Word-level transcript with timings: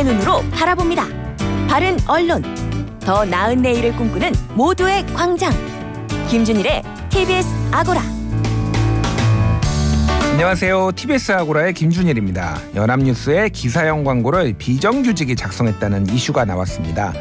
국민의 0.00 0.04
눈으로 0.04 0.42
바라봅니다. 0.50 1.06
바른 1.68 1.98
언론, 2.06 2.42
더 3.00 3.24
나은 3.24 3.62
내일을 3.62 3.94
꿈꾸는 3.96 4.32
모두의 4.54 5.06
광장. 5.08 5.52
김준일의 6.28 6.82
TBS 7.10 7.48
아고라. 7.70 8.00
안녕하세요. 10.32 10.92
TBS 10.92 11.32
아고라의 11.32 11.74
김준일입니다. 11.74 12.58
연합뉴스의 12.74 13.50
기사형 13.50 14.04
광고를 14.04 14.54
비정규직이 14.54 15.36
작성했다는 15.36 16.08
이슈가 16.08 16.44
나왔습니다. 16.44 17.12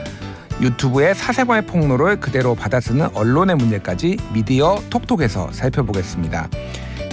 유튜브의 0.61 1.16
사생활 1.16 1.61
폭로를 1.64 2.20
그대로 2.20 2.55
받아쓰는 2.55 3.07
언론의 3.14 3.57
문제까지 3.57 4.18
미디어 4.34 4.82
톡톡에서 4.90 5.52
살펴보겠습니다. 5.52 6.49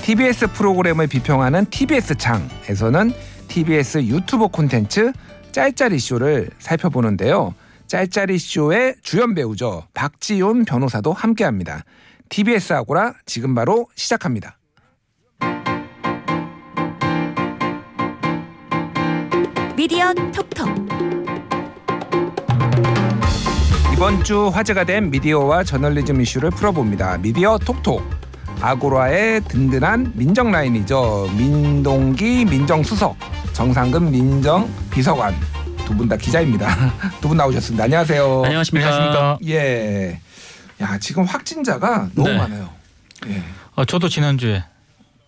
TBS 0.02 0.48
프로그램을 0.48 1.06
비평하는 1.08 1.66
TBS 1.66 2.16
창에서는 2.16 3.12
TBS 3.48 4.04
유튜브 4.04 4.48
콘텐츠 4.48 5.12
짤짤이 5.56 5.98
쇼를 5.98 6.50
살펴보는데요. 6.58 7.54
짤짤이 7.86 8.38
쇼의 8.38 8.96
주연 9.02 9.34
배우죠. 9.34 9.84
박지윤 9.94 10.66
변호사도 10.66 11.14
함께합니다. 11.14 11.82
TBS 12.28 12.74
아고라 12.74 13.14
지금 13.24 13.54
바로 13.54 13.86
시작합니다. 13.94 14.58
미디어 19.74 20.12
톡톡. 20.12 20.68
이번 23.94 24.24
주 24.24 24.48
화제가 24.48 24.84
된 24.84 25.10
미디어와 25.10 25.64
저널리즘 25.64 26.20
이슈를 26.20 26.50
풀어봅니다. 26.50 27.16
미디어 27.16 27.56
톡톡. 27.56 28.02
아고라의 28.60 29.40
든든한 29.44 30.12
민정 30.16 30.50
라인이죠. 30.50 31.30
민동기 31.36 32.44
민정수석, 32.44 33.16
정상근 33.52 34.10
민정 34.10 34.68
비서관 34.90 35.34
두 35.86 35.94
분 35.96 36.08
다 36.08 36.16
기자입니다. 36.16 36.66
두 37.20 37.28
분 37.28 37.36
나오셨습니다. 37.36 37.84
안녕하세요. 37.84 38.42
안녕하십니까. 38.44 38.86
안녕하십니까. 38.88 39.38
예. 39.46 40.20
야 40.80 40.98
지금 40.98 41.24
확진자가 41.24 42.08
너무 42.14 42.28
네. 42.28 42.36
많아요. 42.38 42.68
예. 43.28 43.42
어, 43.74 43.84
저도 43.84 44.08
지난주에 44.08 44.64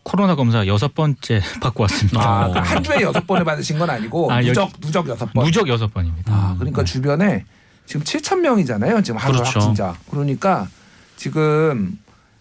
코로나 0.03 0.35
검사 0.35 0.67
여섯 0.67 0.95
번째 0.95 1.41
받고 1.61 1.83
왔습니다. 1.85 2.21
아, 2.21 2.49
그한 2.51 2.83
주에 2.83 3.01
여섯 3.03 3.27
번을 3.27 3.45
받으신 3.45 3.79
건 3.79 3.91
아니고 3.91 4.31
아, 4.33 4.41
누적 4.41 4.71
누적 4.81 5.09
여섯 5.09 5.33
번. 5.33 5.45
무적 5.45 5.69
여섯 5.69 5.93
번입니다. 5.93 6.33
아, 6.33 6.55
그러니까 6.59 6.85
주변에 6.85 7.45
지금 7.87 8.03
7천 8.03 8.41
명이잖아요. 8.41 9.03
지금 9.03 9.19
하루 9.19 9.35
그렇죠. 9.35 9.59
확진자. 9.61 9.95
그러니까 10.11 10.69
지금 11.17 11.99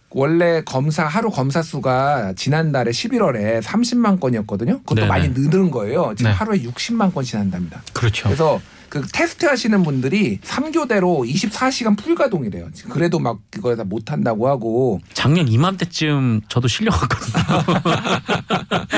원래 0.09 0.61
검사 0.61 1.05
하루 1.05 1.29
검사 1.29 1.61
수가 1.61 2.33
지난달에 2.35 2.91
11월에 2.91 3.61
30만 3.61 4.19
건이었거든요. 4.19 4.79
그것도 4.79 4.95
네네. 4.95 5.07
많이 5.07 5.29
늘은 5.29 5.69
거예요. 5.71 6.13
지금 6.15 6.31
네. 6.31 6.35
하루에 6.37 6.59
60만 6.61 7.13
건씩 7.13 7.35
한답니다. 7.35 7.81
그렇죠. 7.93 8.23
그래서 8.23 8.61
그 8.89 9.05
테스트 9.13 9.45
하시는 9.45 9.83
분들이 9.83 10.39
3교대로 10.39 11.27
24시간 11.29 11.97
풀가동이래요. 11.97 12.69
그래도 12.89 13.19
막 13.19 13.39
그거 13.49 13.75
다못 13.75 14.11
한다고 14.11 14.47
하고 14.47 15.01
작년 15.13 15.47
이맘때쯤 15.47 16.41
저도 16.47 16.67
실려갔거든요. 16.67 17.43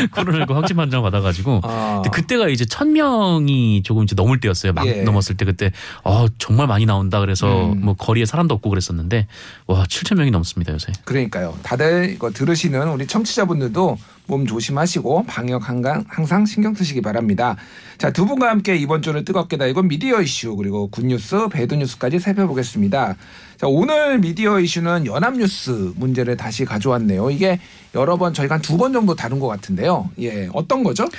코로나19 0.11 0.53
확진 0.53 0.77
판정 0.77 1.01
받아가지고. 1.03 1.61
아, 1.63 2.01
그때가 2.11 2.49
이제 2.49 2.65
천 2.65 2.93
명이 2.93 3.83
조금 3.83 4.03
이제 4.03 4.15
넘을 4.15 4.39
때였어요. 4.39 4.73
막 4.73 4.85
예. 4.87 5.03
넘었을 5.03 5.37
때 5.37 5.45
그때 5.45 5.71
어 6.03 6.27
정말 6.37 6.67
많이 6.67 6.85
나온다 6.85 7.19
그래서 7.19 7.71
음. 7.71 7.81
뭐 7.81 7.93
거리에 7.95 8.25
사람도 8.25 8.53
없고 8.55 8.69
그랬었는데 8.69 9.27
와 9.67 9.83
7천 9.83 10.17
명이 10.17 10.31
넘습니다 10.31 10.73
요새. 10.73 10.91
그러니까요. 11.05 11.57
다들 11.63 12.11
이거 12.11 12.31
들으시는 12.31 12.89
우리 12.89 13.07
청취자분들도 13.07 13.97
몸 14.29 14.45
조심하시고 14.45 15.25
방역 15.27 15.67
항상, 15.67 16.05
항상 16.07 16.45
신경 16.45 16.75
쓰시기 16.75 17.01
바랍니다. 17.01 17.57
자, 17.97 18.11
두 18.11 18.25
분과 18.27 18.47
함께 18.49 18.75
이번 18.77 19.01
주를 19.01 19.25
뜨겁게 19.25 19.57
달군 19.57 19.87
미디어 19.87 20.21
이슈 20.21 20.55
그리고 20.55 20.87
굿뉴스, 20.89 21.47
배드뉴스까지 21.49 22.19
살펴보겠습니다. 22.19 23.15
자, 23.57 23.67
오늘 23.67 24.19
미디어 24.19 24.59
이슈는 24.59 25.07
연합뉴스 25.07 25.93
문제를 25.95 26.37
다시 26.37 26.63
가져왔네요. 26.63 27.31
이게 27.31 27.59
여러 27.95 28.17
번 28.17 28.33
저희가 28.33 28.55
한 28.55 28.61
두 28.61 28.77
번 28.77 28.93
정도 28.93 29.15
다룬 29.15 29.39
것 29.39 29.47
같은데요. 29.47 30.11
예, 30.21 30.47
어떤 30.53 30.83
거죠? 30.83 31.09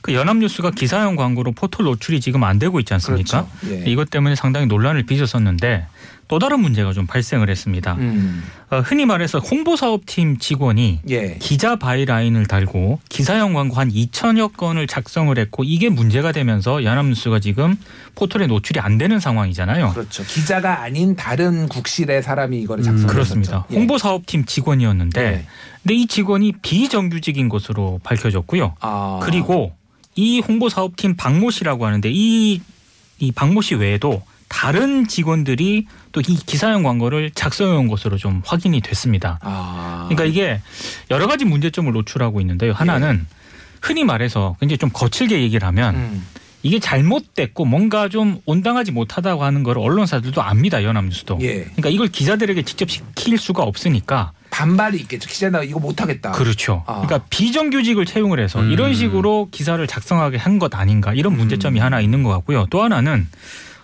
그 0.00 0.14
연합뉴스가 0.14 0.70
기사형 0.70 1.16
광고로 1.16 1.52
포털 1.52 1.84
노출이 1.84 2.20
지금 2.20 2.44
안 2.44 2.58
되고 2.60 2.78
있지 2.78 2.94
않습니까? 2.94 3.46
그렇죠. 3.60 3.74
예. 3.84 3.90
이것 3.90 4.08
때문에 4.10 4.36
상당히 4.36 4.66
논란을 4.66 5.02
빚었었는데 5.02 5.86
또 6.30 6.38
다른 6.38 6.60
문제가 6.60 6.92
좀 6.92 7.08
발생을 7.08 7.50
했습니다. 7.50 7.94
음, 7.94 8.44
어, 8.70 8.78
흔히 8.78 9.04
말해서 9.04 9.40
홍보사업팀 9.40 10.38
직원이 10.38 11.00
예. 11.08 11.34
기자 11.40 11.74
byline을 11.74 12.46
달고 12.46 13.00
기사형 13.08 13.52
광고 13.52 13.74
한 13.74 13.90
2천여 13.90 14.56
건을 14.56 14.86
작성을 14.86 15.36
했고 15.36 15.64
이게 15.64 15.88
문제가 15.88 16.30
되면서 16.30 16.84
연합뉴스가 16.84 17.40
지금 17.40 17.76
포털에 18.14 18.46
노출이 18.46 18.78
안 18.78 18.96
되는 18.96 19.18
상황이잖아요. 19.18 19.90
그렇죠. 19.90 20.22
기자가 20.22 20.82
아닌 20.82 21.16
다른 21.16 21.66
국실의 21.66 22.22
사람이 22.22 22.60
이거를 22.60 22.84
작성했었죠. 22.84 23.12
그렇습니다. 23.12 23.66
예. 23.72 23.74
홍보사업팀 23.74 24.44
직원이었는데 24.44 25.20
예. 25.20 25.46
근데 25.82 25.94
이 25.96 26.06
직원이 26.06 26.52
비정규직인 26.62 27.48
것으로 27.48 27.98
밝혀졌고요. 28.04 28.76
아. 28.78 29.18
그리고 29.24 29.72
이 30.14 30.38
홍보사업팀 30.38 31.16
박모 31.16 31.50
씨라고 31.50 31.86
하는데 31.86 32.08
이, 32.08 32.60
이 33.18 33.32
박모 33.32 33.62
씨 33.62 33.74
외에도 33.74 34.22
다른 34.50 35.06
직원들이 35.06 35.86
또 36.12 36.20
이 36.20 36.36
기사형 36.44 36.82
광고를 36.82 37.30
작성해 37.30 37.72
온 37.76 37.86
것으로 37.86 38.18
좀 38.18 38.42
확인이 38.44 38.80
됐습니다. 38.80 39.38
아. 39.42 40.06
그러니까 40.08 40.24
이게 40.24 40.60
여러 41.10 41.26
가지 41.28 41.44
문제점을 41.44 41.90
노출하고 41.92 42.40
있는데요. 42.40 42.72
하나는 42.72 43.26
흔히 43.80 44.04
말해서 44.04 44.56
굉장히 44.60 44.76
좀 44.78 44.90
거칠게 44.92 45.40
얘기를 45.40 45.66
하면 45.68 45.94
음. 45.94 46.26
이게 46.62 46.78
잘못됐고 46.80 47.64
뭔가 47.64 48.08
좀 48.08 48.40
온당하지 48.44 48.90
못하다고 48.92 49.44
하는 49.44 49.62
걸 49.62 49.78
언론사들도 49.78 50.42
압니다. 50.42 50.82
연합뉴스도. 50.84 51.38
예. 51.40 51.60
그러니까 51.62 51.88
이걸 51.88 52.08
기자들에게 52.08 52.60
직접 52.64 52.90
시킬 52.90 53.38
수가 53.38 53.62
없으니까 53.62 54.32
반발이 54.50 54.98
있겠죠. 55.02 55.28
기자 55.30 55.48
나 55.48 55.62
이거 55.62 55.78
못 55.78 56.02
하겠다. 56.02 56.32
그렇죠. 56.32 56.82
아. 56.86 57.00
그러니까 57.00 57.20
비정규직을 57.30 58.04
채용을 58.04 58.40
해서 58.40 58.60
음. 58.60 58.72
이런 58.72 58.94
식으로 58.94 59.48
기사를 59.52 59.84
작성하게 59.86 60.36
한 60.38 60.58
것 60.58 60.74
아닌가 60.74 61.14
이런 61.14 61.36
문제점이 61.36 61.78
음. 61.80 61.84
하나 61.84 62.00
있는 62.00 62.24
것 62.24 62.30
같고요. 62.30 62.66
또 62.68 62.82
하나는 62.82 63.26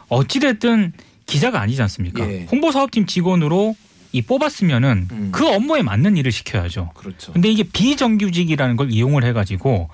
어찌됐든 0.09 0.93
기자가 1.27 1.61
아니지 1.61 1.83
않습니까? 1.83 2.29
예. 2.29 2.47
홍보사업팀 2.51 3.07
직원으로 3.07 3.75
이 4.13 4.23
뽑았으면은 4.23 5.09
음. 5.11 5.29
그 5.33 5.47
업무에 5.47 5.83
맞는 5.83 6.17
일을 6.17 6.33
시켜야죠. 6.33 6.93
그렇죠. 6.95 7.33
근데 7.33 7.51
이게 7.51 7.65
비정규직이라는 7.65 8.77
걸 8.77 8.91
이용을 8.91 9.25
해가지고 9.25 9.91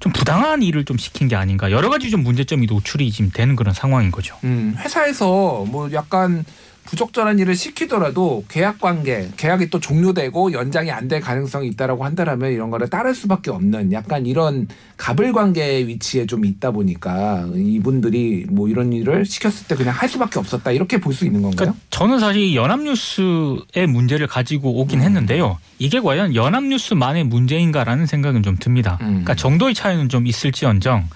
좀 0.00 0.12
부당한 0.12 0.62
일을 0.62 0.84
좀 0.84 0.98
시킨 0.98 1.28
게 1.28 1.36
아닌가 1.36 1.70
여러 1.70 1.88
가지 1.88 2.10
좀 2.10 2.24
문제점이 2.24 2.66
노출이 2.66 3.10
지금 3.12 3.30
되는 3.32 3.54
그런 3.54 3.72
상황인 3.72 4.10
거죠. 4.10 4.36
음, 4.42 4.74
회사에서 4.78 5.64
뭐 5.68 5.92
약간 5.92 6.44
부적절한 6.84 7.38
일을 7.38 7.54
시키더라도 7.54 8.44
계약 8.48 8.80
관계, 8.80 9.28
계약이 9.36 9.70
또 9.70 9.78
종료되고 9.80 10.52
연장이 10.52 10.90
안 10.90 11.08
될 11.08 11.20
가능성이 11.20 11.68
있다라고 11.68 12.04
한다라면 12.04 12.52
이런 12.52 12.70
거를 12.70 12.88
따를 12.88 13.14
수밖에 13.14 13.50
없는 13.50 13.92
약간 13.92 14.24
이런 14.24 14.68
갑을 14.96 15.32
관계 15.32 15.86
위치에 15.86 16.26
좀 16.26 16.44
있다 16.44 16.70
보니까 16.70 17.46
이분들이 17.54 18.46
뭐 18.48 18.68
이런 18.68 18.92
일을 18.92 19.26
시켰을 19.26 19.66
때 19.68 19.74
그냥 19.74 19.94
할 19.94 20.08
수밖에 20.08 20.38
없었다 20.38 20.70
이렇게 20.70 20.98
볼 20.98 21.12
수 21.12 21.26
있는 21.26 21.42
건가요? 21.42 21.56
그러니까 21.56 21.80
저는 21.90 22.18
사실 22.20 22.54
연합뉴스의 22.54 23.86
문제를 23.88 24.26
가지고 24.26 24.80
오긴 24.80 25.00
음. 25.00 25.04
했는데 25.04 25.40
이게 25.78 26.00
과연 26.00 26.34
연합뉴스만의 26.34 27.24
문제인가라는 27.24 28.06
생각은 28.06 28.42
좀 28.42 28.56
듭니다. 28.58 28.96
음. 29.02 29.06
그러니까 29.08 29.34
정도의 29.34 29.74
차이는 29.74 30.08
좀 30.08 30.26
있을지언정 30.26 31.08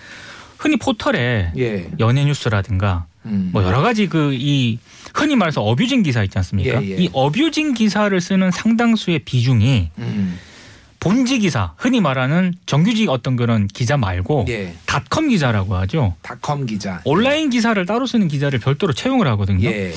흔히 0.59 0.77
포털에 0.77 1.53
예. 1.56 1.88
연예뉴스라든가 1.98 3.06
음. 3.25 3.50
뭐 3.53 3.62
여러 3.62 3.81
가지 3.83 4.09
그이 4.09 4.78
흔히 5.16 5.34
말해서 5.34 5.62
어뷰징 5.62 6.03
기사 6.03 6.22
있지 6.22 6.37
않습니까? 6.38 6.83
예, 6.83 6.91
예. 6.91 6.97
이 6.98 7.09
어뷰징 7.13 7.72
기사를 7.72 8.21
쓰는 8.21 8.51
상당수의 8.51 9.21
비중이 9.21 9.91
음. 9.98 10.39
본지 11.01 11.39
기사, 11.39 11.72
흔히 11.78 12.01
말하는 12.01 12.53
정규직 12.66 13.09
어떤 13.09 13.36
그런 13.36 13.66
기자 13.66 13.97
말고 13.97 14.45
예. 14.48 14.74
닷컴 14.84 15.28
기자라고 15.28 15.74
하죠. 15.77 16.15
닷컴 16.21 16.66
기자. 16.66 17.01
온라인 17.04 17.48
기사를 17.48 17.84
따로 17.86 18.07
쓰는 18.07 18.28
기자를 18.28 18.59
별도로 18.59 18.92
채용을 18.92 19.27
하거든요. 19.28 19.66
예. 19.68 19.95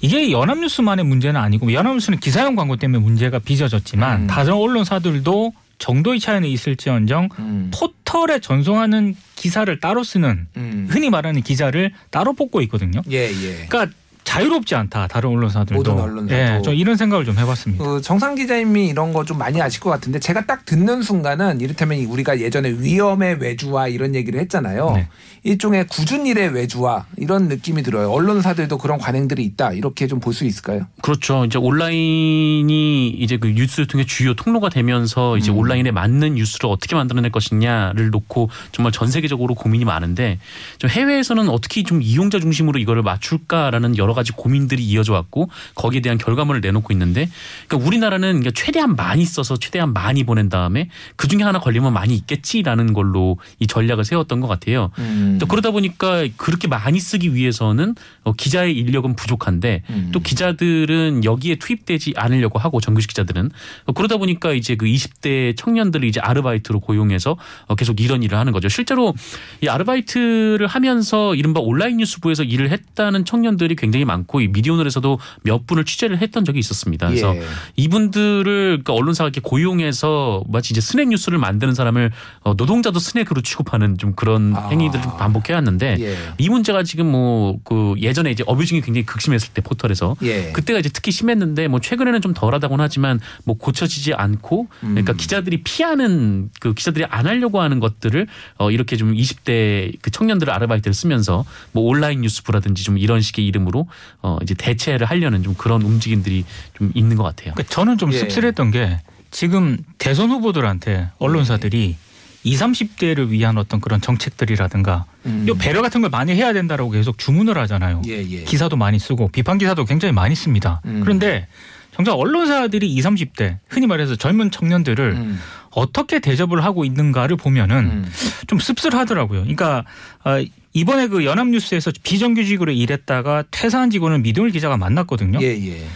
이게 0.00 0.30
연합뉴스만의 0.30 1.04
문제는 1.04 1.40
아니고 1.40 1.72
연합뉴스는 1.72 2.20
기사형 2.20 2.54
광고 2.54 2.76
때문에 2.76 3.02
문제가 3.02 3.40
빚어졌지만 3.40 4.22
음. 4.22 4.26
다른 4.28 4.52
언론사들도 4.54 5.52
정도의 5.78 6.20
차이는 6.20 6.48
있을지언정 6.48 7.28
음. 7.38 7.70
포털에 7.74 8.38
전송하는 8.38 9.16
기사를 9.34 9.80
따로 9.80 10.04
쓰는 10.04 10.46
음. 10.56 10.86
흔히 10.88 11.10
말하는 11.10 11.42
기자를 11.42 11.92
따로 12.10 12.34
뽑고 12.34 12.60
있거든요. 12.62 13.00
예, 13.10 13.30
예. 13.30 13.66
그러니까 13.68 13.88
자유롭지 14.30 14.74
않다. 14.74 15.06
다른 15.08 15.30
언론사들도. 15.30 15.74
모든 15.74 16.02
언론사도. 16.02 16.34
예, 16.34 16.60
저 16.64 16.72
이런 16.72 16.96
생각을 16.96 17.24
좀 17.24 17.36
해봤습니다. 17.38 17.84
그 17.84 18.00
정상 18.00 18.34
기자님이 18.34 18.88
이런 18.88 19.12
거 19.12 19.20
좀 19.24 19.38
많이 19.38 19.60
아실 19.60 19.80
것 19.80 19.90
같은데 19.90 20.18
제가 20.18 20.46
딱 20.46 20.64
듣는 20.64 21.02
순간은 21.02 21.60
이를테면 21.60 21.98
우리가 22.06 22.40
예전에 22.40 22.70
위험의 22.70 23.36
외주화 23.40 23.88
이런 23.88 24.14
얘기를 24.14 24.40
했잖아요. 24.40 24.92
네. 24.94 25.08
일종의 25.42 25.86
굳은 25.88 26.26
일의 26.26 26.52
외주화 26.54 27.06
이런 27.16 27.48
느낌이 27.48 27.82
들어요. 27.82 28.10
언론사들도 28.10 28.76
그런 28.78 28.98
관행들이 28.98 29.42
있다 29.44 29.72
이렇게 29.72 30.06
좀 30.06 30.20
볼 30.20 30.32
수 30.34 30.44
있을까요? 30.44 30.86
그렇죠. 31.02 31.44
이제 31.44 31.58
온라인이 31.58 33.08
이제 33.08 33.36
그 33.38 33.48
뉴스 33.48 33.86
통해 33.86 34.04
주요 34.04 34.34
통로가 34.34 34.68
되면서 34.68 35.36
이제 35.38 35.50
음. 35.50 35.58
온라인에 35.58 35.90
맞는 35.90 36.34
뉴스를 36.34 36.68
어떻게 36.70 36.94
만들어낼 36.94 37.30
것이냐를 37.32 38.10
놓고 38.10 38.50
정말 38.72 38.92
전 38.92 39.08
세계적으로 39.08 39.54
고민이 39.54 39.84
많은데 39.84 40.38
좀 40.78 40.90
해외에서는 40.90 41.48
어떻게 41.48 41.82
좀 41.82 42.02
이용자 42.02 42.38
중심으로 42.40 42.78
이거를 42.78 43.02
맞출까라는 43.02 43.96
여러 43.98 44.12
가지 44.14 44.19
고민들이 44.36 44.82
이어져 44.84 45.12
왔고 45.12 45.48
거기에 45.74 46.00
대한 46.00 46.18
결과물을 46.18 46.60
내놓고 46.60 46.92
있는데 46.92 47.28
그러니까 47.66 47.88
우리나라는 47.88 48.40
그러니까 48.40 48.50
최대한 48.54 48.96
많이 48.96 49.24
써서 49.24 49.56
최대한 49.56 49.92
많이 49.92 50.24
보낸 50.24 50.48
다음에 50.48 50.88
그 51.16 51.28
중에 51.28 51.42
하나 51.42 51.58
걸리면 51.60 51.92
많이 51.92 52.14
있겠지라는 52.14 52.92
걸로 52.92 53.38
이 53.58 53.66
전략을 53.66 54.04
세웠던 54.04 54.40
것 54.40 54.48
같아요. 54.48 54.90
음. 54.98 55.38
또 55.40 55.46
그러다 55.46 55.70
보니까 55.70 56.26
그렇게 56.36 56.68
많이 56.68 57.00
쓰기 57.00 57.34
위해서는 57.34 57.94
어, 58.24 58.32
기자의 58.32 58.76
인력은 58.76 59.16
부족한데 59.16 59.82
음. 59.90 60.10
또 60.12 60.20
기자들은 60.20 61.24
여기에 61.24 61.56
투입되지 61.56 62.14
않으려고 62.16 62.58
하고 62.58 62.80
정규직 62.80 63.08
기자들은 63.08 63.50
어, 63.86 63.92
그러다 63.92 64.16
보니까 64.16 64.52
이제 64.52 64.74
그 64.74 64.86
20대 64.86 65.56
청년들을 65.56 66.08
이제 66.08 66.20
아르바이트로 66.20 66.80
고용해서 66.80 67.36
어, 67.66 67.74
계속 67.74 68.00
이런 68.00 68.22
일을 68.22 68.38
하는 68.38 68.52
거죠. 68.52 68.68
실제로 68.68 69.14
이 69.62 69.68
아르바이트를 69.68 70.66
하면서 70.66 71.34
이른바 71.34 71.60
온라인 71.60 71.98
뉴스부에서 71.98 72.44
일을 72.44 72.70
했다는 72.70 73.24
청년들이 73.24 73.76
굉장히 73.76 74.04
많고 74.10 74.40
이 74.40 74.48
미디어오늘에서도 74.48 75.18
몇 75.42 75.66
분을 75.66 75.84
취재를 75.84 76.18
했던 76.18 76.44
적이 76.44 76.58
있었습니다. 76.58 77.08
그래서 77.08 77.34
예. 77.34 77.42
이분들을 77.76 78.44
그러니까 78.44 78.92
언론사가 78.92 79.28
이렇게 79.28 79.40
고용해서 79.40 80.44
마치 80.48 80.72
이제 80.72 80.80
스낵 80.80 81.08
뉴스를 81.08 81.38
만드는 81.38 81.74
사람을 81.74 82.10
어, 82.42 82.54
노동자도 82.54 82.98
스낵으로 82.98 83.40
취급하는 83.42 83.96
좀 83.98 84.14
그런 84.14 84.54
아. 84.56 84.68
행위들을 84.68 85.02
좀 85.02 85.16
반복해 85.16 85.54
왔는데 85.54 85.96
예. 86.00 86.16
이 86.38 86.48
문제가 86.48 86.82
지금 86.82 87.10
뭐 87.10 87.60
그 87.64 87.94
예전에 87.98 88.30
이제 88.30 88.42
어뷰징이 88.46 88.80
굉장히 88.80 89.06
극심했을 89.06 89.52
때 89.52 89.60
포털에서 89.60 90.16
예. 90.22 90.52
그때가 90.52 90.78
이제 90.78 90.88
특히 90.92 91.12
심했는데 91.12 91.68
뭐 91.68 91.80
최근에는 91.80 92.20
좀 92.20 92.34
덜하다고는 92.34 92.82
하지만 92.82 93.20
뭐 93.44 93.56
고쳐지지 93.56 94.14
않고 94.14 94.68
그러니까 94.80 95.12
음. 95.12 95.16
기자들이 95.16 95.62
피하는 95.62 96.50
그 96.60 96.74
기자들이 96.74 97.04
안 97.04 97.26
하려고 97.26 97.60
하는 97.60 97.80
것들을 97.80 98.26
어 98.58 98.70
이렇게 98.70 98.96
좀 98.96 99.14
20대 99.14 99.96
그 100.00 100.10
청년들 100.10 100.50
아르바이트를 100.50 100.94
쓰면서 100.94 101.44
뭐 101.72 101.84
온라인 101.84 102.22
뉴스부라든지 102.22 102.82
좀 102.82 102.98
이런 102.98 103.20
식의 103.20 103.46
이름으로 103.46 103.86
어 104.22 104.38
이제 104.42 104.54
대체를 104.54 105.06
하려는 105.06 105.42
좀 105.42 105.54
그런 105.54 105.82
움직임들이 105.82 106.44
좀 106.74 106.90
있는 106.94 107.16
것 107.16 107.22
같아요. 107.22 107.54
그러니까 107.54 107.74
저는 107.74 107.98
좀 107.98 108.12
예. 108.12 108.18
씁쓸했던 108.18 108.70
게 108.70 109.00
지금 109.30 109.78
대선 109.98 110.30
후보들한테 110.30 111.08
언론사들이 111.18 111.96
20, 112.42 112.60
30대를 112.60 113.28
위한 113.28 113.58
어떤 113.58 113.80
그런 113.80 114.00
정책들이라든가 114.00 115.04
음. 115.26 115.46
이 115.48 115.58
배려 115.58 115.82
같은 115.82 116.00
걸 116.00 116.10
많이 116.10 116.32
해야 116.32 116.52
된다라고 116.52 116.90
계속 116.90 117.18
주문을 117.18 117.58
하잖아요. 117.58 118.02
예, 118.08 118.18
예. 118.18 118.44
기사도 118.44 118.76
많이 118.76 118.98
쓰고 118.98 119.28
비판 119.28 119.58
기사도 119.58 119.84
굉장히 119.84 120.12
많이 120.12 120.34
씁니다. 120.34 120.80
음. 120.86 121.00
그런데 121.02 121.46
정작 121.94 122.14
언론사들이 122.14 122.90
20, 122.94 123.10
30대 123.10 123.58
흔히 123.68 123.86
말해서 123.86 124.16
젊은 124.16 124.50
청년들을 124.50 125.12
음. 125.12 125.40
어떻게 125.70 126.18
대접을 126.18 126.64
하고 126.64 126.84
있는가를 126.84 127.36
보면은 127.36 127.76
음. 127.76 128.12
좀 128.46 128.58
씁쓸하더라고요. 128.58 129.40
그러니까 129.40 129.84
어, 130.24 130.42
이번에 130.72 131.08
그 131.08 131.24
연합뉴스에서 131.24 131.90
비정규직으로 132.02 132.72
일했다가 132.72 133.44
퇴사한 133.50 133.90
직원을 133.90 134.20
미동일 134.20 134.52
기자가 134.52 134.76
만났거든요. 134.76 135.38
예, 135.42 135.46
예. 135.46 135.86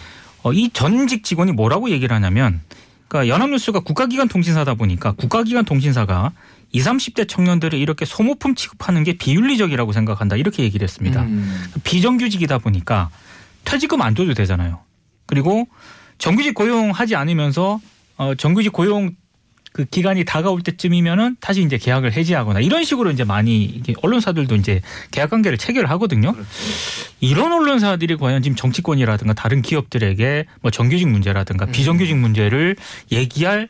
어, 0.43 0.53
이 0.53 0.71
전직 0.73 1.25
직원이 1.25 1.53
뭐라고 1.53 1.91
얘기를 1.91 2.15
하냐면 2.15 2.61
그러니까 3.09 3.33
연합뉴스가 3.33 3.81
국가기관 3.81 4.29
통신사다 4.29 4.75
보니까 4.75 5.13
국가기관 5.13 5.65
통신사가 5.65 6.33
20, 6.73 6.93
30대 6.93 7.29
청년들을 7.29 7.79
이렇게 7.79 8.05
소모품 8.05 8.57
취급하는 8.57 9.05
게 9.05 9.17
비윤리적이라고 9.17 9.93
생각한다. 9.93 10.35
이렇게 10.35 10.65
얘기를 10.65 10.85
했습니다. 10.85 11.23
음. 11.23 11.65
비정규직이다 11.85 12.59
보니까 12.59 13.11
퇴직금 13.65 14.03
안 14.03 14.17
줘도 14.17 14.35
되잖아요. 14.35 14.81
그리고 15.27 15.69
정규직 16.19 16.55
고용하지 16.55 17.15
않으면서 17.15 17.81
어 18.17 18.35
정규직 18.35 18.73
고용 18.73 19.13
그 19.75 19.85
기간이 19.85 20.25
다가올 20.25 20.63
때쯤이면은 20.63 21.37
다시 21.41 21.61
이제 21.61 21.79
계약을 21.79 22.13
해지하거나 22.13 22.61
이런 22.61 22.85
식으로 22.85 23.11
이제 23.11 23.25
많이 23.25 23.83
언론사들도 24.03 24.55
이제 24.55 24.81
계약 25.11 25.31
관계를 25.31 25.59
체결을 25.59 25.91
하거든요. 25.91 26.33
이런 27.19 27.53
언론사들이 27.53 28.17
과연 28.17 28.41
지금 28.43 28.55
정치권이라든가 28.55 29.33
다른 29.35 29.63
기업들에게 29.63 30.45
뭐 30.61 30.71
정규직 30.71 31.09
문제라든가 31.09 31.67
비정규직 31.67 32.17
문제를 32.17 32.77
얘기할 33.11 33.69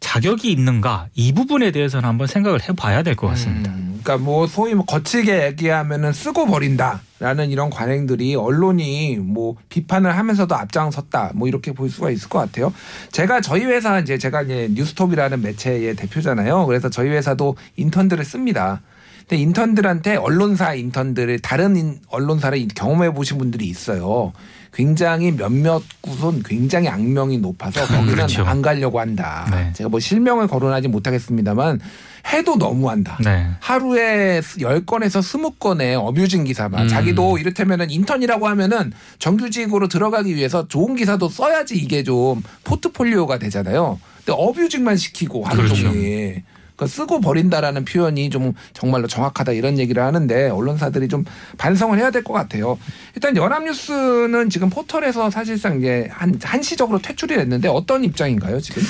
자격이 0.00 0.50
있는가 0.50 1.08
이 1.14 1.32
부분에 1.34 1.70
대해서는 1.70 2.08
한번 2.08 2.26
생각을 2.28 2.66
해봐야 2.66 3.02
될 3.02 3.14
것 3.14 3.26
같습니다. 3.28 3.70
음, 3.72 3.91
그러니까 4.02 4.18
뭐 4.18 4.46
소위 4.46 4.74
뭐 4.74 4.84
거칠게 4.84 5.46
얘기하면은 5.46 6.12
쓰고 6.12 6.46
버린다라는 6.46 7.50
이런 7.50 7.70
관행들이 7.70 8.34
언론이 8.34 9.16
뭐 9.18 9.54
비판을 9.68 10.16
하면서도 10.18 10.54
앞장섰다 10.54 11.32
뭐 11.34 11.48
이렇게 11.48 11.72
볼 11.72 11.88
수가 11.88 12.10
있을 12.10 12.28
것 12.28 12.40
같아요. 12.40 12.72
제가 13.12 13.40
저희 13.40 13.64
회사 13.64 13.98
이제 14.00 14.18
제가 14.18 14.42
이제 14.42 14.68
뉴스톱이라는 14.72 15.40
매체의 15.40 15.94
대표잖아요. 15.96 16.66
그래서 16.66 16.90
저희 16.90 17.10
회사도 17.10 17.56
인턴들을 17.76 18.24
씁니다. 18.24 18.82
근데 19.28 19.36
인턴들한테 19.42 20.16
언론사 20.16 20.74
인턴들을 20.74 21.38
다른 21.40 21.76
인- 21.76 21.98
언론사를 22.08 22.66
경험해 22.74 23.14
보신 23.14 23.38
분들이 23.38 23.66
있어요. 23.66 24.32
굉장히 24.74 25.32
몇몇 25.32 25.82
곳은 26.00 26.42
굉장히 26.44 26.88
악명이 26.88 27.38
높아서 27.38 27.84
거기는 27.86 28.06
그렇죠. 28.14 28.42
안 28.44 28.62
가려고 28.62 29.00
한다. 29.00 29.46
네. 29.50 29.70
제가 29.74 29.90
뭐 29.90 30.00
실명을 30.00 30.46
거론하지 30.48 30.88
못하겠습니다만 30.88 31.78
해도 32.32 32.56
너무한다. 32.56 33.18
네. 33.22 33.48
하루에 33.60 34.40
10건에서 34.40 35.20
20건의 35.20 35.94
abusing 36.02 36.44
기사만 36.44 36.84
음. 36.84 36.88
자기도 36.88 37.36
이를테면은 37.36 37.90
인턴이라고 37.90 38.48
하면은 38.48 38.92
정규직으로 39.18 39.88
들어가기 39.88 40.34
위해서 40.36 40.66
좋은 40.66 40.96
기사도 40.96 41.28
써야지 41.28 41.76
이게 41.76 42.02
좀 42.02 42.42
포트폴리오가 42.64 43.38
되잖아요. 43.38 44.00
근데 44.24 44.32
어뷰징만 44.40 44.96
시키고 44.96 45.44
하루 45.44 45.64
그렇죠. 45.64 45.74
종일 45.82 46.34
그 46.46 46.51
쓰고 46.86 47.20
버린다라는 47.20 47.84
표현이 47.84 48.30
좀 48.30 48.52
정말로 48.72 49.06
정확하다 49.06 49.52
이런 49.52 49.78
얘기를 49.78 50.02
하는데 50.02 50.48
언론사들이 50.50 51.08
좀 51.08 51.24
반성을 51.58 51.98
해야 51.98 52.10
될 52.10 52.22
것 52.22 52.32
같아요. 52.32 52.78
일단 53.14 53.36
연합뉴스는 53.36 54.48
지금 54.50 54.70
포털에서 54.70 55.30
사실상 55.30 55.78
이제 55.78 56.08
한 56.10 56.38
한시적으로 56.42 56.98
퇴출이 57.00 57.34
됐는데 57.34 57.68
어떤 57.68 58.04
입장인가요 58.04 58.60
지금? 58.60 58.82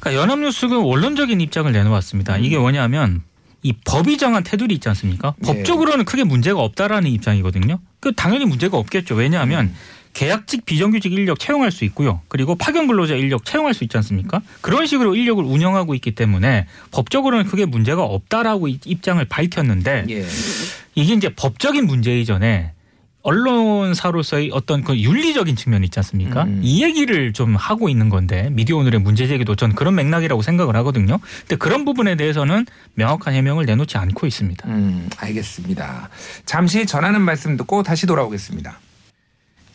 그러니까 0.00 0.22
연합뉴스가 0.22 0.78
원론적인 0.78 1.40
입장을 1.40 1.70
내놓았습니다. 1.70 2.38
이게 2.38 2.56
뭐냐면 2.58 3.20
이 3.62 3.74
법이 3.84 4.16
정한 4.16 4.42
테두리 4.42 4.74
있지 4.74 4.88
않습니까? 4.88 5.34
예. 5.42 5.46
법적으로는 5.46 6.06
크게 6.06 6.24
문제가 6.24 6.60
없다라는 6.60 7.10
입장이거든요. 7.10 7.78
그 8.00 8.14
당연히 8.14 8.46
문제가 8.46 8.78
없겠죠. 8.78 9.14
왜냐하면 9.14 9.74
계약직 10.12 10.64
비정규직 10.64 11.12
인력 11.12 11.38
채용할 11.38 11.70
수 11.70 11.84
있고요. 11.86 12.20
그리고 12.28 12.54
파견 12.56 12.86
근로자 12.86 13.14
인력 13.14 13.44
채용할 13.44 13.74
수 13.74 13.84
있지 13.84 13.96
않습니까? 13.96 14.42
그런 14.60 14.86
식으로 14.86 15.14
인력을 15.14 15.42
운영하고 15.42 15.94
있기 15.94 16.14
때문에 16.14 16.66
법적으로는 16.90 17.46
크게 17.46 17.64
문제가 17.66 18.02
없다라고 18.02 18.68
이- 18.68 18.80
입장을 18.84 19.24
밝혔는데 19.24 20.06
예. 20.10 20.26
이게 20.94 21.14
이제 21.14 21.28
법적인 21.34 21.86
문제 21.86 22.18
이전에 22.20 22.72
언론사로서의 23.22 24.50
어떤 24.52 24.82
그 24.82 24.98
윤리적인 24.98 25.54
측면 25.56 25.84
있지 25.84 25.98
않습니까? 26.00 26.44
음. 26.44 26.60
이 26.62 26.82
얘기를 26.82 27.32
좀 27.32 27.54
하고 27.54 27.88
있는 27.88 28.08
건데 28.08 28.48
미디어 28.50 28.76
오늘의 28.78 29.00
문제 29.00 29.26
제기도 29.26 29.54
전 29.56 29.74
그런 29.74 29.94
맥락이라고 29.94 30.40
생각을 30.42 30.74
하거든요. 30.76 31.18
근데 31.40 31.56
그런 31.56 31.84
부분에 31.84 32.16
대해서는 32.16 32.64
명확한 32.94 33.34
해명을 33.34 33.66
내놓지 33.66 33.98
않고 33.98 34.26
있습니다. 34.26 34.66
음, 34.68 35.08
알겠습니다. 35.18 36.08
잠시 36.46 36.86
전하는 36.86 37.20
말씀 37.20 37.56
듣고 37.58 37.82
다시 37.82 38.06
돌아오겠습니다. 38.06 38.78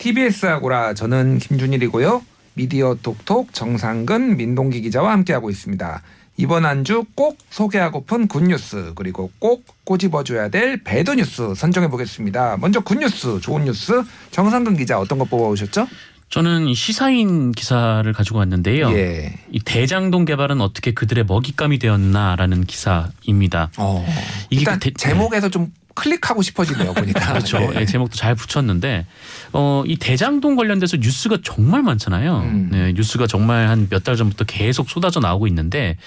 TBS 0.10 0.46
아고라 0.46 0.94
저는 0.94 1.40
김준일이고요. 1.40 2.22
미디어 2.54 2.96
톡톡 3.02 3.52
정상근 3.56 4.38
민동기 4.38 4.82
기자와 4.82 5.12
함께하고 5.12 5.50
있습니다. 5.50 6.04
이번 6.38 6.64
한 6.64 6.84
주 6.84 7.06
꼭 7.16 7.40
소개하고픈 7.50 8.28
good 8.28 8.60
news 8.60 8.92
그리고 8.94 9.32
꼭 9.40 9.66
꼬집어줘야 9.84 10.50
될 10.50 10.84
bad 10.84 11.10
news 11.10 11.56
선정해 11.56 11.88
보겠습니다. 11.90 12.58
먼저 12.62 12.82
good 12.82 13.11
news 13.11 13.40
좋은 13.42 13.66
뉴스 13.66 14.04
정상근 14.30 14.78
기자 14.78 15.00
어떤 15.00 15.18
거 15.18 15.26
뽑아오셨죠? 15.26 15.88
저는 16.30 16.68
이 16.68 16.76
시사인 16.76 17.52
기사를 17.52 18.12
가지고 18.14 18.38
왔는데요. 18.40 18.92
예. 18.92 19.34
이 19.52 19.60
대장동 19.60 20.26
개발은 20.26 20.62
어떻게 20.62 20.94
그들의 20.94 21.24
먹잇감이 21.26 21.80
되었나라는 21.80 22.66
기사입니다. 22.66 23.72
어. 23.78 24.06
이게 24.52 24.60
일단 24.62 24.76
그 24.78 24.92
대- 24.92 24.94
제목에서 24.96 25.50
좀 25.50 25.74
클릭하고 25.96 26.42
싶어지네요 26.42 26.94
보니까. 26.94 27.20
그렇죠. 27.34 27.58
네. 27.60 27.82
예, 27.82 27.86
제목도 27.86 28.16
잘 28.16 28.36
붙였는데 28.36 29.06
어, 29.54 29.84
이 29.88 29.96
대장동 29.98 30.56
관련돼서 30.56 30.98
뉴스가 30.98 31.40
정말 31.44 31.82
많잖아요. 31.84 32.38
음. 32.42 32.70
네, 32.72 32.94
뉴스가 32.94 33.28
정말 33.28 33.68
한 33.70 33.88
몇 33.90 34.04
달 34.04 34.16
전부터 34.18 34.46
계속 34.46 34.90
쏟아져 34.90 35.20
나오고 35.20 35.48
있는데 35.48 35.98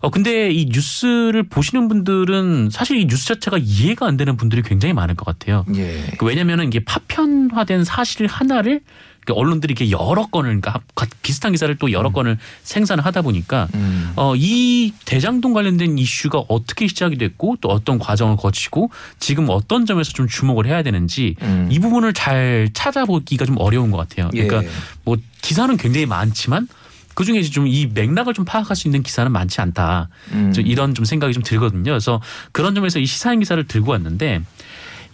어 0.00 0.10
근데 0.10 0.50
이 0.50 0.66
뉴스를 0.66 1.44
보시는 1.44 1.88
분들은 1.88 2.68
사실 2.70 2.98
이 2.98 3.06
뉴스 3.06 3.26
자체가 3.26 3.58
이해가 3.58 4.06
안 4.06 4.16
되는 4.16 4.36
분들이 4.36 4.60
굉장히 4.62 4.92
많을 4.92 5.14
것 5.14 5.24
같아요. 5.24 5.64
예. 5.74 6.04
그 6.18 6.26
왜냐면은 6.26 6.66
이게 6.68 6.80
파편화된 6.84 7.84
사실 7.84 8.26
하나를 8.26 8.80
그 8.80 9.11
언론들이 9.30 9.72
이렇게 9.72 9.90
여러 9.92 10.26
건을 10.26 10.60
그러니까 10.60 10.72
합- 10.96 11.08
비슷한 11.22 11.52
기사를 11.52 11.74
또 11.78 11.92
여러 11.92 12.10
건을 12.10 12.38
생산을 12.64 13.04
하다 13.06 13.22
보니까 13.22 13.68
음. 13.74 14.12
어, 14.16 14.34
이 14.36 14.92
대장동 15.04 15.52
관련된 15.52 15.96
이슈가 15.98 16.42
어떻게 16.48 16.88
시작이 16.88 17.16
됐고 17.18 17.58
또 17.60 17.68
어떤 17.68 17.98
과정을 18.00 18.36
거치고 18.36 18.90
지금 19.20 19.46
어떤 19.48 19.86
점에서 19.86 20.12
좀 20.12 20.26
주목을 20.26 20.66
해야 20.66 20.82
되는지 20.82 21.36
음. 21.42 21.68
이 21.70 21.78
부분을 21.78 22.12
잘 22.14 22.68
찾아보기가 22.74 23.44
좀 23.46 23.56
어려운 23.58 23.90
것 23.92 23.98
같아요. 23.98 24.28
그러니까 24.32 24.64
예. 24.64 24.68
뭐 25.04 25.16
기사는 25.40 25.76
굉장히 25.76 26.06
많지만 26.06 26.66
그 27.14 27.24
중에 27.24 27.42
좀 27.42 27.66
이 27.66 27.86
맥락을 27.92 28.32
좀 28.34 28.44
파악할 28.44 28.74
수 28.74 28.88
있는 28.88 29.02
기사는 29.02 29.30
많지 29.30 29.60
않다. 29.60 30.08
음. 30.32 30.52
좀 30.52 30.66
이런 30.66 30.94
좀 30.94 31.04
생각이 31.04 31.32
좀 31.34 31.42
들거든요. 31.42 31.84
그래서 31.92 32.20
그런 32.52 32.74
점에서 32.74 32.98
이 32.98 33.06
시사인 33.06 33.38
기사를 33.40 33.62
들고 33.68 33.92
왔는데 33.92 34.40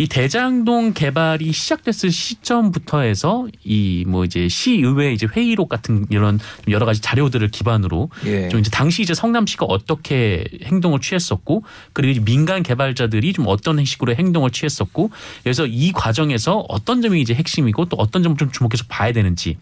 이 0.00 0.06
대장동 0.06 0.92
개발이 0.94 1.50
시작됐을 1.52 2.12
시점부터 2.12 3.00
해서 3.00 3.48
이 3.64 4.04
뭐 4.06 4.24
이제 4.24 4.48
시의회 4.48 5.12
이제 5.12 5.26
회의록 5.26 5.68
같은 5.68 6.06
이런 6.08 6.38
여러 6.68 6.86
가지 6.86 7.00
자료들을 7.02 7.48
기반으로 7.48 8.08
예. 8.26 8.48
좀 8.48 8.60
이제 8.60 8.70
당시 8.70 9.02
이제 9.02 9.12
성남시가 9.12 9.66
어떻게 9.66 10.44
행동을 10.64 11.00
취했었고 11.00 11.64
그리고 11.92 12.24
민간 12.24 12.62
개발자들이 12.62 13.32
좀 13.32 13.46
어떤 13.48 13.84
식으로 13.84 14.14
행동을 14.14 14.50
취했었고 14.50 15.10
그래서 15.42 15.66
이 15.66 15.92
과정에서 15.92 16.64
어떤 16.68 17.02
점이 17.02 17.20
이제 17.20 17.34
핵심이고 17.34 17.86
또 17.86 17.96
어떤 17.96 18.22
점을 18.22 18.36
좀 18.36 18.50
주목해서 18.50 18.84
봐야 18.88 19.12
되는지 19.12 19.56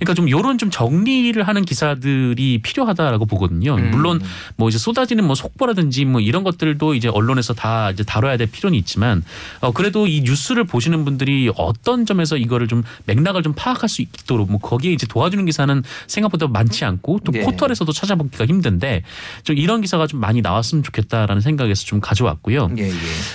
그러니까 0.00 0.14
좀 0.14 0.30
요런 0.30 0.56
좀 0.56 0.70
정리를 0.70 1.40
하는 1.46 1.64
기사들이 1.64 2.60
필요하다라고 2.62 3.26
보거든요. 3.26 3.76
음. 3.76 3.90
물론 3.90 4.20
뭐 4.56 4.68
이제 4.68 4.78
쏟아지는 4.78 5.24
뭐 5.24 5.34
속보라든지 5.34 6.06
뭐 6.06 6.20
이런 6.20 6.42
것들도 6.42 6.94
이제 6.94 7.08
언론에서 7.08 7.52
다 7.52 7.90
이제 7.90 8.02
다뤄야 8.02 8.38
될 8.38 8.46
필요는 8.46 8.78
있지만 8.78 9.22
어 9.60 9.72
그래도 9.72 10.06
이 10.06 10.22
뉴스를 10.22 10.64
보시는 10.64 11.04
분들이 11.04 11.50
어떤 11.56 12.06
점에서 12.06 12.38
이거를 12.38 12.66
좀 12.66 12.82
맥락을 13.04 13.42
좀 13.42 13.52
파악할 13.54 13.88
수 13.88 14.00
있도록 14.00 14.50
뭐 14.50 14.58
거기에 14.58 14.92
이제 14.92 15.06
도와주는 15.06 15.44
기사는 15.44 15.82
생각보다 16.06 16.46
많지 16.48 16.84
않고 16.86 17.20
또 17.24 17.32
예. 17.34 17.42
포털에서도 17.42 17.92
찾아보기가 17.92 18.46
힘든데 18.46 19.02
좀 19.44 19.58
이런 19.58 19.82
기사가 19.82 20.06
좀 20.06 20.20
많이 20.20 20.40
나왔으면 20.40 20.82
좋겠다라는 20.82 21.42
생각에서 21.42 21.84
좀 21.84 22.00
가져왔고요. 22.00 22.70
예, 22.78 22.88
예. 22.88 22.92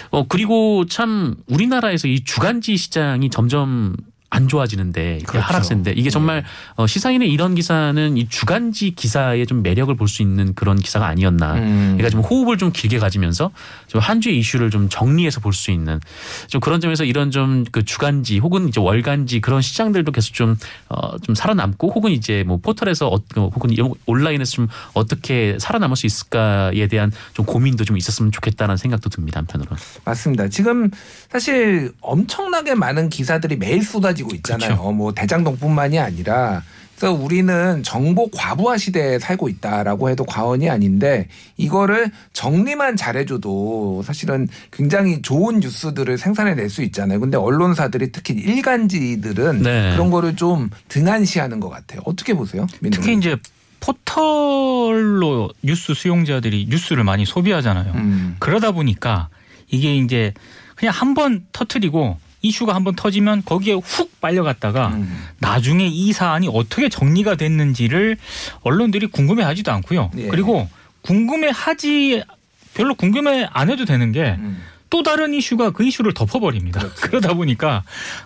어 0.09 0.25
그리고 0.27 0.85
참 0.87 1.35
우리나라에서 1.47 2.07
이 2.07 2.23
주간지 2.23 2.75
시장이 2.75 3.29
점점 3.29 3.95
안 4.35 4.47
좋아지는데 4.47 5.19
그렇죠. 5.25 5.45
하락세인데 5.47 5.93
이게 5.93 6.09
정말 6.09 6.43
어, 6.75 6.85
시사인의 6.87 7.31
이런 7.31 7.55
기사는 7.55 8.17
이 8.17 8.27
주간지 8.29 8.91
기사의 8.91 9.45
좀 9.47 9.61
매력을 9.63 9.93
볼 9.95 10.07
수 10.07 10.21
있는 10.21 10.53
그런 10.53 10.77
기사가 10.79 11.07
아니었나. 11.07 11.55
음. 11.55 11.93
그러니까 11.97 12.09
좀 12.09 12.21
호흡을 12.21 12.57
좀 12.57 12.71
길게 12.71 12.99
가지면서 12.99 13.51
좀 13.87 14.01
한 14.01 14.21
주의 14.21 14.37
이슈를 14.37 14.69
좀 14.69 14.87
정리해서 14.89 15.39
볼 15.39 15.53
수 15.53 15.71
있는 15.71 15.99
좀 16.47 16.61
그런 16.61 16.79
점에서 16.81 17.03
이런 17.05 17.31
좀 17.31 17.65
그 17.71 17.83
주간지 17.85 18.37
혹은 18.39 18.67
이제 18.67 18.79
월간지 18.79 19.39
그런 19.41 19.61
시장들도 19.61 20.11
계속 20.11 20.33
좀 20.33 20.57
어, 20.89 21.17
좀 21.19 21.33
살아남고 21.33 21.91
혹은 21.91 22.11
이제 22.11 22.43
뭐 22.45 22.57
포털에서 22.57 23.07
어, 23.07 23.19
혹은 23.35 23.71
이 23.71 23.77
온라인에서 24.05 24.51
좀 24.51 24.67
어떻게 24.93 25.57
살아남을 25.59 25.95
수 25.95 26.05
있을까에 26.05 26.87
대한 26.87 27.11
좀 27.33 27.45
고민도 27.45 27.83
좀 27.85 27.97
있었으면 27.97 28.31
좋겠다는 28.31 28.77
생각도 28.77 29.09
듭니다 29.09 29.39
한편으로. 29.39 29.75
맞습니다. 30.03 30.47
지금 30.49 30.91
사실 31.31 31.91
엄청나게 32.01 32.75
많은 32.75 33.09
기사들이 33.09 33.55
매일 33.57 33.81
쏟아지고 33.83 34.24
있잖아요. 34.35 34.69
그렇죠. 34.75 34.91
뭐 34.91 35.13
대장동뿐만이 35.13 35.99
아니라 35.99 36.63
그래서 36.97 37.13
우리는 37.13 37.83
정보 37.83 38.29
과부하 38.31 38.77
시대에 38.77 39.19
살고 39.19 39.49
있다라고 39.49 40.09
해도 40.09 40.23
과언이 40.23 40.69
아닌데 40.69 41.27
이거를 41.57 42.09
정리만 42.31 42.95
잘해줘도 42.95 44.01
사실은 44.05 44.47
굉장히 44.71 45.21
좋은 45.21 45.59
뉴스들을 45.59 46.17
생산해낼 46.17 46.69
수 46.69 46.83
있잖아요. 46.83 47.19
근데 47.19 47.37
언론사들이 47.37 48.13
특히 48.13 48.33
일간지들은 48.35 49.61
네. 49.61 49.91
그런 49.91 50.09
거를 50.09 50.37
좀 50.37 50.69
등한시하는 50.87 51.59
것 51.59 51.69
같아요. 51.69 51.99
어떻게 52.05 52.33
보세요? 52.33 52.65
특히 52.91 53.13
이제 53.13 53.35
포털로 53.81 55.49
뉴스 55.61 55.93
수용자들이 55.93 56.67
뉴스를 56.69 57.03
많이 57.03 57.25
소비하잖아요. 57.25 57.91
음. 57.93 58.35
그러다 58.39 58.71
보니까 58.71 59.27
이게 59.69 59.97
이제 59.97 60.33
그냥 60.75 60.93
한 60.95 61.13
번 61.13 61.45
터트리고 61.51 62.17
이슈가 62.45 62.75
한번 62.75 62.95
터지면 62.95 63.43
거기에 63.43 63.73
훅 63.73 64.21
빨려갔다가 64.21 64.89
음. 64.89 65.27
나중에 65.39 65.87
이 65.87 66.13
사안이 66.13 66.47
어떻게 66.51 66.89
정리가 66.89 67.35
됐는지를 67.35 68.17
언론들이 68.61 69.07
궁금해하지도 69.07 69.71
않고요. 69.71 70.11
예. 70.17 70.27
그리고 70.27 70.69
궁금해하지 71.01 72.23
별로 72.75 72.93
궁금해 72.93 73.47
안 73.51 73.69
해도 73.69 73.85
되는 73.85 74.11
게 74.11 74.35
음. 74.37 74.61
또 74.89 75.03
다른 75.03 75.33
이슈가 75.33 75.71
그 75.71 75.83
이슈를 75.83 76.13
덮어버립니다. 76.13 76.79
그렇죠. 76.79 77.01
그러다 77.01 77.33
보니까 77.33 77.83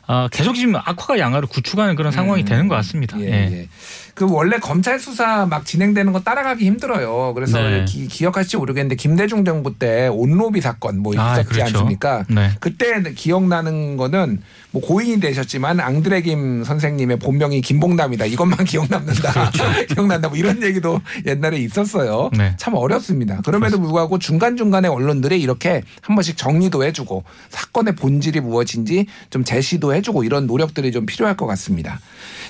아, 0.08 0.28
계속 0.32 0.56
지금 0.56 0.76
악화가 0.76 1.20
양화를 1.20 1.48
구축하는 1.48 1.96
그런 1.96 2.12
상황이 2.12 2.44
음. 2.44 2.46
되는 2.46 2.68
것 2.68 2.76
같습니다. 2.76 3.20
예, 3.20 3.26
예. 3.26 3.30
예. 3.52 3.70
그 4.14 4.30
원래 4.30 4.58
검찰 4.58 5.00
수사 5.00 5.46
막 5.46 5.66
진행되는 5.66 6.12
거 6.12 6.20
따라가기 6.22 6.66
힘들어요. 6.66 7.34
그래서 7.34 7.62
네. 7.62 7.86
기, 7.86 8.26
억할지 8.26 8.58
모르겠는데 8.58 8.96
김대중 8.96 9.46
정부 9.46 9.76
때 9.78 10.08
온로비 10.08 10.60
사건 10.60 11.00
뭐 11.00 11.14
아, 11.18 11.34
있었지 11.34 11.50
그렇죠. 11.50 11.78
않습니까? 11.78 12.26
네. 12.28 12.52
그때 12.60 13.02
기억나는 13.16 13.96
거는 13.96 14.42
뭐 14.72 14.82
고인이 14.82 15.20
되셨지만 15.20 15.80
앙드레 15.80 16.22
김 16.22 16.64
선생님의 16.64 17.20
본명이 17.20 17.62
김봉남이다. 17.62 18.26
이것만 18.26 18.66
기억 18.66 18.88
남는다. 18.90 19.52
기억난다. 19.94 20.30
뭐 20.30 20.38
이런 20.38 20.62
얘기도 20.62 21.02
옛날에 21.26 21.58
있었어요. 21.58 22.30
네. 22.38 22.54
참 22.58 22.76
어렵습니다. 22.76 23.42
그럼에도 23.44 23.80
불구하고 23.80 24.20
중간중간에 24.20 24.88
언론들이 24.88 25.42
이렇게 25.42 25.82
한 26.02 26.16
번씩 26.16 26.38
정리도 26.38 26.84
해주고 26.84 27.24
사건의 27.50 27.96
본질이 27.96 28.42
무엇인지 28.42 29.08
좀 29.30 29.44
제시도 29.44 29.94
해주고 29.96 30.24
이런 30.24 30.46
노력들이 30.46 30.92
좀 30.92 31.06
필요할 31.06 31.36
것 31.36 31.48
같습니다. 31.48 32.00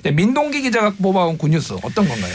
네, 0.03 0.11
민동기 0.11 0.61
기자가 0.61 0.93
뽑아온 1.01 1.37
굿뉴스 1.37 1.73
어떤 1.73 2.07
건가요? 2.07 2.33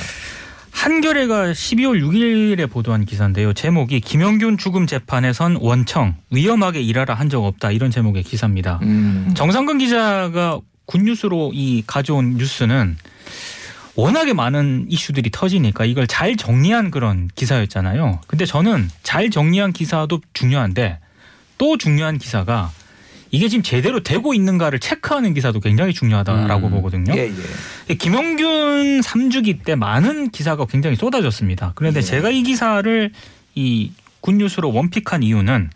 한겨레가 0.78 1.52
12월 1.52 2.00
6일에 2.02 2.68
보도한 2.68 3.04
기사인데요. 3.06 3.52
제목이 3.52 4.00
김영균 4.00 4.58
죽음 4.58 4.86
재판에선 4.86 5.56
원청 5.60 6.16
위험하게 6.30 6.82
일하라 6.82 7.14
한 7.14 7.28
적 7.30 7.42
없다 7.44 7.70
이런 7.70 7.90
제목의 7.90 8.22
기사입니다. 8.22 8.80
음. 8.82 9.32
정상근 9.34 9.78
기자가 9.78 10.60
굿뉴스로 10.84 11.52
이 11.54 11.82
가져온 11.86 12.34
뉴스는 12.36 12.96
워낙에 13.96 14.34
많은 14.34 14.86
이슈들이 14.90 15.30
터지니까 15.30 15.84
이걸 15.86 16.06
잘 16.06 16.36
정리한 16.36 16.90
그런 16.90 17.28
기사였잖아요. 17.34 18.20
근데 18.26 18.44
저는 18.44 18.90
잘 19.02 19.30
정리한 19.30 19.72
기사도 19.72 20.20
중요한데 20.34 20.98
또 21.56 21.78
중요한 21.78 22.18
기사가 22.18 22.70
이게 23.34 23.48
지금 23.48 23.64
제대로 23.64 24.00
되고 24.00 24.32
있는가를 24.32 24.78
체크하는 24.78 25.34
기사도 25.34 25.58
굉장히 25.58 25.92
중요하다라고 25.92 26.68
음. 26.68 26.70
보거든요. 26.70 27.12
예, 27.16 27.32
예. 27.90 27.94
김영균 27.96 29.00
3주기 29.00 29.64
때 29.64 29.74
많은 29.74 30.30
기사가 30.30 30.66
굉장히 30.66 30.94
쏟아졌습니다. 30.94 31.72
그런데 31.74 31.98
예. 31.98 32.02
제가 32.02 32.30
이 32.30 32.44
기사를 32.44 33.10
이 33.56 33.90
굿뉴스로 34.20 34.72
원픽한 34.72 35.24
이유는 35.24 35.70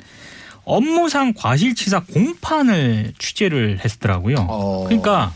업무상 0.62 1.32
과실치사 1.36 2.04
공판을 2.04 3.14
취재를 3.18 3.80
했더라고요. 3.84 4.36
어. 4.48 4.84
그러니까 4.84 5.32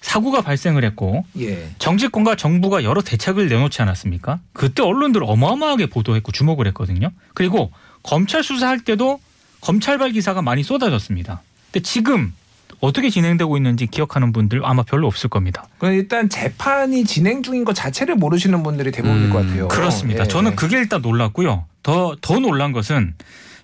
사고가 0.00 0.40
발생을 0.40 0.82
했고 0.82 1.26
예. 1.38 1.68
정치권과 1.78 2.36
정부가 2.36 2.84
여러 2.84 3.02
대책을 3.02 3.50
내놓지 3.50 3.82
않았습니까? 3.82 4.40
그때 4.54 4.82
언론들 4.82 5.22
어마어마하게 5.24 5.90
보도했고 5.90 6.32
주목을 6.32 6.66
했거든요. 6.68 7.10
그리고 7.34 7.70
검찰 8.02 8.42
수사할 8.42 8.80
때도 8.80 9.20
검찰발 9.60 10.12
기사가 10.12 10.40
많이 10.40 10.62
쏟아졌습니다. 10.62 11.42
근데 11.70 11.82
지금 11.82 12.32
어떻게 12.80 13.10
진행되고 13.10 13.56
있는지 13.56 13.86
기억하는 13.86 14.32
분들 14.32 14.62
아마 14.64 14.82
별로 14.82 15.06
없을 15.06 15.28
겁니다. 15.28 15.66
일단 15.82 16.28
재판이 16.28 17.04
진행 17.04 17.42
중인 17.42 17.64
것 17.64 17.74
자체를 17.74 18.16
모르시는 18.16 18.62
분들이 18.62 18.90
대부분일 18.90 19.26
음, 19.26 19.30
것 19.30 19.46
같아요. 19.46 19.68
그렇습니다. 19.68 20.24
예. 20.24 20.28
저는 20.28 20.56
그게 20.56 20.78
일단 20.78 21.02
놀랐고요. 21.02 21.66
더, 21.82 22.16
더 22.20 22.38
놀란 22.38 22.72
것은 22.72 23.14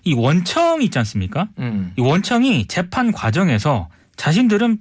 이 0.03 0.13
원청 0.13 0.81
있지 0.83 0.97
않습니까? 0.99 1.47
음. 1.59 1.93
이 1.97 2.01
원청이 2.01 2.67
재판 2.67 3.11
과정에서 3.11 3.89
자신들은 4.15 4.79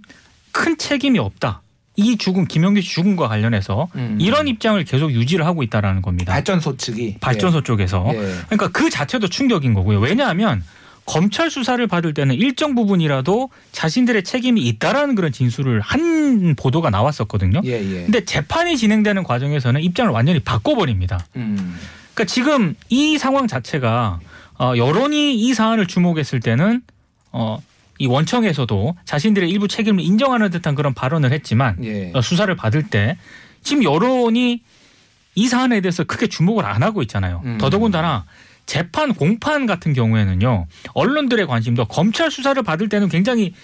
큰 0.53 0.79
책임이 0.79 1.19
없다. 1.19 1.63
이 1.97 2.19
죽음, 2.19 2.45
김영규 2.45 2.83
씨 2.83 2.91
죽음과 2.91 3.27
관련해서 3.29 3.89
음. 3.95 4.19
이런 4.21 4.49
입장을 4.49 4.83
계속 4.85 5.13
유지를 5.13 5.47
하고 5.47 5.63
있다라는 5.63 6.03
겁니다. 6.03 6.33
발전소 6.33 6.77
측이 6.77 7.17
발전소 7.21 7.63
쪽에서. 7.63 8.05
예. 8.13 8.19
예. 8.19 8.35
그러니까 8.49 8.69
그 8.69 8.91
자체도 8.91 9.29
충격인 9.29 9.73
거고요. 9.73 9.99
왜냐하면 9.99 10.63
검찰 11.07 11.51
수사를 11.51 11.85
받을 11.87 12.13
때는 12.13 12.35
일정 12.35 12.75
부분이라도 12.75 13.49
자신들의 13.73 14.25
책임이 14.25 14.61
있다라는 14.63 15.15
그런 15.15 15.33
진술을 15.33 15.81
한 15.81 16.55
보도가 16.57 16.91
나왔었거든요. 16.91 17.63
예, 17.65 17.73
예. 17.73 18.03
근데 18.05 18.25
재판이 18.25 18.77
진행되는 18.77 19.23
과정에서는 19.23 19.81
입장을 19.81 20.11
완전히 20.11 20.41
바꿔버립니다. 20.41 21.25
음. 21.37 21.77
그러니까 22.13 22.25
지금 22.25 22.75
이 22.89 23.19
상황 23.19 23.47
자체가 23.47 24.21
어, 24.59 24.73
여론이 24.77 25.37
이 25.37 25.55
사안을 25.55 25.87
주목했을 25.87 26.41
때는 26.41 26.83
어, 27.31 27.63
이 27.99 28.07
원청에서도 28.07 28.97
자신들의 29.05 29.49
일부 29.49 29.69
책임을 29.69 30.03
인정하는 30.03 30.51
듯한 30.51 30.75
그런 30.75 30.93
발언을 30.93 31.33
했지만 31.33 31.77
예. 31.85 32.11
어, 32.15 32.21
수사를 32.21 32.55
받을 32.57 32.83
때 32.83 33.17
지금 33.63 33.85
여론이 33.85 34.63
이 35.37 35.49
사안에 35.49 35.81
대해서 35.81 36.03
크게 36.05 36.27
주목을 36.27 36.65
안 36.65 36.83
하고 36.83 37.03
있잖아요. 37.03 37.43
음. 37.45 37.59
더더군다나 37.59 38.25
재판 38.67 39.15
공판 39.15 39.67
같은 39.67 39.93
경우에는요 39.93 40.67
언론들의 40.95 41.47
관심도 41.47 41.87
검찰 41.87 42.31
수사를 42.31 42.61
받을 42.63 42.89
때는 42.89 43.09
굉장히 43.09 43.55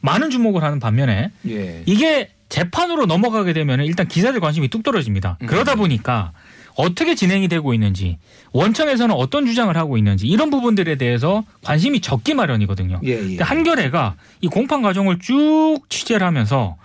많은 0.00 0.30
주목을 0.30 0.62
하는 0.62 0.80
반면에 0.80 1.30
예. 1.48 1.82
이게 1.86 2.30
재판으로 2.48 3.06
넘어가게 3.06 3.52
되면 3.52 3.80
일단 3.80 4.06
기자들 4.06 4.40
관심이 4.40 4.68
뚝 4.68 4.82
떨어집니다. 4.82 5.38
음. 5.40 5.46
그러다 5.46 5.76
보니까 5.76 6.32
어떻게 6.74 7.14
진행이 7.14 7.48
되고 7.48 7.72
있는지 7.72 8.18
원청에서는 8.52 9.14
어떤 9.14 9.46
주장을 9.46 9.74
하고 9.76 9.96
있는지 9.96 10.26
이런 10.26 10.50
부분들에 10.50 10.96
대해서 10.96 11.44
관심이 11.62 12.00
적기 12.00 12.34
마련이거든요. 12.34 13.00
예, 13.04 13.36
예. 13.36 13.36
한겨레가 13.38 14.16
이 14.40 14.48
공판 14.48 14.82
과정을 14.82 15.18
쭉 15.20 15.80
취재를 15.88 16.26
하면서 16.26 16.76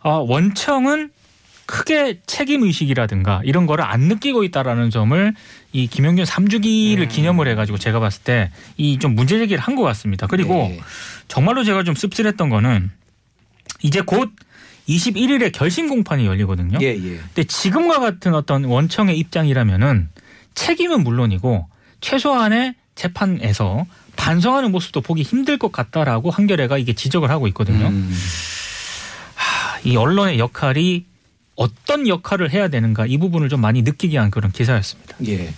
아, 0.00 0.10
원청은 0.10 1.10
크게 1.66 2.20
책임 2.26 2.62
의식이라든가 2.64 3.40
이런 3.44 3.66
거를 3.66 3.84
안 3.84 4.00
느끼고 4.02 4.44
있다라는 4.44 4.90
점을 4.90 5.34
이 5.72 5.86
김영균 5.86 6.24
3주기를 6.24 7.00
음. 7.02 7.08
기념을 7.08 7.48
해가지고 7.48 7.78
제가 7.78 8.00
봤을 8.00 8.22
때 8.22 8.50
이 8.76 8.98
좀 8.98 9.14
문제 9.14 9.38
제기를 9.38 9.60
한 9.62 9.74
것 9.76 9.82
같습니다. 9.82 10.26
그리고 10.26 10.68
예. 10.70 10.80
정말로 11.28 11.64
제가 11.64 11.82
좀 11.84 11.94
씁쓸했던 11.94 12.48
거는 12.50 12.90
이제 13.82 14.00
곧 14.02 14.30
21일에 14.88 15.50
결심 15.52 15.88
공판이 15.88 16.26
열리거든요. 16.26 16.78
예, 16.82 16.88
예. 16.88 17.16
근데 17.34 17.44
지금과 17.44 18.00
같은 18.00 18.34
어떤 18.34 18.64
원청의 18.64 19.18
입장이라면은 19.18 20.08
책임은 20.54 21.02
물론이고 21.02 21.66
최소한의 22.00 22.74
재판에서 22.94 23.86
반성하는 24.16 24.70
모습도 24.70 25.00
보기 25.00 25.22
힘들 25.22 25.58
것 25.58 25.72
같다라고 25.72 26.30
한겨레가 26.30 26.78
이게 26.78 26.92
지적을 26.92 27.30
하고 27.30 27.48
있거든요. 27.48 27.86
음. 27.88 28.14
하, 29.34 29.78
이 29.84 29.96
언론의 29.96 30.38
역할이 30.38 31.06
어떤 31.56 32.08
역할을 32.08 32.50
해야 32.52 32.68
되는가 32.68 33.06
이 33.06 33.18
부분을 33.18 33.48
좀 33.48 33.60
많이 33.60 33.82
느끼게 33.82 34.18
한 34.18 34.30
그런 34.30 34.50
기사였습니다. 34.50 35.16
예. 35.26 35.50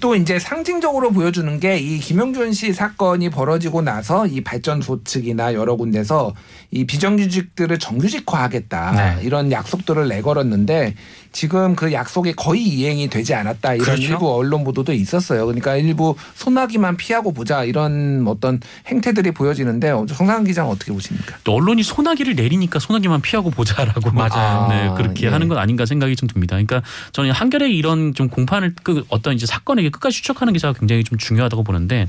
또 0.00 0.14
이제 0.14 0.38
상징적으로 0.38 1.12
보여주는 1.12 1.60
게 1.60 1.78
이 1.78 1.98
김영준 1.98 2.52
씨 2.52 2.74
사건이 2.74 3.30
벌어지고 3.30 3.80
나서 3.80 4.26
이 4.26 4.42
발전소 4.42 5.04
측이나 5.04 5.54
여러 5.54 5.76
군데서 5.76 6.34
이 6.70 6.84
비정규직들을 6.84 7.78
정규직화하겠다 7.78 9.16
네. 9.16 9.24
이런 9.24 9.50
약속들을 9.50 10.08
내걸었는데 10.08 10.94
지금 11.32 11.76
그 11.76 11.92
약속이 11.92 12.32
거의 12.34 12.62
이행이 12.62 13.08
되지 13.08 13.34
않았다 13.34 13.74
이런 13.74 13.84
그렇죠. 13.84 14.02
일부 14.02 14.34
언론 14.34 14.64
보도도 14.64 14.92
있었어요. 14.92 15.46
그러니까 15.46 15.76
일부 15.76 16.16
소나기만 16.34 16.96
피하고 16.96 17.32
보자 17.32 17.64
이런 17.64 18.24
어떤 18.26 18.60
행태들이 18.86 19.32
보여지는데 19.32 19.88
정상환 20.08 20.44
기자는 20.44 20.70
어떻게 20.70 20.92
보십니까? 20.92 21.36
또 21.44 21.54
언론이 21.54 21.82
소나기를 21.82 22.34
내리니까 22.34 22.78
소나기만 22.78 23.20
피하고 23.20 23.50
보자라고 23.50 24.10
맞아요. 24.10 24.68
네, 24.68 24.90
그렇게 24.96 25.26
예. 25.26 25.30
하는 25.30 25.48
건 25.48 25.58
아닌가 25.58 25.86
생각이 25.86 26.16
좀 26.16 26.28
듭니다. 26.28 26.56
그러니까 26.56 26.82
저는 27.12 27.30
한겨레 27.32 27.70
이런 27.70 28.14
좀 28.14 28.28
공판을 28.28 28.74
그 28.82 29.04
어떤 29.08 29.34
이제 29.34 29.46
사건에게 29.46 29.90
끝까지 29.90 30.16
추적하는 30.16 30.52
기사가 30.52 30.78
굉장히 30.78 31.04
좀 31.04 31.18
중요하다고 31.18 31.62
보는데 31.64 32.08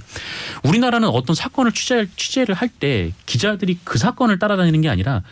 우리나라는 0.64 1.10
어떤 1.10 1.36
사건을 1.36 1.72
취재 1.74 2.08
취재를 2.16 2.56
할 2.56 2.70
때 2.80 3.12
기자들이 3.26 3.80
그 3.84 3.98
사건을 3.98 4.38
따라다니는 4.40 4.82
게 4.82 4.90
아니라 4.90 5.24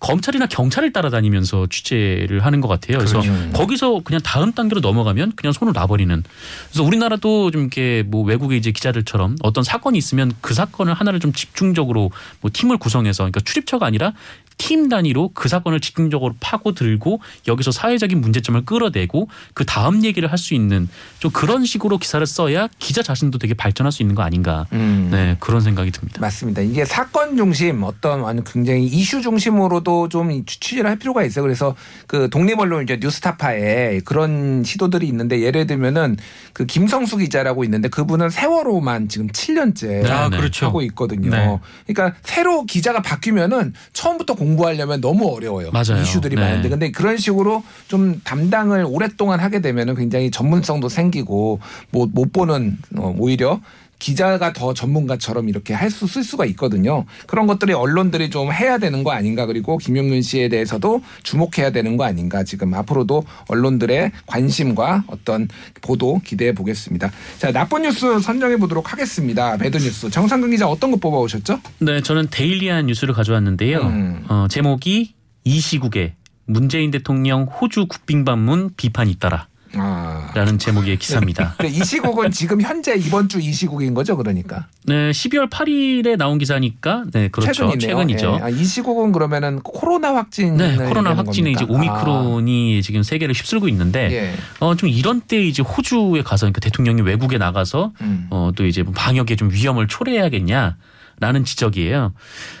검찰이나 0.00 0.46
경찰을 0.46 0.92
따라다니면서 0.92 1.66
취재를 1.70 2.44
하는 2.44 2.60
것 2.60 2.68
같아요. 2.68 2.98
그래서 2.98 3.20
그렇죠. 3.20 3.50
거기서 3.52 4.00
그냥 4.02 4.20
다음 4.22 4.52
단계로 4.52 4.80
넘어가면 4.80 5.32
그냥 5.36 5.52
손을 5.52 5.72
놔버리는. 5.72 6.24
그래서 6.70 6.82
우리나라도 6.84 7.50
좀 7.50 7.62
이렇게 7.62 8.02
뭐 8.06 8.24
외국의 8.24 8.58
이제 8.58 8.72
기자들처럼 8.72 9.36
어떤 9.42 9.62
사건이 9.62 9.96
있으면 9.98 10.32
그 10.40 10.54
사건을 10.54 10.94
하나를 10.94 11.20
좀 11.20 11.32
집중적으로 11.32 12.10
뭐 12.40 12.50
팀을 12.52 12.78
구성해서 12.78 13.24
그러니까 13.24 13.40
출입처가 13.40 13.86
아니라 13.86 14.12
팀 14.56 14.90
단위로 14.90 15.30
그 15.32 15.48
사건을 15.48 15.80
집중적으로 15.80 16.34
파고 16.38 16.72
들고 16.72 17.20
여기서 17.48 17.70
사회적인 17.70 18.20
문제점을 18.20 18.62
끌어내고 18.66 19.28
그 19.54 19.64
다음 19.64 20.04
얘기를 20.04 20.30
할 20.30 20.40
수 20.40 20.54
있는 20.54 20.88
좀 21.18 21.30
그런 21.30 21.66
식으로 21.66 21.98
기사를 21.98 22.26
써야 22.26 22.66
기자 22.78 23.02
자신도 23.02 23.38
되게 23.38 23.52
발전할 23.52 23.92
수 23.92 24.02
있는 24.02 24.14
거 24.14 24.22
아닌가. 24.22 24.66
음. 24.72 25.08
네 25.10 25.36
그런 25.38 25.60
생각이 25.60 25.90
듭니다. 25.90 26.18
맞습니다. 26.20 26.62
이게 26.62 26.84
사건 26.86 27.36
중심 27.36 27.82
어떤 27.82 28.20
완전 28.20 28.42
굉장히 28.44 28.86
이슈 28.86 29.20
중심으로도 29.20 29.89
좀 30.10 30.44
취재를 30.44 30.88
할 30.88 30.96
필요가 30.96 31.24
있어요. 31.24 31.42
그래서 31.42 31.74
그 32.06 32.28
독립 32.30 32.58
언론 32.58 32.82
이제 32.82 32.98
뉴스타파에 33.00 34.00
그런 34.04 34.62
시도들이 34.64 35.08
있는데 35.08 35.40
예를 35.40 35.66
들면은 35.66 36.16
그 36.52 36.66
김성수 36.66 37.16
기자라고 37.16 37.64
있는데 37.64 37.88
그분은 37.88 38.30
세월호만 38.30 39.08
지금 39.08 39.28
7년째 39.28 40.04
아, 40.10 40.28
네. 40.28 40.36
그렇죠. 40.36 40.66
하고 40.66 40.82
있거든요. 40.82 41.30
네. 41.30 41.58
그러니까 41.86 42.18
새로 42.22 42.64
기자가 42.64 43.02
바뀌면은 43.02 43.72
처음부터 43.92 44.34
공부하려면 44.34 45.00
너무 45.00 45.34
어려워요. 45.34 45.70
맞아요. 45.72 46.02
이슈들이 46.02 46.36
네. 46.36 46.42
많은데 46.42 46.68
근데 46.68 46.90
그런 46.90 47.16
식으로 47.16 47.64
좀 47.88 48.20
담당을 48.24 48.84
오랫동안 48.86 49.40
하게 49.40 49.60
되면은 49.60 49.94
굉장히 49.96 50.30
전문성도 50.30 50.88
생기고 50.88 51.60
뭐 51.90 52.10
못 52.12 52.32
보는 52.32 52.78
어, 52.96 53.14
오히려 53.18 53.60
기자가 54.00 54.52
더 54.52 54.74
전문가처럼 54.74 55.48
이렇게 55.48 55.72
할 55.74 55.90
수 55.90 56.06
쓸 56.08 56.24
수가 56.24 56.44
있거든요. 56.46 57.04
그런 57.26 57.46
것들이 57.46 57.72
언론들이 57.72 58.30
좀 58.30 58.52
해야 58.52 58.78
되는 58.78 59.04
거 59.04 59.12
아닌가 59.12 59.46
그리고 59.46 59.76
김용윤 59.78 60.22
씨에 60.22 60.48
대해서도 60.48 61.02
주목해야 61.22 61.70
되는 61.70 61.96
거 61.96 62.04
아닌가 62.04 62.42
지금 62.42 62.74
앞으로도 62.74 63.24
언론들의 63.48 64.10
관심과 64.26 65.04
어떤 65.06 65.46
보도 65.82 66.20
기대해 66.24 66.52
보겠습니다. 66.54 67.10
자 67.38 67.52
나쁜 67.52 67.82
뉴스 67.82 68.18
선정해 68.20 68.56
보도록 68.56 68.92
하겠습니다. 68.92 69.56
bad 69.58 69.76
news 69.76 70.08
정상근 70.10 70.50
기자 70.50 70.66
어떤 70.66 70.90
거 70.90 70.96
뽑아 70.96 71.18
오셨죠? 71.18 71.60
네, 71.78 72.00
저는 72.00 72.28
데일리안 72.30 72.86
뉴스를 72.86 73.14
가져왔는데요. 73.14 73.80
음. 73.82 74.24
어, 74.28 74.46
제목이 74.48 75.14
이 75.44 75.60
시국에 75.60 76.14
문재인 76.46 76.90
대통령 76.90 77.42
호주 77.44 77.86
국빈 77.86 78.24
방문 78.24 78.70
비판이 78.76 79.10
잇따라. 79.10 79.46
아. 79.74 80.30
라는 80.34 80.58
제목의 80.58 80.96
기사입니다. 80.98 81.54
그래, 81.58 81.68
이 81.68 81.84
시국은 81.84 82.30
지금 82.32 82.60
현재 82.60 82.94
이번 82.96 83.28
주 83.28 83.38
이 83.40 83.52
시국인 83.52 83.94
거죠, 83.94 84.16
그러니까. 84.16 84.66
네, 84.84 85.10
12월 85.12 85.48
8일에 85.48 86.16
나온 86.16 86.38
기사니까 86.38 87.04
네, 87.12 87.28
그렇죠. 87.28 87.52
최근이네요. 87.52 87.78
최근이죠. 87.78 88.38
예. 88.40 88.44
아, 88.44 88.48
이 88.48 88.64
시국은 88.64 89.12
그러면은 89.12 89.60
코로나 89.60 90.14
확진. 90.14 90.56
네, 90.56 90.76
코로나 90.76 91.16
확진의 91.16 91.52
이제 91.52 91.64
오미크론이 91.68 92.82
지금 92.82 93.02
세계를 93.02 93.34
휩쓸고 93.34 93.68
있는데 93.68 94.06
아. 94.06 94.10
예. 94.10 94.34
어, 94.58 94.74
좀 94.74 94.88
이런 94.88 95.20
때 95.20 95.40
이제 95.42 95.62
호주에 95.62 96.22
가서 96.22 96.46
그러니까 96.46 96.60
대통령이 96.60 97.02
외국에 97.02 97.38
나가서 97.38 97.92
음. 98.00 98.26
어, 98.30 98.50
또 98.56 98.66
이제 98.66 98.82
뭐 98.82 98.92
방역에 98.94 99.36
좀 99.36 99.50
위험을 99.52 99.86
초래해야겠냐라는 99.86 101.44
지적이에요. 101.44 102.12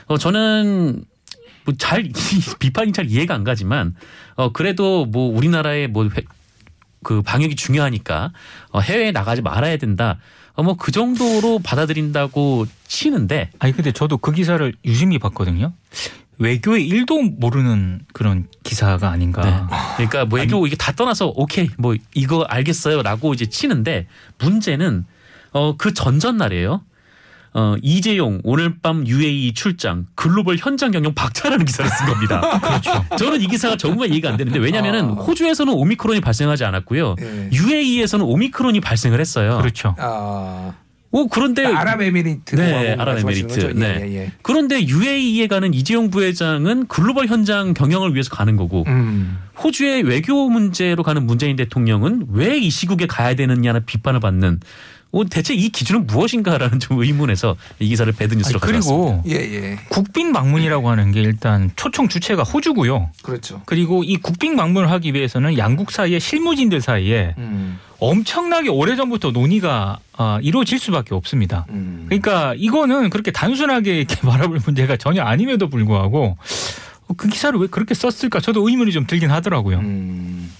어, 0.06 0.18
저는 0.18 1.04
뭐잘 1.64 2.08
비판이 2.58 2.92
잘 2.92 3.10
이해가 3.10 3.34
안 3.34 3.44
가지만 3.44 3.94
어, 4.36 4.52
그래도 4.52 5.04
뭐 5.06 5.34
우리나라의 5.36 5.88
뭐 5.88 6.08
그 7.02 7.22
방역이 7.22 7.56
중요하니까 7.56 8.32
어, 8.70 8.80
해외에 8.80 9.10
나가지 9.12 9.42
말아야 9.42 9.76
된다. 9.76 10.18
어, 10.54 10.62
뭐 10.62 10.74
그 10.74 10.92
정도로 10.92 11.60
받아들인다고 11.60 12.66
치는데 12.86 13.50
아니 13.58 13.72
근데 13.72 13.92
저도 13.92 14.18
그 14.18 14.32
기사를 14.32 14.72
유심히 14.84 15.18
봤거든요. 15.18 15.72
외교의 16.38 16.86
일도 16.86 17.20
모르는 17.22 18.00
그런 18.14 18.46
기사가 18.62 19.10
아닌가. 19.10 19.42
네. 19.42 19.76
그러니까 19.96 20.24
뭐 20.24 20.38
외교 20.38 20.66
이게 20.66 20.74
다 20.76 20.92
떠나서 20.92 21.32
오케이 21.36 21.68
뭐 21.76 21.94
이거 22.14 22.42
알겠어요라고 22.44 23.34
이제 23.34 23.46
치는데 23.46 24.06
문제는 24.38 25.04
어 25.52 25.74
그 25.76 25.92
전전 25.94 26.36
날이에요. 26.36 26.82
어 27.52 27.74
이재용 27.82 28.40
오늘 28.44 28.78
밤 28.80 29.06
UAE 29.06 29.54
출장 29.54 30.06
글로벌 30.14 30.56
현장 30.56 30.92
경영 30.92 31.12
박차라는 31.14 31.64
기사를 31.64 31.90
쓴 31.90 32.06
겁니다. 32.06 32.40
그렇죠. 32.60 33.04
저는 33.18 33.40
이 33.40 33.46
기사가 33.48 33.76
정말 33.76 34.10
이해가 34.12 34.30
안 34.30 34.36
되는데 34.36 34.58
왜냐하면은 34.60 35.04
아. 35.04 35.12
호주에서는 35.14 35.72
오미크론이 35.72 36.20
발생하지 36.20 36.64
않았고요. 36.64 37.16
예. 37.20 37.50
UAE에서는 37.52 38.24
오미크론이 38.24 38.80
발생을 38.80 39.18
했어요. 39.20 39.58
그렇죠. 39.58 39.96
아, 39.98 40.72
오 41.12 41.26
그런데 41.26 41.66
아랍에미리트. 41.66 42.54
네, 42.54 42.94
아랍에미리트. 42.96 43.72
네. 43.74 43.98
예, 44.02 44.14
예. 44.16 44.32
그런데 44.42 44.86
UAE에 44.86 45.48
가는 45.48 45.74
이재용 45.74 46.08
부회장은 46.10 46.86
글로벌 46.86 47.26
현장 47.26 47.74
경영을 47.74 48.14
위해서 48.14 48.30
가는 48.30 48.54
거고 48.56 48.84
음. 48.86 49.38
호주의 49.60 50.02
외교 50.04 50.48
문제로 50.48 51.02
가는 51.02 51.26
문재인 51.26 51.56
대통령은 51.56 52.26
왜 52.30 52.58
이 52.58 52.70
시국에 52.70 53.06
가야 53.08 53.34
되느냐는 53.34 53.84
비판을 53.86 54.20
받는 54.20 54.60
어, 54.60 54.99
대체 55.28 55.54
이 55.54 55.68
기준은 55.70 56.06
무엇인가라는 56.06 56.78
좀 56.78 57.00
의문에서 57.02 57.56
이 57.78 57.88
기사를 57.88 58.12
배드 58.12 58.34
뉴스로 58.34 58.60
아니, 58.62 58.72
가져왔습니다. 58.72 59.22
그리고 59.22 59.40
예, 59.40 59.54
예. 59.54 59.78
국빈 59.88 60.32
방문이라고 60.32 60.88
하는 60.88 61.10
게 61.12 61.20
일단 61.20 61.70
초청 61.76 62.08
주체가 62.08 62.42
호주고요. 62.42 63.10
그렇죠. 63.22 63.62
그리고 63.66 64.04
이 64.04 64.16
국빈 64.16 64.56
방문을 64.56 64.90
하기 64.92 65.14
위해서는 65.14 65.58
양국 65.58 65.90
사이에 65.90 66.18
실무진들 66.18 66.80
사이에 66.80 67.34
음. 67.38 67.78
엄청나게 67.98 68.70
오래전부터 68.70 69.30
논의가 69.32 69.98
아, 70.16 70.38
이루어질 70.42 70.78
수밖에 70.78 71.14
없습니다. 71.14 71.66
음. 71.70 72.06
그러니까 72.06 72.54
이거는 72.56 73.10
그렇게 73.10 73.30
단순하게 73.30 73.98
이렇게 73.98 74.16
바라볼 74.26 74.60
문제가 74.64 74.96
전혀 74.96 75.22
아님에도 75.22 75.68
불구하고 75.68 76.36
어, 77.08 77.14
그 77.16 77.28
기사를 77.28 77.58
왜 77.58 77.66
그렇게 77.66 77.94
썼을까 77.94 78.40
저도 78.40 78.68
의문이 78.68 78.92
좀 78.92 79.06
들긴 79.06 79.30
하더라고요. 79.30 79.78
음. 79.80 80.50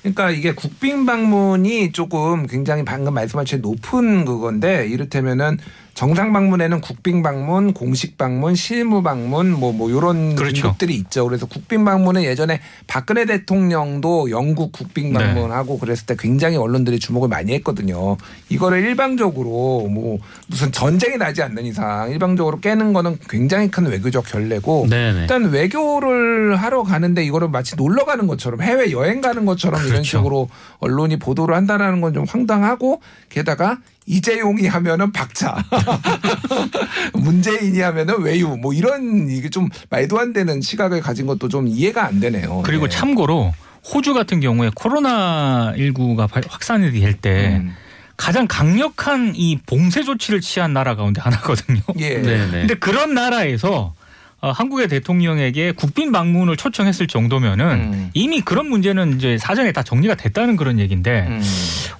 그러니까 0.00 0.30
이게 0.30 0.52
국빈 0.52 1.06
방문이 1.06 1.92
조금 1.92 2.46
굉장히 2.46 2.84
방금 2.84 3.14
말씀하신 3.14 3.60
높은 3.60 4.24
그건데 4.24 4.86
이를테면은 4.86 5.58
정상 5.98 6.32
방문에는 6.32 6.80
국빈 6.80 7.24
방문, 7.24 7.72
공식 7.72 8.16
방문, 8.16 8.54
실무 8.54 9.02
방문 9.02 9.50
뭐뭐 9.50 9.90
요런 9.90 10.36
그렇죠. 10.36 10.68
것들이 10.68 10.94
있죠. 10.94 11.24
그래서 11.24 11.44
국빈 11.46 11.84
방문은 11.84 12.22
예전에 12.22 12.60
박근혜 12.86 13.24
대통령도 13.24 14.30
영국 14.30 14.70
국빈 14.70 15.12
네. 15.12 15.18
방문하고 15.18 15.76
그랬을 15.76 16.06
때 16.06 16.14
굉장히 16.16 16.56
언론들이 16.56 17.00
주목을 17.00 17.28
많이 17.28 17.52
했거든요. 17.54 18.16
이거를 18.48 18.78
일방적으로 18.78 19.88
뭐 19.88 20.18
무슨 20.46 20.70
전쟁이 20.70 21.16
나지 21.16 21.42
않는 21.42 21.64
이상 21.64 22.12
일방적으로 22.12 22.60
깨는 22.60 22.92
거는 22.92 23.18
굉장히 23.28 23.68
큰 23.68 23.86
외교적 23.86 24.24
결례고 24.24 24.86
네네. 24.88 25.22
일단 25.22 25.50
외교를 25.50 26.54
하러 26.54 26.84
가는데 26.84 27.24
이거를 27.24 27.48
마치 27.48 27.74
놀러 27.74 28.04
가는 28.04 28.28
것처럼 28.28 28.62
해외 28.62 28.92
여행 28.92 29.20
가는 29.20 29.44
것처럼 29.44 29.80
이런 29.80 29.90
그렇죠. 29.94 30.18
식으로 30.18 30.48
언론이 30.78 31.18
보도를 31.18 31.56
한다라는 31.56 32.00
건 32.00 32.14
좀 32.14 32.24
황당하고 32.24 33.02
게다가 33.28 33.78
이재용이 34.08 34.66
하면은 34.66 35.12
박차 35.12 35.62
문재인이 37.14 37.80
하면은 37.80 38.22
외유 38.22 38.48
뭐 38.56 38.72
이런 38.72 39.28
이게 39.30 39.50
좀 39.50 39.68
말도 39.90 40.18
안 40.18 40.32
되는 40.32 40.60
시각을 40.60 41.00
가진 41.00 41.26
것도 41.26 41.48
좀 41.48 41.68
이해가 41.68 42.06
안 42.06 42.18
되네요. 42.20 42.62
그리고 42.64 42.88
네. 42.88 42.96
참고로 42.96 43.52
호주 43.92 44.14
같은 44.14 44.40
경우에 44.40 44.70
코로나 44.74 45.72
19가 45.76 46.28
확산이 46.48 46.90
될 46.90 47.14
때 47.14 47.58
음. 47.60 47.74
가장 48.16 48.46
강력한 48.48 49.32
이 49.36 49.58
봉쇄 49.64 50.02
조치를 50.02 50.40
취한 50.40 50.72
나라 50.72 50.96
가운데 50.96 51.20
하나거든요. 51.20 51.80
예. 51.98 52.20
네네. 52.20 52.50
근데 52.50 52.74
그런 52.74 53.14
나라에서 53.14 53.94
어, 54.40 54.52
한국의 54.52 54.86
대통령에게 54.88 55.72
국빈 55.72 56.12
방문을 56.12 56.56
초청했을 56.56 57.08
정도면은 57.08 57.66
음. 57.66 58.10
이미 58.14 58.40
그런 58.40 58.68
문제는 58.68 59.16
이제 59.16 59.36
사전에 59.36 59.72
다 59.72 59.82
정리가 59.82 60.14
됐다는 60.14 60.56
그런 60.56 60.78
얘기인데 60.78 61.26
음. 61.28 61.42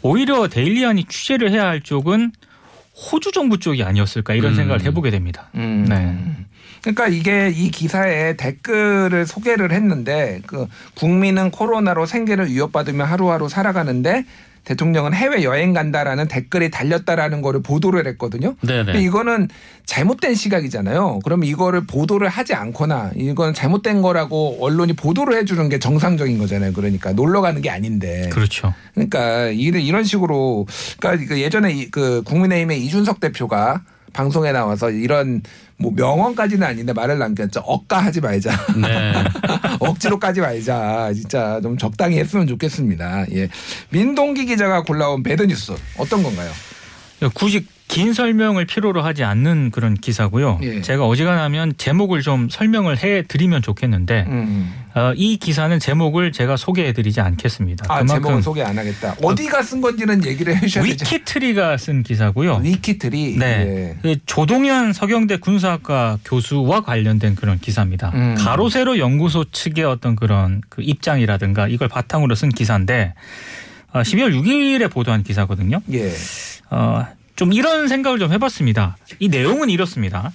오히려 0.02 0.46
데일리안이 0.46 1.04
취재를 1.08 1.50
해야 1.50 1.66
할 1.66 1.80
쪽은 1.80 2.30
호주 2.94 3.32
정부 3.32 3.58
쪽이 3.58 3.82
아니었을까 3.82 4.34
이런 4.34 4.52
음. 4.52 4.56
생각을 4.56 4.82
해보게 4.82 5.10
됩니다. 5.10 5.48
음. 5.56 5.86
네. 5.88 6.16
그러니까 6.82 7.08
이게 7.08 7.50
이 7.50 7.72
기사에 7.72 8.36
댓글을 8.36 9.26
소개를 9.26 9.72
했는데 9.72 10.40
그 10.46 10.66
국민은 10.94 11.50
코로나로 11.50 12.06
생계를 12.06 12.48
위협받으며 12.48 13.04
하루하루 13.04 13.48
살아가는데 13.48 14.24
대통령은 14.64 15.14
해외 15.14 15.42
여행 15.44 15.72
간다라는 15.72 16.28
댓글이 16.28 16.70
달렸다라는 16.70 17.40
거를 17.42 17.62
보도를 17.62 18.06
했거든요. 18.08 18.54
근데 18.60 18.84
네네. 18.84 19.00
이거는 19.02 19.48
잘못된 19.86 20.34
시각이잖아요. 20.34 21.20
그럼 21.24 21.44
이거를 21.44 21.86
보도를 21.86 22.28
하지 22.28 22.54
않거나 22.54 23.12
이건 23.16 23.54
잘못된 23.54 24.02
거라고 24.02 24.58
언론이 24.60 24.92
보도를 24.94 25.36
해주는 25.38 25.68
게 25.68 25.78
정상적인 25.78 26.38
거잖아요. 26.38 26.72
그러니까 26.72 27.12
놀러 27.12 27.40
가는 27.40 27.62
게 27.62 27.70
아닌데. 27.70 28.28
그렇죠. 28.32 28.74
그러니까 28.94 29.46
이런 29.46 29.82
이런 29.82 30.04
식으로 30.04 30.66
그러니까 31.00 31.26
그 31.28 31.40
예전에 31.40 31.72
이- 31.72 31.90
그 31.90 32.22
국민의힘의 32.24 32.84
이준석 32.84 33.20
대표가 33.20 33.82
방송에 34.12 34.52
나와서 34.52 34.90
이런 34.90 35.42
뭐 35.78 35.92
명언까지는 35.94 36.66
아닌데 36.66 36.92
말을 36.92 37.18
남겼죠. 37.18 37.60
억까하지 37.60 38.20
말자. 38.20 38.50
네. 38.76 39.12
억지로 39.78 40.18
까지 40.18 40.40
말자. 40.40 41.12
진짜 41.14 41.60
좀 41.62 41.78
적당히 41.78 42.18
했으면 42.18 42.46
좋겠습니다. 42.46 43.26
예. 43.32 43.48
민동기 43.90 44.46
기자가 44.46 44.82
골라온 44.82 45.22
bad 45.22 45.44
news 45.44 45.72
어떤 45.96 46.22
건가요? 46.22 46.50
굳이 47.34 47.66
긴 47.88 48.12
설명을 48.12 48.66
필요로 48.66 49.02
하지 49.02 49.24
않는 49.24 49.70
그런 49.70 49.94
기사고요. 49.94 50.60
예. 50.62 50.82
제가 50.82 51.06
어지간하면 51.06 51.72
제목을 51.78 52.20
좀 52.20 52.48
설명을 52.50 53.02
해 53.02 53.22
드리면 53.22 53.62
좋겠는데 53.62 54.26
음. 54.28 54.72
어, 54.94 55.12
이 55.16 55.38
기사는 55.38 55.78
제목을 55.78 56.32
제가 56.32 56.56
소개해 56.56 56.92
드리지 56.92 57.20
않겠습니다. 57.22 57.86
아, 57.88 58.04
제목은 58.04 58.42
소개 58.42 58.62
안 58.62 58.78
하겠다. 58.78 59.16
어디가 59.22 59.62
쓴 59.62 59.80
건지는 59.80 60.24
얘기를 60.24 60.54
해 60.54 60.60
주셔야 60.60 60.84
되죠. 60.84 61.04
위키트리가 61.04 61.78
쓴 61.78 62.02
기사고요. 62.02 62.60
위키트리. 62.62 63.38
네. 63.38 63.46
예. 63.46 63.96
그 64.02 64.16
조동연 64.26 64.92
서경대 64.92 65.38
군사학과 65.38 66.18
교수와 66.24 66.82
관련된 66.82 67.36
그런 67.36 67.58
기사입니다. 67.58 68.10
음. 68.14 68.34
가로세로 68.38 68.98
연구소 68.98 69.44
측의 69.50 69.84
어떤 69.84 70.14
그런 70.14 70.60
그 70.68 70.82
입장이라든가 70.82 71.68
이걸 71.68 71.88
바탕으로 71.88 72.34
쓴 72.34 72.50
기사인데 72.50 73.14
어, 73.92 74.02
12월 74.02 74.34
6일에 74.34 74.90
보도한 74.90 75.22
기사거든요. 75.22 75.80
예. 75.92 76.12
어, 76.70 77.06
좀 77.38 77.52
이런 77.52 77.86
생각을 77.86 78.18
좀 78.18 78.32
해봤습니다. 78.32 78.96
이 79.20 79.28
내용은 79.28 79.70
이렇습니다. 79.70 80.32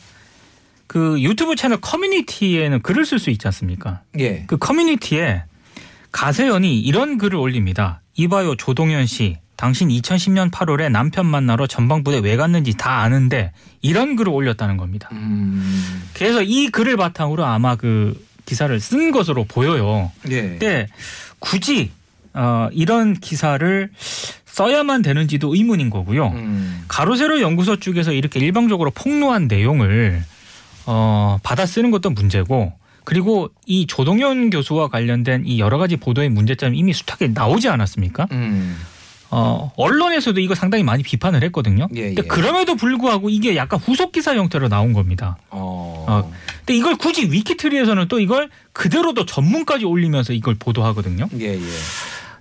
그 0.87 1.21
유튜브 1.21 1.57
채널 1.57 1.81
커뮤니티에는 1.81 2.81
글을 2.81 3.05
쓸 3.05 3.19
수 3.19 3.29
있지 3.29 3.45
않습니까? 3.45 3.99
예. 4.19 4.45
그 4.47 4.55
커뮤니티에 4.57 5.43
가세연이 6.13 6.79
이런 6.79 7.17
글을 7.17 7.35
올립니다. 7.37 8.01
이봐요 8.15 8.55
조동현 8.55 9.05
씨. 9.05 9.37
당신 9.57 9.89
2010년 9.89 10.49
8월에 10.49 10.89
남편 10.89 11.25
만나러 11.25 11.67
전방부대 11.67 12.19
왜 12.19 12.37
갔는지 12.37 12.73
다 12.77 13.01
아는데 13.01 13.51
이런 13.81 14.15
글을 14.15 14.31
올렸다는 14.31 14.77
겁니다. 14.77 15.09
음. 15.11 16.03
그래서 16.13 16.41
이 16.41 16.69
글을 16.69 16.95
바탕으로 16.95 17.43
아마 17.43 17.75
그 17.75 18.17
기사를 18.45 18.79
쓴 18.79 19.11
것으로 19.11 19.43
보여요. 19.43 20.09
예. 20.29 20.41
근데 20.41 20.87
굳이 21.39 21.91
어, 22.33 22.69
이런 22.71 23.13
기사를 23.13 23.89
써야만 24.53 25.01
되는지도 25.01 25.55
의문인 25.55 25.89
거고요. 25.89 26.27
음. 26.27 26.83
가로세로 26.87 27.41
연구소 27.41 27.77
쪽에서 27.77 28.13
이렇게 28.13 28.39
일방적으로 28.39 28.91
폭로한 28.91 29.47
내용을 29.47 30.23
어, 30.85 31.39
받아 31.41 31.65
쓰는 31.65 31.89
것도 31.89 32.11
문제고 32.11 32.71
그리고 33.03 33.49
이 33.65 33.87
조동현 33.87 34.51
교수와 34.51 34.89
관련된 34.89 35.45
이 35.47 35.59
여러 35.59 35.79
가지 35.79 35.97
보도의 35.97 36.29
문제점이 36.29 36.77
이미 36.77 36.93
숱하게 36.93 37.29
나오지 37.29 37.67
않았습니까? 37.67 38.27
음. 38.31 38.77
어, 39.31 39.71
언론에서도 39.75 40.39
이거 40.39 40.53
상당히 40.53 40.83
많이 40.83 41.01
비판을 41.01 41.43
했거든요. 41.45 41.87
예, 41.95 42.03
근데 42.09 42.21
예. 42.23 42.27
그럼에도 42.27 42.75
불구하고 42.75 43.31
이게 43.31 43.55
약간 43.55 43.79
후속 43.79 44.11
기사 44.11 44.35
형태로 44.35 44.69
나온 44.69 44.93
겁니다. 44.93 45.35
어. 45.49 46.05
어. 46.07 46.31
근데 46.59 46.75
이걸 46.75 46.95
굳이 46.95 47.23
위키트리에서는 47.31 48.07
또 48.07 48.19
이걸 48.19 48.51
그대로 48.71 49.15
또 49.15 49.25
전문까지 49.25 49.85
올리면서 49.85 50.33
이걸 50.33 50.53
보도하거든요. 50.53 51.27
예, 51.39 51.55
예. 51.55 51.59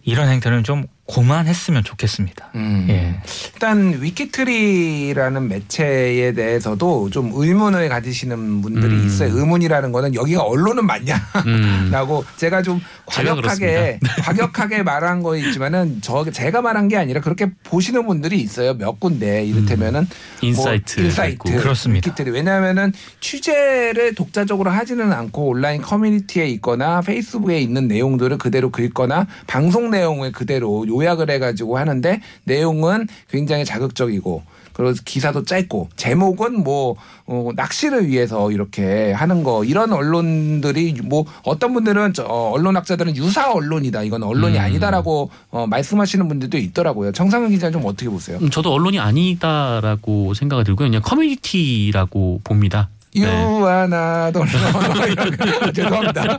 이런 0.04 0.28
행태는 0.28 0.64
좀 0.64 0.84
고만했으면 1.06 1.82
좋겠습니다. 1.82 2.50
음. 2.54 2.86
예. 2.88 3.20
일단 3.52 4.00
위키트리라는 4.00 5.48
매체에 5.48 6.32
대해서도 6.32 7.10
좀 7.10 7.32
의문을 7.34 7.88
가지시는 7.88 8.62
분들이 8.62 8.94
음. 8.94 9.06
있어요. 9.06 9.36
의문이라는 9.36 9.90
거는 9.92 10.14
여기가 10.14 10.42
언론은 10.42 10.86
맞냐라고 10.86 12.20
음. 12.20 12.24
제가 12.38 12.62
좀 12.62 12.80
과격하게 13.06 13.98
과격하게 14.22 14.84
말한 14.84 15.22
거 15.22 15.36
있지만은 15.36 15.98
저 16.02 16.24
제가 16.30 16.62
말한 16.62 16.88
게 16.88 16.96
아니라 16.96 17.20
그렇게 17.20 17.50
보시는 17.64 18.06
분들이 18.06 18.40
있어요. 18.40 18.74
몇 18.74 19.00
군데 19.00 19.44
이를테면은 19.44 20.06
인사이트 20.40 21.00
뭐 21.00 21.04
인사이트. 21.06 21.56
그렇습니다. 21.56 22.08
위키트리 22.08 22.30
왜냐하면은 22.30 22.92
취재를 23.20 24.14
독자적으로 24.14 24.70
하지는 24.70 25.12
않고 25.12 25.48
온라인 25.48 25.82
커뮤니티에 25.82 26.46
있거나 26.50 27.00
페이스북에 27.00 27.60
있는 27.60 27.88
내용들을 27.88 28.38
그대로 28.38 28.70
긁거나 28.70 29.26
방송 29.46 29.90
내용을 29.90 30.32
그대로 30.32 30.86
요 30.88 31.01
약을 31.04 31.30
해가지고 31.30 31.78
하는데 31.78 32.20
내용은 32.44 33.08
굉장히 33.28 33.64
자극적이고 33.64 34.42
그리고 34.72 34.94
기사도 35.04 35.44
짧고 35.44 35.90
제목은 35.96 36.62
뭐 36.62 36.96
어, 37.26 37.50
낚시를 37.54 38.08
위해서 38.08 38.50
이렇게 38.50 39.12
하는 39.12 39.42
거 39.42 39.64
이런 39.64 39.92
언론들이 39.92 40.96
뭐 41.04 41.24
어떤 41.44 41.72
분들은 41.74 42.14
저, 42.14 42.24
어, 42.24 42.52
언론학자들은 42.52 43.16
유사 43.16 43.52
언론이다 43.52 44.02
이건 44.02 44.22
언론이 44.22 44.56
음. 44.56 44.62
아니다라고 44.62 45.30
어, 45.50 45.66
말씀하시는 45.66 46.26
분들도 46.26 46.58
있더라고요. 46.58 47.12
정상근 47.12 47.50
기자는 47.50 47.72
좀 47.72 47.86
어떻게 47.86 48.08
보세요? 48.08 48.38
음, 48.40 48.50
저도 48.50 48.72
언론이 48.72 48.98
아니다라고 48.98 50.34
생각이 50.34 50.64
들고요. 50.64 50.88
그냥 50.88 51.02
커뮤니티라고 51.02 52.40
봅니다. 52.44 52.88
네. 53.14 53.20
유아나 53.22 54.30
돌 54.30 54.46
죄송합니다. 55.74 56.38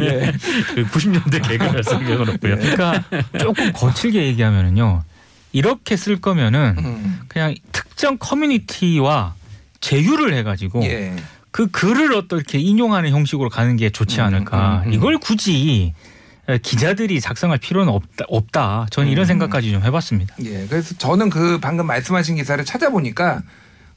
예. 0.00 0.32
그 0.74 0.86
90년대 0.86 1.46
개그를 1.46 1.84
생각은 1.84 2.28
없고요. 2.30 2.56
그러니까 2.56 3.04
조금 3.38 3.72
거칠게 3.72 4.26
얘기하면은요. 4.28 5.04
이렇게 5.52 5.96
쓸 5.96 6.20
거면은 6.20 6.76
음. 6.78 7.20
그냥 7.28 7.54
특정 7.72 8.16
커뮤니티와 8.18 9.34
제휴를 9.80 10.34
해가지고 10.34 10.82
예. 10.84 11.14
그 11.50 11.66
글을 11.66 12.14
어떻게 12.14 12.58
인용하는 12.58 13.10
형식으로 13.10 13.48
가는 13.48 13.76
게 13.76 13.90
좋지 13.90 14.20
음, 14.20 14.24
않을까. 14.26 14.82
음, 14.84 14.88
음. 14.88 14.92
이걸 14.92 15.18
굳이 15.18 15.92
기자들이 16.62 17.20
작성할 17.20 17.58
필요는 17.58 17.92
없다. 17.92 18.24
없다. 18.28 18.86
저는 18.90 19.10
이런 19.10 19.24
음. 19.24 19.26
생각까지 19.26 19.70
좀 19.70 19.82
해봤습니다. 19.82 20.36
예. 20.44 20.66
그래서 20.68 20.94
저는 20.96 21.28
그 21.28 21.58
방금 21.60 21.86
말씀하신 21.86 22.36
기사를 22.36 22.62
찾아보니까 22.64 23.42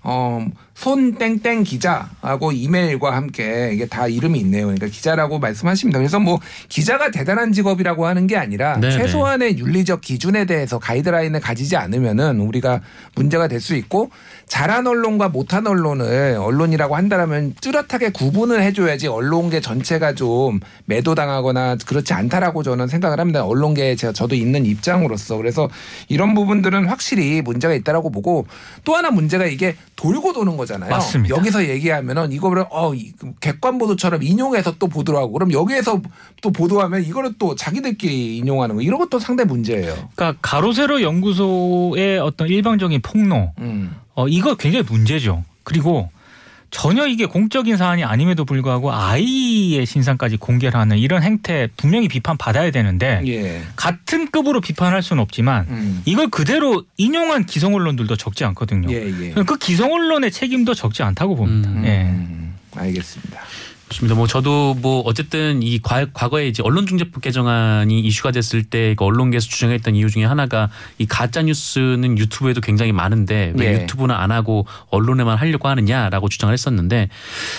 어, 0.03 0.45
손 0.81 1.13
땡땡 1.13 1.63
기자하고 1.63 2.51
이메일과 2.53 3.15
함께 3.15 3.69
이게 3.71 3.85
다 3.85 4.07
이름이 4.07 4.39
있네요. 4.39 4.63
그러니까 4.65 4.87
기자라고 4.87 5.37
말씀하십니다. 5.37 5.99
그래서 5.99 6.19
뭐 6.19 6.39
기자가 6.69 7.11
대단한 7.11 7.51
직업이라고 7.51 8.07
하는 8.07 8.25
게 8.25 8.35
아니라 8.35 8.77
네네. 8.79 8.97
최소한의 8.97 9.59
윤리적 9.59 10.01
기준에 10.01 10.45
대해서 10.45 10.79
가이드라인을 10.79 11.39
가지지 11.39 11.75
않으면은 11.75 12.39
우리가 12.39 12.81
문제가 13.13 13.47
될 13.47 13.61
수 13.61 13.75
있고 13.75 14.09
잘한 14.47 14.87
언론과 14.87 15.29
못한 15.29 15.67
언론을 15.67 16.35
언론이라고 16.39 16.95
한다라면 16.95 17.53
뚜렷하게 17.61 18.09
구분을 18.09 18.63
해줘야지 18.63 19.05
언론계 19.05 19.61
전체가 19.61 20.15
좀 20.15 20.59
매도당하거나 20.85 21.77
그렇지 21.85 22.13
않다라고 22.13 22.63
저는 22.63 22.87
생각을 22.87 23.19
합니다. 23.19 23.45
언론계에 23.45 23.95
제가 23.95 24.13
저도 24.13 24.33
있는 24.33 24.65
입장으로서 24.65 25.37
그래서 25.37 25.69
이런 26.07 26.33
부분들은 26.33 26.87
확실히 26.87 27.43
문제가 27.43 27.75
있다라고 27.75 28.09
보고 28.09 28.47
또 28.83 28.95
하나 28.95 29.11
문제가 29.11 29.45
이게 29.45 29.75
돌고 29.95 30.33
도는 30.33 30.57
거 30.57 30.65
잖아요. 30.71 30.89
맞습니다. 30.89 31.35
여기서 31.35 31.67
얘기하면은 31.67 32.31
이거를 32.31 32.65
어 32.69 32.93
이- 32.93 33.13
객관 33.39 33.77
보도처럼 33.77 34.23
인용해서 34.23 34.75
또 34.79 34.87
보도를 34.87 35.19
하고 35.19 35.33
그럼 35.33 35.51
여기에서 35.51 36.01
또 36.41 36.51
보도하면 36.51 37.03
이거를 37.03 37.33
또 37.37 37.55
자기들끼리 37.55 38.37
인용하는 38.37 38.75
거 38.75 38.81
이런 38.81 38.99
것도 38.99 39.19
상당히 39.19 39.47
문제예요. 39.49 39.93
그러니까 40.15 40.35
가로세로 40.41 41.01
연구소의 41.01 42.19
어떤 42.19 42.47
일방적인 42.47 43.01
폭로 43.01 43.51
음. 43.59 43.95
어, 44.15 44.27
이거 44.27 44.55
굉장히 44.55 44.85
문제죠. 44.89 45.43
그리고 45.63 46.09
전혀 46.71 47.05
이게 47.05 47.25
공적인 47.25 47.75
사안이 47.75 48.03
아님에도 48.05 48.45
불구하고 48.45 48.93
아이의 48.93 49.85
신상까지 49.85 50.37
공개를 50.37 50.79
하는 50.79 50.97
이런 50.97 51.21
행태 51.21 51.67
분명히 51.75 52.07
비판 52.07 52.37
받아야 52.37 52.71
되는데 52.71 53.21
예. 53.27 53.61
같은 53.75 54.31
급으로 54.31 54.61
비판할 54.61 55.03
수는 55.03 55.21
없지만 55.21 55.67
음. 55.69 56.01
이걸 56.05 56.29
그대로 56.29 56.83
인용한 56.95 57.45
기성 57.45 57.75
언론들도 57.75 58.15
적지 58.15 58.45
않거든요. 58.45 58.89
예, 58.89 59.05
예. 59.05 59.33
그 59.33 59.57
기성 59.57 59.91
언론의 59.91 60.31
책임도 60.31 60.73
적지 60.73 61.03
않다고 61.03 61.35
봅니다. 61.35 61.69
음. 61.69 61.83
예. 61.85 62.03
음, 62.03 62.55
알겠습니다. 62.73 63.41
좋습니다. 63.91 64.15
뭐 64.15 64.25
저도 64.27 64.73
뭐 64.75 65.01
어쨌든 65.05 65.61
이 65.63 65.79
과, 65.79 66.05
과거에 66.13 66.47
이제 66.47 66.63
언론중재법 66.63 67.21
개정안이 67.21 67.99
이슈가 68.01 68.31
됐을 68.31 68.63
때 68.63 68.81
그 68.97 69.05
언론계에서 69.05 69.47
주장했던 69.47 69.95
이유 69.95 70.09
중에 70.09 70.23
하나가 70.25 70.69
이 70.97 71.05
가짜 71.05 71.41
뉴스는 71.41 72.17
유튜브에도 72.17 72.61
굉장히 72.61 72.91
많은데 72.91 73.53
왜 73.55 73.67
예. 73.77 73.81
유튜브는 73.83 74.13
안 74.15 74.31
하고 74.31 74.65
언론에만 74.89 75.37
하려고 75.37 75.67
하느냐라고 75.69 76.29
주장을 76.29 76.51
했었는데 76.51 77.09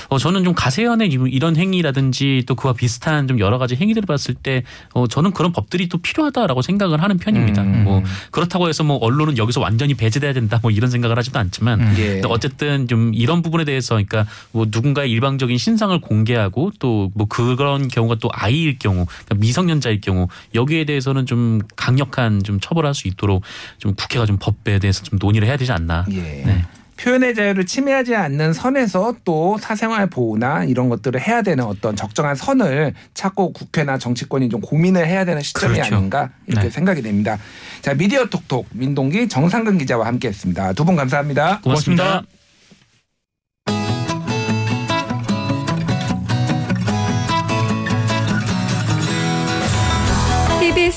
어 0.09 0.19
저는 0.19 0.45
좀 0.45 0.55
가세연의 0.55 1.09
이- 1.11 1.19
이런 1.31 1.57
행위라든지 1.57 2.45
또 2.47 2.55
그와 2.55 2.73
비슷한 2.75 3.29
좀 3.29 3.39
여러 3.39 3.59
가지 3.59 3.77
행위들을 3.77 4.07
봤을 4.07 4.35
때 4.35 4.63
어 4.95 5.07
저는 5.07 5.33
그런 5.33 5.53
법들이 5.53 5.89
또 5.89 5.99
필요하다라고 5.99 6.61
생각을 6.63 7.03
하는 7.03 7.17
편입니다. 7.19 7.63
음. 7.63 7.85
뭐 7.85 8.03
그렇다고 8.31 8.69
해서 8.69 8.85
뭐 8.85 8.97
언론은 8.99 9.39
여기서 9.39 9.61
완전히 9.61 9.95
배제돼야 9.95 10.33
된다 10.33 10.59
뭐 10.63 10.71
이런 10.71 10.91
생각을 10.91 11.17
하지도 11.19 11.39
않지만 11.39 11.81
음. 11.81 11.95
예. 11.99 12.21
어쨌든 12.27 12.89
좀 12.89 13.13
이런 13.15 13.43
부분에 13.43 13.65
대해서 13.65 13.95
그러니까 13.95 14.27
뭐 14.53 14.67
누군가의 14.71 15.11
일방적인 15.11 15.57
신상을 15.59 15.99
공 16.01 16.22
개하고 16.25 16.71
또 16.79 17.11
뭐 17.15 17.27
그런 17.29 17.89
경우가 17.89 18.17
또 18.21 18.29
아이일 18.33 18.79
경우 18.79 19.07
그러니까 19.07 19.35
미성년자일 19.37 20.01
경우 20.01 20.29
여기에 20.55 20.85
대해서는 20.85 21.27
좀 21.27 21.61
강력한 21.77 22.43
좀 22.43 22.61
처벌할 22.61 22.95
수 22.95 23.09
있도록 23.09 23.43
좀 23.79 23.95
국회가 23.95 24.25
좀 24.27 24.39
법에 24.41 24.79
대해서 24.79 25.03
좀 25.03 25.19
논의를 25.21 25.47
해야 25.49 25.57
되지 25.57 25.73
않나. 25.73 26.07
예. 26.11 26.21
네. 26.21 26.65
표현의 26.99 27.35
자유를 27.35 27.67
침해하지 27.67 28.15
않는 28.15 28.53
선에서 28.53 29.15
또 29.25 29.59
사생활 29.61 30.09
보호나 30.09 30.63
이런 30.65 30.89
것들을 30.89 31.21
해야 31.21 31.43
되는 31.43 31.65
어떤 31.65 31.97
적정한 31.97 32.37
선을 32.37 32.95
찾고 33.15 33.53
국회나 33.55 33.99
정치권이 33.99 34.49
좀 34.51 34.61
고민을 34.61 35.07
해야 35.09 35.25
되는 35.25 35.43
시점이 35.43 35.75
그렇죠. 35.75 35.97
아닌가 35.97 36.31
이렇게 36.47 36.69
네. 36.69 36.71
생각이 36.71 37.03
됩니다. 37.03 37.39
자 37.81 37.95
미디어 37.95 38.27
톡톡 38.27 38.69
민동기 38.73 39.29
정상근 39.29 39.79
기자와 39.79 40.07
함께했습니다. 40.07 40.75
두 40.75 40.85
분 40.85 40.95
감사합니다. 40.95 41.61
고맙습니다. 41.63 42.05
고맙습니다. 42.05 42.42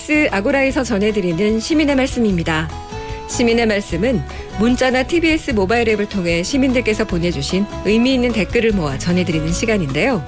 TBS 0.05 0.29
아고라에서 0.31 0.83
전해드리는 0.83 1.59
시민의 1.59 1.95
말씀입니다. 1.95 2.69
시민의 3.27 3.65
말씀은 3.65 4.21
문자나 4.59 5.03
TBS 5.03 5.51
모바일 5.51 5.89
앱을 5.89 6.07
통해 6.07 6.43
시민들께서 6.43 7.05
보내주신 7.05 7.65
의미 7.85 8.13
있는 8.13 8.31
댓글을 8.31 8.71
모아 8.71 8.99
전해드리는 8.99 9.51
시간인데요. 9.51 10.23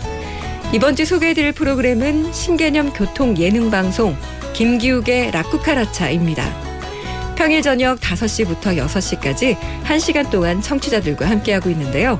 이번 0.73 0.95
주 0.95 1.05
소개해드릴 1.05 1.53
프로그램은 1.53 2.33
신개념 2.33 2.91
교통 2.91 3.37
예능 3.37 3.69
방송 3.69 4.17
김기욱의 4.53 5.31
라쿠카라차입니다. 5.31 7.35
평일 7.35 7.61
저녁 7.61 7.99
5시부터 7.99 8.77
6시까지 8.77 9.57
1시간 9.85 10.29
동안 10.31 10.61
청취자들과 10.61 11.29
함께하고 11.29 11.69
있는데요. 11.69 12.19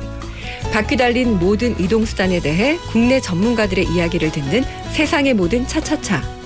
바퀴 0.71 0.95
달린 0.95 1.39
모든 1.39 1.77
이동수단에 1.79 2.39
대해 2.39 2.77
국내 2.91 3.19
전문가들의 3.19 3.85
이야기를 3.85 4.31
듣는 4.31 4.63
세상의 4.93 5.33
모든 5.33 5.67
차차차. 5.67 6.36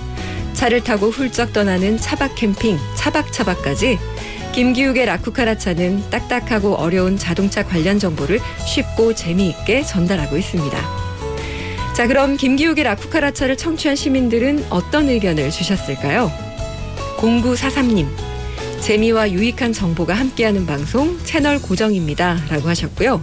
차를 0.54 0.82
타고 0.84 1.10
훌쩍 1.10 1.52
떠나는 1.52 1.98
차박 1.98 2.34
캠핑, 2.34 2.78
차박차박까지 2.94 3.98
김기욱의 4.52 5.06
라쿠카라 5.06 5.56
차는 5.56 6.10
딱딱하고 6.10 6.74
어려운 6.74 7.16
자동차 7.16 7.64
관련 7.64 7.98
정보를 7.98 8.38
쉽고 8.66 9.14
재미있게 9.14 9.82
전달하고 9.82 10.36
있습니다. 10.36 10.78
자, 11.94 12.06
그럼 12.06 12.36
김기욱의 12.36 12.84
라쿠카라 12.84 13.30
차를 13.32 13.56
청취한 13.56 13.96
시민들은 13.96 14.66
어떤 14.70 15.08
의견을 15.08 15.50
주셨을까요? 15.50 16.30
0943님, 17.18 18.06
재미와 18.80 19.30
유익한 19.30 19.72
정보가 19.72 20.12
함께하는 20.14 20.66
방송 20.66 21.18
채널 21.24 21.60
고정입니다. 21.60 22.38
라고 22.50 22.68
하셨고요. 22.68 23.22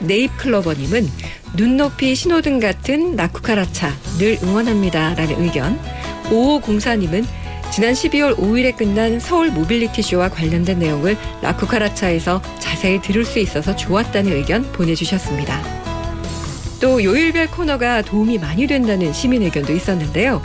네잎클로버님은 0.00 1.08
눈높이 1.56 2.14
신호등 2.14 2.60
같은 2.60 3.16
라쿠카라 3.16 3.66
차 3.72 3.92
늘 4.18 4.36
응원합니다. 4.42 5.14
라는 5.14 5.42
의견. 5.42 5.78
5504님은 6.30 7.24
지난 7.70 7.92
12월 7.92 8.36
5일에 8.36 8.76
끝난 8.76 9.20
서울 9.20 9.50
모빌리티 9.50 10.02
쇼와 10.02 10.30
관련된 10.30 10.78
내용을 10.78 11.16
라쿠카라차에서 11.42 12.40
자세히 12.58 13.00
들을 13.00 13.24
수 13.24 13.38
있어서 13.38 13.76
좋았다는 13.76 14.32
의견 14.32 14.62
보내주셨습니다. 14.72 15.62
또 16.80 17.02
요일별 17.02 17.50
코너가 17.50 18.02
도움이 18.02 18.38
많이 18.38 18.66
된다는 18.66 19.12
시민 19.12 19.42
의견도 19.42 19.72
있었는데요. 19.72 20.40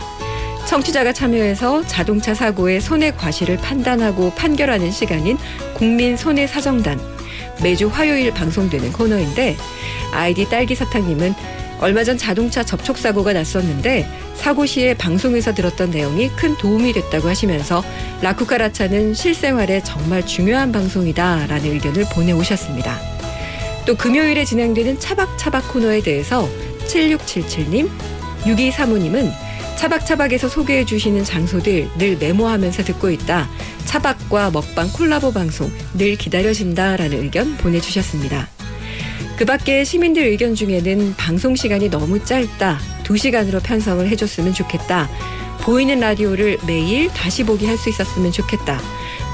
청취자가 0.67 1.13
참여해서 1.13 1.85
자동차 1.87 2.33
사고의 2.33 2.81
손해 2.81 3.11
과실을 3.11 3.57
판단하고 3.57 4.33
판결하는 4.33 4.91
시간인 4.91 5.37
국민 5.75 6.17
손해 6.17 6.47
사정단 6.47 6.99
매주 7.61 7.87
화요일 7.87 8.33
방송되는 8.33 8.91
코너인데 8.93 9.55
아이디 10.11 10.49
딸기 10.49 10.75
사탕님은 10.75 11.33
얼마 11.83 12.05
전 12.05 12.17
자동차 12.17 12.63
접촉 12.63 12.97
사고가 12.97 13.33
났었는데 13.33 14.07
사고 14.35 14.65
시에 14.65 14.93
방송에서 14.93 15.53
들었던 15.53 15.91
내용이 15.91 16.29
큰 16.29 16.55
도움이 16.57 16.93
됐다고 16.93 17.27
하시면서 17.27 17.83
라쿠카라차는 18.21 19.13
실생활에 19.13 19.83
정말 19.83 20.25
중요한 20.25 20.71
방송이다라는 20.71 21.69
의견을 21.69 22.05
보내오셨습니다. 22.13 22.97
또 23.85 23.95
금요일에 23.97 24.45
진행되는 24.45 25.01
차박차박 25.01 25.73
코너에 25.73 26.01
대해서 26.01 26.47
7677님, 26.87 27.89
6235님은 28.43 29.29
차박차박에서 29.75 30.47
소개해 30.47 30.85
주시는 30.85 31.25
장소들 31.25 31.89
늘 31.97 32.15
메모하면서 32.15 32.83
듣고 32.85 33.09
있다. 33.09 33.49
차박과 33.83 34.51
먹방 34.51 34.89
콜라보 34.89 35.33
방송 35.33 35.69
늘 35.97 36.15
기다려진다라는 36.15 37.21
의견 37.23 37.57
보내주셨습니다. 37.57 38.52
그 39.37 39.45
밖에 39.45 39.83
시민들 39.83 40.23
의견 40.23 40.53
중에는 40.55 41.15
방송 41.15 41.55
시간이 41.55 41.89
너무 41.89 42.23
짧다. 42.23 42.79
2시간으로 43.03 43.61
편성을 43.63 44.07
해줬으면 44.07 44.53
좋겠다. 44.53 45.09
보이는 45.61 45.99
라디오를 45.99 46.59
매일 46.67 47.09
다시 47.09 47.43
보기 47.43 47.65
할 47.65 47.77
수 47.77 47.89
있었으면 47.89 48.31
좋겠다. 48.31 48.79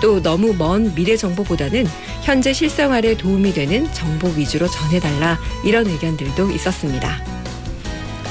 또 0.02 0.22
너무 0.22 0.54
먼 0.54 0.96
미래 0.96 1.18
정보보다는 1.18 1.86
현재 2.24 2.54
실생활에 2.54 3.18
도움이 3.18 3.54
되는 3.54 3.92
정보 3.94 4.30
위주로 4.30 4.68
전해달라. 4.68 5.38
이런 5.66 5.86
의견들도 5.88 6.52
있었습니다. 6.52 7.22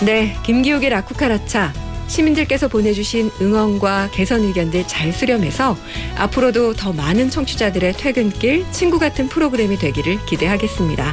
네, 0.00 0.34
김기욱의 0.44 0.88
라쿠카라차. 0.88 1.74
시민들께서 2.06 2.68
보내주신 2.68 3.30
응원과 3.42 4.08
개선 4.12 4.42
의견들 4.42 4.86
잘 4.86 5.12
수렴해서 5.12 5.76
앞으로도 6.16 6.72
더 6.72 6.92
많은 6.94 7.28
청취자들의 7.28 7.92
퇴근길 7.94 8.64
친구 8.72 8.98
같은 8.98 9.28
프로그램이 9.28 9.76
되기를 9.76 10.24
기대하겠습니다. 10.24 11.12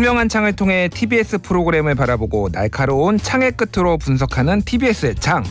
투명한 0.00 0.30
창을 0.30 0.54
통해 0.54 0.88
TBS 0.88 1.36
프로그램을 1.42 1.94
바라보고 1.94 2.48
날카로운 2.50 3.18
창의 3.18 3.52
끝으로 3.52 3.98
분석하는 3.98 4.62
TBS의 4.62 5.16
창. 5.16 5.44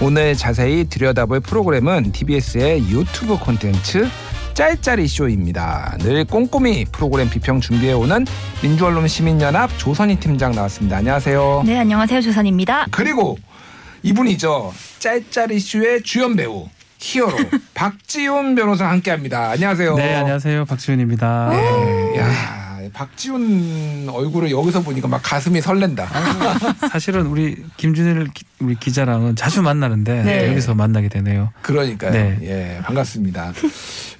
오늘 0.00 0.34
자세히 0.34 0.88
들여다볼 0.88 1.40
프로그램은 1.40 2.10
TBS의 2.12 2.88
유튜브 2.88 3.36
콘텐츠 3.38 4.08
짤짤이 4.54 5.06
쇼입니다. 5.06 5.94
늘 6.00 6.24
꼼꼼히 6.24 6.86
프로그램 6.90 7.28
비평 7.28 7.60
준비해오는 7.60 8.24
민주언론 8.62 9.06
시민연합 9.08 9.70
조선희 9.76 10.20
팀장 10.20 10.52
나왔습니다. 10.52 10.96
안녕하세요. 10.96 11.64
네, 11.66 11.78
안녕하세요. 11.78 12.22
조선입니다. 12.22 12.86
그리고 12.90 13.36
이분이죠. 14.02 14.72
짤짤이 15.00 15.60
쇼의 15.60 16.02
주연 16.02 16.34
배우 16.34 16.66
히어로 16.96 17.36
박지훈 17.74 18.54
변호사 18.54 18.88
함께합니다. 18.88 19.50
안녕하세요. 19.50 19.96
네, 19.96 20.14
안녕하세요. 20.14 20.64
박지훈입니다. 20.64 21.50
네, 21.50 22.18
야, 22.18 22.26
예, 22.26 22.65
박지훈 22.96 24.08
얼굴을 24.10 24.50
여기서 24.50 24.80
보니까 24.80 25.06
막 25.06 25.20
가슴이 25.22 25.60
설렌다. 25.60 26.08
사실은 26.90 27.26
우리 27.26 27.62
김준일 27.76 28.28
기- 28.32 28.44
우리 28.60 28.74
기자랑은 28.74 29.36
자주 29.36 29.60
만나는데 29.60 30.22
네. 30.22 30.48
여기서 30.50 30.74
만나게 30.74 31.08
되네요. 31.10 31.52
그러니까요. 31.60 32.10
네. 32.10 32.38
예, 32.42 32.80
반갑습니다. 32.82 33.52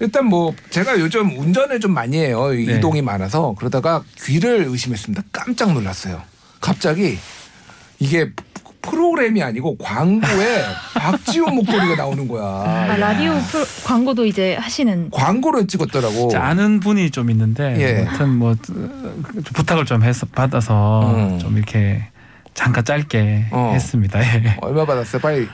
일단 0.01 0.27
뭐 0.27 0.55
제가 0.69 1.01
요즘 1.01 1.39
운전을 1.39 1.81
좀 1.81 1.93
많이 1.95 2.19
해요. 2.19 2.51
네. 2.51 2.77
이동이 2.77 3.01
많아서 3.01 3.55
그러다가 3.59 4.05
귀를 4.23 4.67
의심했습니다. 4.69 5.23
깜짝 5.33 5.73
놀랐어요. 5.73 6.21
갑자기 6.61 7.17
이게 7.99 8.31
프로그램이 8.91 9.43
아니고 9.43 9.77
광고에 9.79 10.63
박지훈 10.95 11.55
목소리가 11.57 11.97
나오는 11.97 12.27
거야. 12.29 12.43
아, 12.45 12.89
야. 12.89 12.97
라디오 12.97 13.35
프로, 13.51 13.65
광고도 13.85 14.25
이제 14.27 14.55
하시는 14.57 15.11
광고를 15.11 15.67
찍었더라고. 15.67 16.29
자, 16.29 16.43
아는 16.45 16.81
분이 16.81 17.11
좀 17.11 17.31
있는데 17.31 17.77
예. 17.79 18.07
아무튼 18.07 18.31
뭐좀 18.37 19.25
부탁을 19.55 19.85
좀 19.85 20.03
해서 20.03 20.27
받아서 20.33 21.15
음. 21.15 21.39
좀 21.39 21.57
이렇게 21.57 22.05
잠깐 22.55 22.85
짧게 22.85 23.47
어. 23.51 23.73
했습니다. 23.75 24.21
예. 24.21 24.57
얼마 24.63 24.85
받았어요? 24.87 25.21
빨리. 25.21 25.49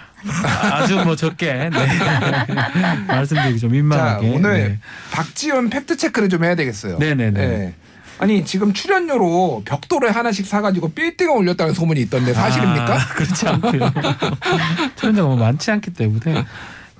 아주 0.70 0.96
뭐 1.04 1.16
적게 1.16 1.52
네. 1.52 1.70
말씀드리기 3.08 3.58
좀 3.58 3.70
자, 3.70 3.74
민망하게. 3.74 4.30
오늘 4.30 4.78
박지훈 5.10 5.68
팩트 5.68 5.96
체크를 5.96 6.28
좀 6.28 6.44
해야 6.44 6.54
되겠어요. 6.54 6.98
네. 6.98 7.14
네네 7.14 7.30
네. 7.32 7.74
예. 8.22 8.24
아니 8.24 8.44
지금 8.44 8.72
출연료로 8.72 9.62
벽돌을 9.64 10.14
하나씩 10.14 10.46
사가지고 10.46 10.92
빌딩을 10.92 11.36
올렸다는 11.36 11.74
소문이 11.74 12.00
있던데 12.02 12.32
사실입니까? 12.32 12.94
아, 12.94 12.98
그렇지 13.14 13.48
않고요. 13.48 13.92
출연자가 14.96 15.28
뭐 15.28 15.36
많지 15.36 15.70
않기 15.70 15.92
때문에 15.92 16.44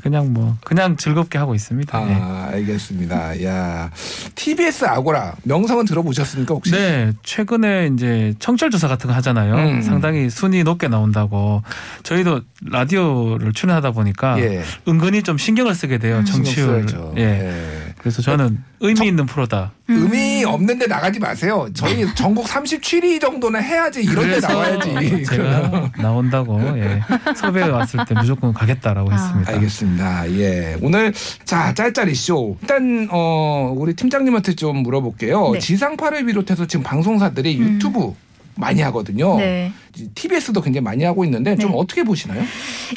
그냥 0.02 0.32
뭐 0.32 0.56
그냥 0.64 0.96
즐겁게 0.96 1.38
하고 1.38 1.54
있습니다. 1.54 2.08
예. 2.08 2.14
아, 2.14 2.48
알겠습니다. 2.52 3.44
야, 3.44 3.90
TBS 4.34 4.84
아고라 4.84 5.34
명성은 5.44 5.84
들어보셨습니까 5.84 6.54
혹시? 6.54 6.72
네, 6.72 7.12
최근에 7.22 7.90
이제 7.94 8.34
청취율 8.40 8.72
조사 8.72 8.88
같은 8.88 9.08
거 9.08 9.14
하잖아요. 9.14 9.54
음. 9.54 9.82
상당히 9.82 10.28
순위 10.28 10.64
높게 10.64 10.88
나온다고. 10.88 11.62
저희도 12.02 12.40
라디오를 12.64 13.52
출연하다 13.52 13.92
보니까 13.92 14.40
예. 14.40 14.62
은근히 14.88 15.22
좀 15.22 15.38
신경을 15.38 15.74
쓰게 15.74 15.98
돼요. 15.98 16.18
음. 16.18 16.24
청취율. 16.24 16.86
예. 17.18 17.22
예. 17.22 17.94
그래서 17.98 18.20
저는 18.22 18.58
의미 18.80 19.06
있는 19.06 19.26
프로다. 19.26 19.70
의미 19.86 20.31
없는데 20.52 20.86
나가지 20.86 21.18
마세요. 21.18 21.68
저희 21.74 22.06
전국 22.14 22.46
37위 22.46 23.20
정도는 23.20 23.62
해야지 23.62 24.02
이런 24.02 24.30
데 24.30 24.40
나와야지. 24.40 25.24
제가 25.24 25.90
나온다고 25.98 26.60
예. 26.78 27.00
섭외 27.36 27.62
왔을 27.62 28.04
때 28.06 28.14
무조건 28.14 28.52
가겠다라고 28.52 29.10
아. 29.10 29.14
했습니다. 29.14 29.52
알겠습니다. 29.52 30.30
예. 30.32 30.76
오늘 30.80 31.12
자, 31.44 31.72
짤짤이 31.74 32.14
쇼. 32.14 32.56
일단 32.60 33.08
어 33.10 33.72
우리 33.76 33.94
팀장님한테 33.94 34.54
좀 34.54 34.78
물어볼게요. 34.78 35.52
네. 35.52 35.58
지상파를 35.58 36.24
비롯해서 36.26 36.66
지금 36.66 36.82
방송사들이 36.82 37.58
음. 37.58 37.74
유튜브 37.74 38.14
많이 38.54 38.80
하거든요. 38.82 39.36
네. 39.38 39.72
TBS도 40.14 40.60
굉장히 40.60 40.84
많이 40.84 41.04
하고 41.04 41.24
있는데 41.24 41.56
좀 41.56 41.72
네. 41.72 41.76
어떻게 41.78 42.02
보시나요? 42.02 42.42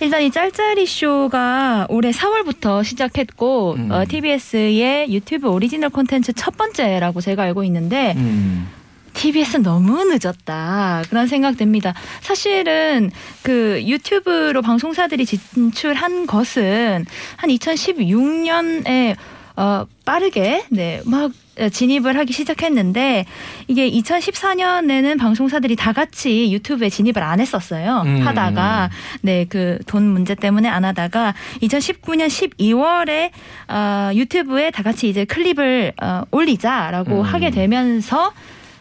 일단 0.02 0.22
이 0.22 0.32
짤짤이 0.32 0.86
쇼가 0.86 1.88
올해 1.90 2.12
4월부터 2.12 2.84
시작했고 2.84 3.74
음. 3.74 3.92
어, 3.92 4.06
TBS의 4.08 5.14
유튜브 5.14 5.50
오리지널 5.50 5.90
콘텐츠 5.90 6.34
첫 6.34 6.58
번째라고 6.58 7.22
제가 7.22 7.44
알고 7.44 7.64
있는데 7.64 8.14
음. 8.18 8.68
TBS 9.14 9.58
너무 9.58 10.04
늦었다 10.04 11.02
그런 11.10 11.28
생각 11.28 11.58
듭니다. 11.58 11.94
사실은 12.22 13.12
그 13.42 13.82
유튜브로 13.86 14.62
방송사들이 14.62 15.26
진출한 15.26 16.28
것은 16.28 17.06
한 17.38 17.50
2016년에 17.50 19.16
어 19.58 19.86
빠르게 20.06 20.64
네 20.70 21.02
막 21.06 21.32
진입을 21.72 22.18
하기 22.18 22.34
시작했는데 22.34 23.26
이게 23.70 23.90
2014년에는 23.90 25.18
방송사들이 25.18 25.78
다 25.78 25.94
같이 25.94 26.52
유튜브에 26.52 26.90
진입을 26.90 27.24
안 27.24 27.40
했었어요. 27.40 28.04
음. 28.06 28.28
하다가 28.28 28.90
네 29.22 29.46
그 29.46 29.80
돈 29.88 30.04
문제 30.04 30.36
때문에 30.36 30.68
안 30.68 30.84
하다가 30.84 31.34
2019년 31.62 32.28
12월에 32.28 33.32
어, 33.70 34.12
유튜브에 34.14 34.72
다 34.72 34.84
같이 34.84 35.08
이제 35.08 35.24
클립을 35.26 35.94
어, 36.02 36.24
올리자라고 36.32 37.20
음. 37.20 37.22
하게 37.22 37.52
되면서 37.52 38.34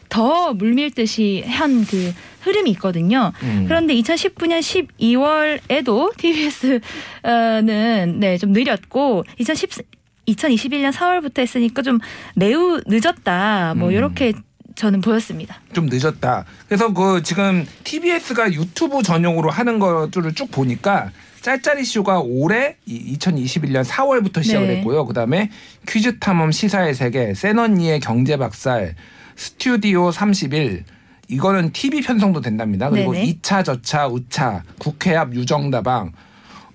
더 0.09 0.53
물밀듯이 0.55 1.45
한 1.47 1.85
그 1.89 2.13
흐름이 2.43 2.71
있거든요. 2.73 3.33
음. 3.43 3.65
그런데 3.67 3.95
2019년 3.95 4.61
12월에도 4.61 6.15
TBS는 7.23 8.21
네, 8.21 8.37
좀 8.39 8.53
느렸고 8.53 9.25
2010 9.39 9.71
2021년 10.29 10.93
4월부터 10.93 11.41
했으니까 11.41 11.83
좀 11.83 11.99
매우 12.35 12.81
늦었다. 12.87 13.75
뭐 13.75 13.89
음. 13.89 13.95
이렇게 13.95 14.33
저는 14.75 15.01
보였습니다. 15.01 15.61
좀 15.73 15.87
늦었다. 15.87 16.45
그래서 16.67 16.93
그 16.93 17.23
지금 17.23 17.67
TBS가 17.85 18.53
유튜브 18.53 19.03
전용으로 19.03 19.51
하는 19.51 19.79
것들을 19.79 20.35
쭉 20.35 20.51
보니까 20.51 21.11
짤짤이 21.43 21.85
쇼가 21.85 22.21
올해 22.21 22.77
이 22.87 23.17
2021년 23.19 23.85
4월부터 23.85 24.43
시작을 24.43 24.67
네. 24.67 24.77
했고요. 24.79 25.05
그다음에 25.05 25.51
퀴즈 25.87 26.19
탐험 26.19 26.51
시사의 26.51 26.95
세계, 26.95 27.35
센언니의 27.35 28.01
경제 28.01 28.37
박살, 28.37 28.95
스튜디오 29.37 30.11
31 30.11 30.85
이거는 31.29 31.73
TV 31.73 32.03
편성도 32.03 32.41
된답니다. 32.41 32.91
그리고 32.91 33.13
네네. 33.13 33.25
이 33.27 33.39
2차 33.41 33.65
저차 33.65 34.09
우차 34.09 34.63
국회 34.79 35.15
앞 35.15 35.35
유정다방 35.35 36.13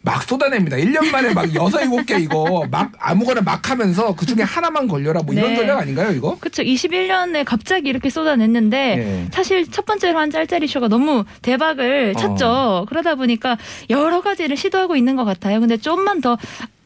막 0.02 0.24
쏟아냅니다. 0.24 0.78
1년 0.78 1.12
만에 1.12 1.34
막 1.34 1.54
여섯 1.56 1.82
일곱 1.82 2.06
개 2.06 2.18
이거 2.18 2.66
막 2.72 2.92
아무거나 3.00 3.42
막 3.42 3.70
하면서 3.70 4.16
그 4.16 4.26
중에 4.26 4.44
하나만 4.44 4.88
걸려라 4.88 5.22
뭐 5.22 5.34
이런 5.34 5.50
네. 5.52 5.56
전략 5.58 5.80
아닌가요, 5.80 6.12
이거? 6.12 6.38
그렇죠. 6.40 6.64
21년에 6.64 7.44
갑자기 7.46 7.90
이렇게 7.90 8.10
쏟아냈는데 8.10 8.78
예. 8.78 9.28
사실 9.32 9.70
첫 9.70 9.86
번째로 9.86 10.20
한 10.20 10.32
짤짤이 10.32 10.68
쇼가 10.68 10.88
너무 10.88 11.26
대박을 11.42 12.14
어. 12.16 12.20
쳤죠. 12.20 12.86
그러다 12.90 13.16
보니까 13.16 13.58
여러 13.90 14.22
가지를 14.22 14.56
시도하고 14.56 14.96
있는 14.96 15.16
것 15.16 15.26
같아요. 15.26 15.60
근데 15.60 15.78
좀만 15.78 16.22
더 16.22 16.38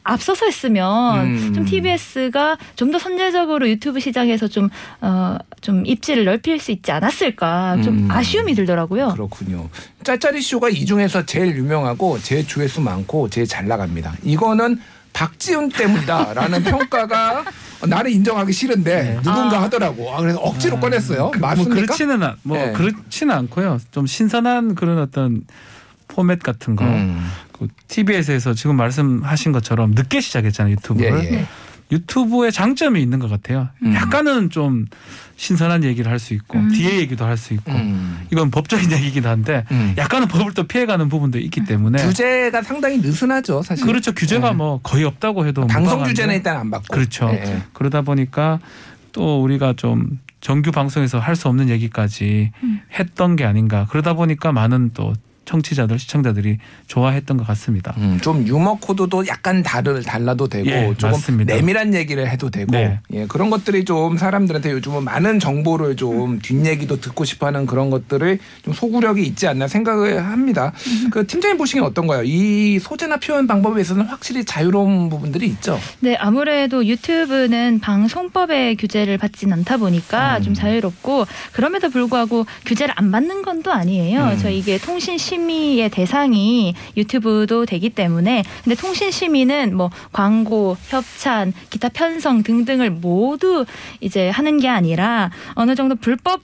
앞서서 0.04 0.46
했으면 0.46 1.26
음. 1.26 1.54
좀 1.54 1.66
TBS가 1.66 2.58
좀 2.76 2.92
더 2.94 3.00
선제적으로 3.00 3.68
유튜브 3.68 4.00
시장에서 4.00 4.48
좀, 4.48 4.70
어, 5.02 5.38
좀 5.62 5.84
입지를 5.86 6.26
넓힐 6.26 6.60
수 6.60 6.72
있지 6.72 6.92
않았을까 6.92 7.82
좀 7.82 8.06
음. 8.06 8.12
아쉬움이 8.12 8.54
들더라고요. 8.54 9.10
그렇군요. 9.13 9.68
짤짤이 10.04 10.42
쇼가 10.42 10.70
이 10.70 10.86
중에서 10.86 11.26
제일 11.26 11.56
유명하고 11.58 12.20
제일 12.20 12.46
조회수 12.48 12.82
많고 12.82 13.30
제일 13.30 13.48
잘 13.48 13.68
나갑니다. 13.68 14.13
이거는 14.24 14.80
박지훈 15.13 15.70
때문이다라는 15.70 16.63
평가가 16.66 17.46
나는 17.88 18.12
인정하기 18.12 18.52
싫은데 18.54 19.20
누군가 19.24 19.62
하더라고. 19.63 20.13
아, 20.13 20.18
그래서 20.20 20.39
억지로 20.39 20.80
꺼냈어요. 20.80 21.32
그, 21.32 21.39
뭐 21.39 21.50
맞습니까? 21.50 21.76
그렇지는 21.76 22.24
않, 22.24 22.36
뭐 22.44 22.58
네. 22.58 22.72
그렇지는 22.74 23.34
않고요. 23.36 23.80
좀 23.92 24.06
신선한 24.06 24.76
그런 24.76 25.00
어떤 25.00 25.42
포맷 26.08 26.44
같은 26.44 26.76
거. 26.76 26.86
음. 26.86 27.28
그 27.67 27.84
TBS에서 27.88 28.54
지금 28.54 28.76
말씀하신 28.78 29.52
것처럼 29.52 29.91
늦게 29.91 30.21
시작했잖아요 30.21 30.73
유튜브를. 30.73 31.23
예, 31.26 31.34
예. 31.39 31.45
유튜브의 31.91 32.52
장점이 32.52 33.02
있는 33.02 33.19
것 33.19 33.30
같아요. 33.30 33.69
음. 33.84 33.93
약간은 33.93 34.49
좀 34.49 34.86
신선한 35.36 35.84
얘기를 35.84 36.10
할 36.10 36.17
수 36.17 36.34
있고 36.34 36.58
음. 36.58 36.69
뒤에 36.71 36.97
얘기도 36.99 37.26
할 37.26 37.38
수 37.38 37.54
있고 37.54 37.71
음. 37.71 38.26
이건 38.32 38.49
법적인 38.49 38.91
얘기긴 38.91 39.26
한데 39.28 39.65
음. 39.71 39.93
약간은 39.97 40.28
법을 40.28 40.54
또 40.54 40.63
피해가는 40.63 41.08
부분도 41.10 41.38
있기 41.39 41.65
때문에 41.65 42.02
규제가 42.04 42.63
상당히 42.63 42.97
느슨하죠, 42.97 43.62
사실. 43.62 43.86
그렇죠 43.86 44.12
규제가 44.13 44.52
네. 44.52 44.56
뭐 44.56 44.80
거의 44.82 45.04
없다고 45.04 45.45
해도 45.45 45.62
방송 45.67 45.84
무방한데 45.84 46.10
규제는 46.10 46.36
일단 46.36 46.58
안 46.58 46.71
받고. 46.71 46.93
그렇죠. 46.93 47.30
예. 47.32 47.62
그러다 47.73 48.02
보니까 48.02 48.60
또 49.12 49.43
우리가 49.43 49.73
좀 49.76 50.19
정규 50.41 50.71
방송에서 50.71 51.19
할 51.19 51.36
수 51.36 51.47
없는 51.47 51.69
얘기까지 51.69 52.52
음. 52.63 52.82
했던 52.97 53.36
게 53.36 53.43
아닌가. 53.45 53.86
그러다 53.89 54.13
보니까 54.13 54.52
많은 54.52 54.91
또 54.95 55.13
청취자들, 55.45 55.97
시청자들이 55.97 56.58
좋아했던 56.88 57.38
것 57.38 57.47
같습니다. 57.47 57.93
음, 57.97 58.19
좀 58.21 58.45
유머 58.47 58.75
코드도 58.75 59.25
약간 59.27 59.63
다를 59.63 60.03
달라도 60.03 60.47
되고 60.47 60.69
예, 60.69 60.93
조금 60.97 61.12
맞습니다. 61.13 61.56
내밀한 61.56 61.93
얘기를 61.93 62.29
해도 62.29 62.49
되고 62.49 62.71
네. 62.71 62.99
예, 63.13 63.25
그런 63.25 63.49
것들이 63.49 63.86
좀 63.86 64.17
사람들한테 64.17 64.71
요즘은 64.71 65.03
많은 65.03 65.39
정보를 65.39 65.95
좀 65.95 66.39
뒷얘기도 66.39 66.99
듣고 67.01 67.25
싶어하는 67.25 67.65
그런 67.65 67.89
것들을 67.89 68.39
좀 68.63 68.73
소구력이 68.73 69.23
있지 69.23 69.47
않나 69.47 69.67
생각을 69.67 70.23
합니다. 70.23 70.73
그 71.12 71.25
팀장님 71.25 71.58
보시기엔 71.58 71.84
어떤가요? 71.86 72.23
이 72.23 72.79
소재나 72.79 73.17
표현 73.17 73.47
방법에서는 73.47 74.06
확실히 74.06 74.43
자유로운 74.45 75.10
부분들이 75.10 75.47
있죠. 75.47 75.79
네, 75.99 76.15
아무래도 76.15 76.86
유튜브는 76.86 77.79
방송법의 77.79 78.75
규제를 78.77 79.17
받진 79.17 79.51
않다 79.53 79.77
보니까 79.77 80.38
음. 80.38 80.43
좀 80.43 80.53
자유롭고 80.53 81.25
그럼에도 81.53 81.89
불구하고 81.89 82.45
규제를 82.65 82.93
안 82.97 83.12
받는 83.12 83.41
건 83.41 83.53
또 83.63 83.71
아니에요. 83.71 84.23
음. 84.34 84.38
저희 84.39 84.58
이게 84.58 84.77
통신 84.77 85.17
심의의 85.34 85.89
대상이 85.89 86.76
유튜브도 86.96 87.65
되기 87.65 87.89
때문에 87.89 88.43
근데 88.63 88.76
통신 88.76 89.10
심의는 89.10 89.76
뭐 89.76 89.89
광고, 90.12 90.78
협찬, 90.89 91.54
기타 91.72 91.89
편성 91.89 92.43
등등을 92.43 92.91
모두 92.91 93.65
이제 94.00 94.30
하는 94.30 94.60
게 94.60 94.67
아니라 94.69 95.32
어느 95.56 95.74
정도 95.76 95.96
불법 95.96 96.41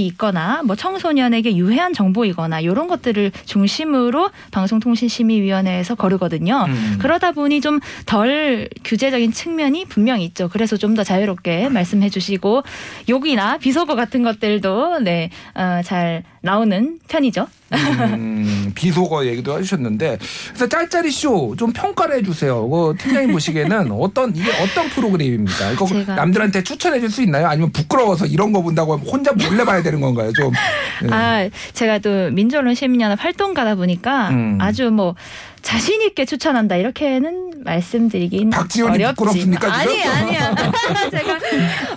있거나 0.00 0.62
뭐 0.64 0.76
청소년에게 0.76 1.56
유해한 1.56 1.92
정보이거나 1.92 2.60
이런 2.60 2.86
것들을 2.86 3.32
중심으로 3.46 4.30
방송통신심의위원회에서 4.52 5.96
거르거든요. 5.96 6.66
음. 6.68 6.98
그러다 7.00 7.32
보니 7.32 7.60
좀 7.60 7.80
덜 8.06 8.68
규제적인 8.84 9.32
측면이 9.32 9.86
분명히 9.86 10.24
있죠. 10.26 10.48
그래서 10.48 10.76
좀 10.76 10.94
더 10.94 11.02
자유롭게 11.02 11.68
말씀해 11.68 12.10
주시고 12.10 12.62
욕이나 13.08 13.58
비속어 13.58 13.96
같은 13.96 14.22
것들도 14.22 15.00
네, 15.00 15.30
어, 15.54 15.80
잘 15.84 16.22
나오는 16.40 16.98
편이죠. 17.08 17.46
음, 17.72 18.72
비속어 18.74 19.26
얘기도 19.26 19.58
해주셨는데 19.58 20.18
그래서 20.48 20.68
짤짤이 20.68 21.10
쇼 21.10 21.54
좀 21.56 21.72
평가를 21.72 22.16
해주세요. 22.18 22.68
그 22.68 22.94
팀장님 22.98 23.32
보시기에는 23.32 23.92
어떤 24.00 24.34
이게 24.34 24.50
어떤 24.62 24.88
프로그램입니까? 24.88 25.72
이거 25.72 25.84
제가- 25.84 26.14
남들한테 26.14 26.62
추천해줄 26.62 27.10
수 27.10 27.22
있나요? 27.22 27.46
아니면 27.48 27.70
부끄러워서 27.72 28.26
이런 28.26 28.52
거 28.52 28.62
본다고 28.62 28.94
하면 28.94 29.06
혼자 29.06 29.32
몰래 29.32 29.64
봐야 29.64 29.82
되는 29.82 30.00
건가요? 30.00 30.32
좀 30.32 30.52
네. 31.02 31.08
아, 31.12 31.48
제가 31.74 31.98
또 31.98 32.30
민주언론 32.30 32.74
시민연합 32.74 33.22
활동가다 33.22 33.74
보니까 33.74 34.30
음. 34.30 34.58
아주 34.60 34.90
뭐 34.90 35.14
자신 35.62 36.00
있게 36.02 36.24
추천한다 36.24 36.76
이렇게는 36.76 37.62
말씀드리긴 37.64 38.50
박지원이 38.50 38.96
어렵지. 38.96 39.14
부끄럽습니까, 39.16 39.80
지금? 39.80 39.92
아니 39.92 40.02
아니야. 40.04 40.54
제가 41.10 41.38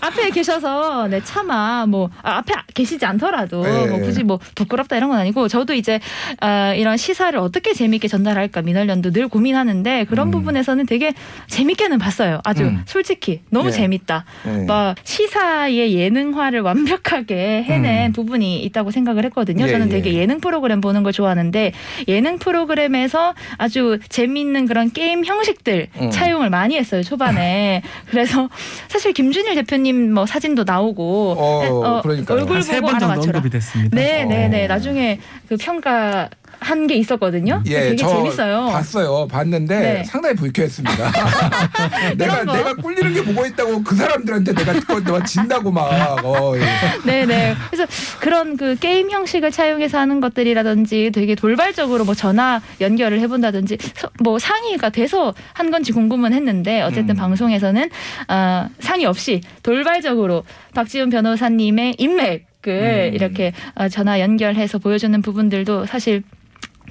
앞에 0.01 0.30
계셔서 0.32 1.07
네 1.07 1.22
차마 1.24 1.86
뭐 1.86 2.09
아, 2.24 2.38
앞에 2.38 2.53
계시지 2.74 3.05
않더라도 3.05 3.64
네. 3.64 3.86
뭐 3.88 3.99
굳이 3.99 4.24
뭐 4.24 4.39
부끄럽다 4.55 4.97
이런 4.97 5.09
건 5.09 5.20
아니고 5.20 5.47
저도 5.47 5.74
이제 5.74 5.99
아, 6.39 6.74
이런 6.74 6.97
시사를 6.97 7.38
어떻게 7.39 7.74
재미있게 7.74 8.07
전달할까 8.07 8.62
민원련도 8.64 9.12
늘 9.12 9.28
고민하는데 9.28 10.05
그런 10.05 10.28
음. 10.28 10.32
부분에서는 10.32 10.86
되게 10.86 11.14
재밌게는 11.47 11.99
봤어요. 11.99 12.41
아주 12.43 12.64
음. 12.64 12.82
솔직히 12.86 13.41
너무 13.49 13.66
네. 13.70 13.72
재밌다. 13.72 14.26
네. 14.45 14.66
막 14.66 14.95
시사의 15.03 15.93
예능화를 15.95 16.62
완벽하게 16.62 17.64
해낸 17.64 18.07
음. 18.07 18.14
부분이 18.14 18.64
있다고 18.64 18.91
생각을 18.91 19.26
했거든요. 19.26 19.66
예, 19.68 19.72
저는 19.72 19.88
예. 19.88 19.91
되게 19.91 20.14
예능 20.14 20.39
프로그램 20.39 20.82
보는 20.82 21.03
걸 21.03 21.14
좋아하는데 21.14 21.72
예능 22.07 22.39
프로그램에서 22.39 23.34
아주 23.62 23.99
재미있는 24.09 24.66
그런 24.66 24.91
게임 24.91 25.24
형식들 25.24 25.88
음. 26.01 26.09
차용을 26.09 26.49
많이 26.49 26.76
했어요 26.76 27.03
초반에. 27.03 27.84
그래서 28.09 28.49
사실 28.88 29.14
김준일 29.14 29.53
대표님 29.53 30.16
뭐 30.16 30.26
사진도 30.26 30.64
나오고 30.64 31.36
어, 31.38 32.01
그러니까요. 32.01 32.39
얼굴 32.39 32.55
한세 32.55 32.82
보고 32.82 32.88
번 32.91 32.99
정도 32.99 33.14
알아맞혀라. 33.14 33.38
언급이 33.38 33.51
됐습니다. 33.51 33.95
네, 33.95 34.26
네, 34.26 34.47
네. 34.47 34.66
어. 34.66 34.68
나중에 34.68 35.20
그 35.47 35.57
평가 35.57 36.28
한 36.62 36.88
게 36.88 36.95
있었거든요. 36.95 37.62
예, 37.68 37.80
되게 37.82 37.95
저 37.95 38.07
재밌어요. 38.07 38.68
봤어요. 38.72 39.28
봤는데 39.28 39.80
네. 39.80 40.03
상당히 40.03 40.36
불쾌했습니다. 40.36 41.12
내가 42.18 42.45
거? 42.45 42.53
내가 42.55 42.74
꿀리는 42.76 43.14
게 43.14 43.22
뭐가 43.22 43.47
있다고 43.49 43.84
그 43.84 43.95
사람들한테 43.95 44.53
내가 44.53 44.74
그거 44.74 44.99
내가 44.99 45.24
진다고 45.24 45.72
막. 45.72 46.24
어, 46.26 46.53
예. 46.57 46.62
네네. 47.05 47.55
그래서 47.70 47.86
그런 48.20 48.57
그 48.57 48.76
게임 48.80 49.09
형식을 49.12 49.51
차용해서 49.51 49.97
하는 49.99 50.22
것들이라든지 50.22 51.12
되게 51.14 51.36
돌발적으로 51.36 52.05
뭐 52.05 52.14
전화 52.14 52.62
연결을 52.80 53.20
해본다든지 53.20 53.78
서- 53.95 54.09
뭐 54.20 54.38
상의가 54.39 54.89
돼서 54.89 55.34
한 55.53 55.72
건지 55.72 55.91
궁금은 55.91 56.34
했는데 56.34 56.82
어쨌든 56.82 57.12
음. 57.12 57.16
방송에서는 57.16 57.89
어, 58.28 58.68
상의 58.80 59.05
없이 59.05 59.41
돌발적으로 59.64 60.43
박지훈 60.76 61.09
변호사님의 61.09 61.95
인맥을 61.97 63.09
음. 63.09 63.14
이렇게 63.14 63.53
어, 63.76 63.88
전화 63.89 64.20
연결해서 64.20 64.78
보여주는 64.80 65.20
부분들도 65.22 65.86
사실 65.86 66.24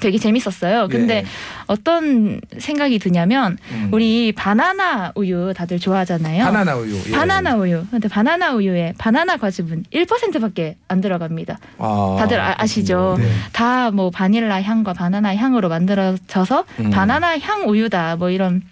되게 0.00 0.18
재밌었어요. 0.18 0.88
근데 0.88 1.16
예. 1.18 1.24
어떤 1.66 2.40
생각이 2.58 2.98
드냐면 2.98 3.58
음. 3.70 3.88
우리 3.92 4.32
바나나 4.32 5.12
우유 5.14 5.52
다들 5.54 5.78
좋아하잖아요. 5.78 6.44
바나나 6.44 6.76
우유. 6.76 6.98
예. 7.06 7.10
바나나 7.12 7.54
우유. 7.56 7.84
근데 7.90 8.08
바나나 8.08 8.54
우유에 8.54 8.94
바나나 8.98 9.36
과즙은 9.36 9.84
1%밖에 9.92 10.76
안 10.88 11.00
들어갑니다. 11.00 11.58
아, 11.78 12.16
다들 12.18 12.40
아, 12.40 12.54
아시죠? 12.58 13.16
네. 13.18 13.30
다뭐 13.52 14.10
바닐라 14.10 14.60
향과 14.60 14.94
바나나 14.94 15.36
향으로 15.36 15.68
만들어져서 15.68 16.64
음. 16.80 16.90
바나나 16.90 17.38
향 17.38 17.68
우유다. 17.68 18.16
뭐 18.16 18.30
이런 18.30 18.62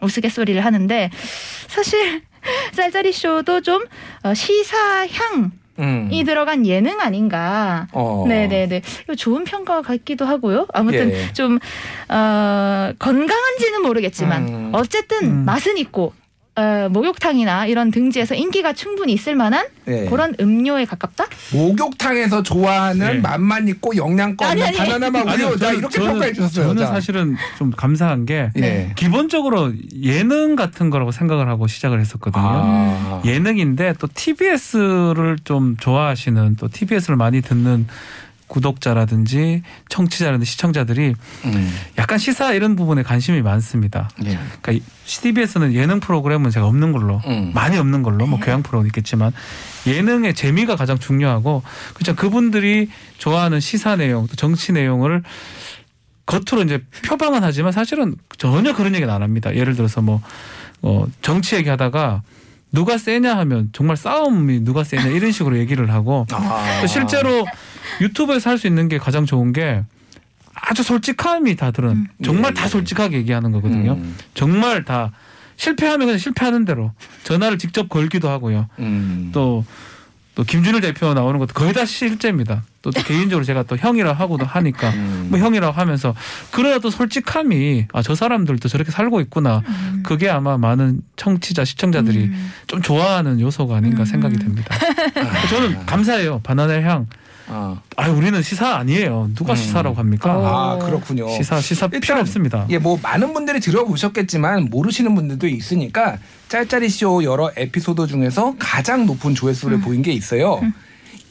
우스갯소리를 0.00 0.64
하는데 0.64 1.10
사실 1.68 2.22
짤짤이 2.74 3.12
쇼도 3.12 3.60
좀 3.60 3.84
어, 4.22 4.34
시사 4.34 5.06
향 5.08 5.52
이 6.10 6.20
음. 6.20 6.24
들어간 6.24 6.66
예능 6.66 7.00
아닌가. 7.00 7.86
어. 7.92 8.24
네네네. 8.28 8.82
이거 9.04 9.14
좋은 9.14 9.44
평가 9.44 9.82
같기도 9.82 10.24
하고요. 10.24 10.66
아무튼 10.72 11.12
예. 11.12 11.32
좀 11.32 11.58
어, 12.08 12.92
건강한지는 12.98 13.82
모르겠지만 13.82 14.48
음. 14.48 14.70
어쨌든 14.72 15.24
음. 15.24 15.44
맛은 15.44 15.78
있고 15.78 16.12
어, 16.56 16.88
목욕탕이나 16.90 17.66
이런 17.66 17.90
등지에서 17.92 18.34
인기가 18.34 18.72
충분히 18.72 19.12
있을 19.12 19.34
만한 19.36 19.66
예. 19.86 20.06
그런 20.06 20.34
음료에 20.40 20.84
가깝다? 20.84 21.26
목욕탕에서 21.52 22.42
좋아하는 22.42 23.06
네. 23.14 23.18
맛만 23.20 23.68
있고 23.68 23.96
영양가 23.96 24.48
아니, 24.48 24.60
없는 24.62 24.80
아니. 24.80 24.90
바나나만 24.90 25.22
우유. 25.26 25.32
아니요, 25.46 25.56
자 25.56 25.72
이렇게 25.72 25.98
저는- 26.00 26.06
평가해 26.06 26.32
주셨어요. 26.32 26.66
저는 26.66 26.82
자. 26.82 26.88
사실은 26.90 27.36
좀 27.56 27.70
감사한 27.70 28.26
게 28.26 28.50
예. 28.58 28.92
기본적으로 28.96 29.72
예능 30.02 30.56
같은 30.56 30.90
거라고 30.90 31.12
생각을 31.12 31.48
하고 31.48 31.66
시작을 31.68 32.00
했었거든요. 32.00 32.42
아. 32.44 33.22
예능인데 33.24 33.94
또 34.00 34.08
TBS를 34.12 35.38
좀 35.44 35.76
좋아하시는 35.78 36.56
또 36.56 36.68
TBS를 36.68 37.16
많이 37.16 37.40
듣는 37.42 37.86
구독자라든지 38.50 39.62
청취자라든지 39.88 40.44
시청자들이 40.44 41.14
음. 41.44 41.74
약간 41.98 42.18
시사 42.18 42.52
이런 42.52 42.76
부분에 42.76 43.02
관심이 43.02 43.40
많습니다. 43.42 44.10
예. 44.24 44.38
그러니까 44.60 44.84
TBS는 45.06 45.72
예능 45.74 46.00
프로그램은 46.00 46.50
제가 46.50 46.66
없는 46.66 46.92
걸로 46.92 47.20
음. 47.26 47.52
많이 47.54 47.78
없는 47.78 48.02
걸로 48.02 48.26
뭐 48.26 48.38
교양 48.40 48.62
프로는 48.62 48.86
있겠지만 48.88 49.32
예능의 49.86 50.34
재미가 50.34 50.76
가장 50.76 50.98
중요하고 50.98 51.62
그렇죠 51.94 52.14
그분들이 52.16 52.90
좋아하는 53.18 53.60
시사 53.60 53.96
내용 53.96 54.26
또 54.26 54.34
정치 54.34 54.72
내용을 54.72 55.22
겉으로 56.26 56.64
이제 56.64 56.82
표방은 57.04 57.42
하지만 57.42 57.72
사실은 57.72 58.14
전혀 58.36 58.74
그런 58.74 58.94
얘기는 58.94 59.12
안 59.12 59.22
합니다. 59.22 59.54
예를 59.54 59.74
들어서 59.74 60.00
뭐 60.00 60.20
어, 60.82 61.06
정치 61.22 61.56
얘기하다가 61.56 62.22
누가 62.72 62.98
세냐 62.98 63.36
하면 63.38 63.70
정말 63.72 63.96
싸움이 63.96 64.64
누가 64.64 64.84
세냐 64.84 65.06
이런 65.06 65.32
식으로 65.32 65.58
얘기를 65.58 65.92
하고 65.92 66.26
아. 66.32 66.78
또 66.80 66.86
실제로 66.86 67.44
유튜브에서 68.00 68.50
할 68.50 68.58
수 68.58 68.66
있는 68.66 68.88
게 68.88 68.98
가장 68.98 69.24
좋은 69.26 69.52
게 69.52 69.82
아주 70.54 70.82
솔직함이 70.82 71.56
다 71.56 71.70
드러난 71.70 72.08
정말 72.22 72.50
예, 72.50 72.54
다 72.54 72.64
예. 72.64 72.68
솔직하게 72.68 73.16
얘기하는 73.18 73.50
거거든요. 73.52 73.92
음. 73.92 74.16
정말 74.34 74.84
다 74.84 75.12
실패하면 75.56 76.06
그냥 76.06 76.18
실패하는 76.18 76.64
대로 76.64 76.92
전화를 77.24 77.58
직접 77.58 77.88
걸기도 77.88 78.28
하고요. 78.28 78.66
음. 78.78 79.30
또, 79.32 79.64
또 80.34 80.42
김준일 80.44 80.80
대표 80.80 81.12
나오는 81.14 81.38
것도 81.38 81.54
거의 81.54 81.72
다 81.72 81.84
실제입니다. 81.86 82.62
또, 82.82 82.90
또 82.90 83.00
개인적으로 83.04 83.44
제가 83.44 83.62
또 83.64 83.76
형이라 83.76 84.12
하고도 84.12 84.44
하니까 84.46 84.90
음. 84.90 85.28
뭐 85.30 85.38
형이라고 85.38 85.72
하면서 85.78 86.14
그래야 86.50 86.78
또 86.78 86.90
솔직함이 86.90 87.86
아 87.92 88.02
저 88.02 88.14
사람들도 88.14 88.68
저렇게 88.68 88.90
살고 88.90 89.20
있구나. 89.22 89.62
그게 90.02 90.28
아마 90.30 90.56
많은 90.58 91.02
청취자 91.16 91.64
시청자들이 91.64 92.24
음. 92.24 92.52
좀 92.66 92.80
좋아하는 92.82 93.38
요소가 93.40 93.76
아닌가 93.76 94.02
음. 94.02 94.04
생각이 94.06 94.38
됩니다. 94.38 94.74
저는 95.50 95.84
감사해요. 95.86 96.40
바나나 96.42 96.82
향. 96.82 97.06
아. 97.52 97.80
아 97.96 98.08
우리는 98.08 98.40
시사 98.42 98.76
아니에요. 98.76 99.30
누가 99.34 99.54
음. 99.54 99.56
시사라고 99.56 99.96
합니까? 99.96 100.30
아 100.30 100.78
그렇군요. 100.78 101.28
시사 101.30 101.60
시사 101.60 101.86
일단 101.86 102.00
필요 102.00 102.20
없습니다. 102.20 102.66
예, 102.70 102.78
뭐 102.78 102.98
많은 103.02 103.34
분들이 103.34 103.58
들어보셨겠지만 103.58 104.68
모르시는 104.70 105.14
분들도 105.16 105.48
있으니까 105.48 106.18
짤짤이 106.48 106.88
쇼 106.88 107.24
여러 107.24 107.50
에피소드 107.56 108.06
중에서 108.06 108.54
가장 108.58 109.04
높은 109.04 109.34
조회수를 109.34 109.78
음. 109.78 109.80
보인 109.80 110.02
게 110.02 110.12
있어요. 110.12 110.60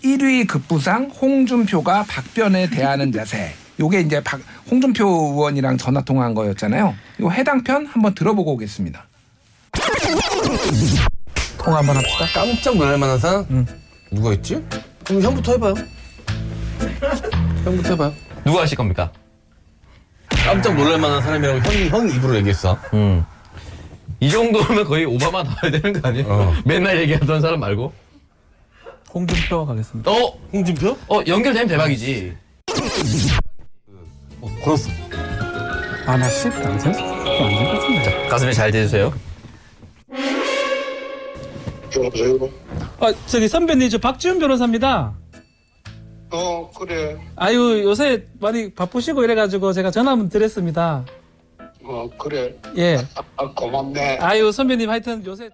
1위 0.03 0.45
급부상 0.47 1.05
홍준표가 1.05 2.03
박변에 2.07 2.69
대하는 2.69 3.11
자세. 3.11 3.53
요게 3.79 4.01
이제 4.01 4.21
박, 4.21 4.41
홍준표 4.69 5.07
의원이랑 5.07 5.77
전화 5.77 6.01
통화한 6.01 6.33
거였잖아요. 6.33 6.95
이거 7.17 7.29
해당 7.31 7.63
편 7.63 7.85
한번 7.85 8.13
들어보고 8.13 8.53
오겠습니다. 8.53 9.05
통화 11.57 11.79
한번 11.79 11.95
합시다. 11.95 12.25
깜짝 12.33 12.75
놀랄 12.75 12.97
만한 12.97 13.17
사람? 13.17 13.45
응. 13.51 13.65
누가 14.11 14.33
있지? 14.33 14.61
그럼 15.05 15.21
형부터 15.21 15.53
해봐요. 15.53 15.75
형부터 17.63 17.89
해봐요. 17.91 18.13
누가 18.45 18.61
하실 18.61 18.77
겁니까? 18.77 19.11
깜짝 20.29 20.75
놀랄 20.75 20.99
만한 20.99 21.21
사람이라고 21.21 21.59
형이 21.59 21.89
형 21.89 22.09
입으로 22.09 22.35
얘기했어. 22.37 22.77
음. 22.93 23.23
이 24.19 24.29
정도면 24.29 24.83
거의 24.85 25.05
오바마 25.05 25.43
나와야 25.43 25.71
되는 25.71 26.01
거 26.01 26.07
아니에요? 26.07 26.25
어. 26.27 26.53
맨날 26.65 26.99
얘기하던 27.01 27.41
사람 27.41 27.59
말고. 27.59 27.93
홍준표 29.13 29.65
가겠습니다. 29.65 30.11
어? 30.11 30.37
홍준표? 30.53 30.97
어, 31.07 31.21
연결되면 31.27 31.67
대박이지. 31.67 32.35
어, 34.41 34.47
걸었어. 34.63 34.89
아 36.05 36.17
나 36.17 36.27
씨, 36.29 36.47
안 36.47 36.77
돼? 36.79 36.89
안될 36.89 37.65
것 37.65 37.79
같은데. 37.79 38.27
가슴에 38.29 38.51
잘 38.51 38.71
대주세요. 38.71 39.13
아, 42.99 43.13
저기 43.27 43.47
선배님, 43.47 43.89
저 43.89 43.97
박지훈 43.97 44.39
변호사입니다. 44.39 45.13
어, 46.31 46.69
그래. 46.77 47.17
아유, 47.35 47.81
요새 47.83 48.25
많이 48.39 48.71
바쁘시고 48.71 49.23
이래가지고 49.23 49.73
제가 49.73 49.91
전화 49.91 50.11
한번 50.11 50.29
드렸습니다. 50.29 51.03
어, 51.83 52.07
그래. 52.19 52.55
예. 52.77 52.97
아, 53.37 53.47
고맙네. 53.55 54.17
아유, 54.21 54.51
선배님 54.51 54.89
하여튼 54.89 55.25
요새. 55.25 55.49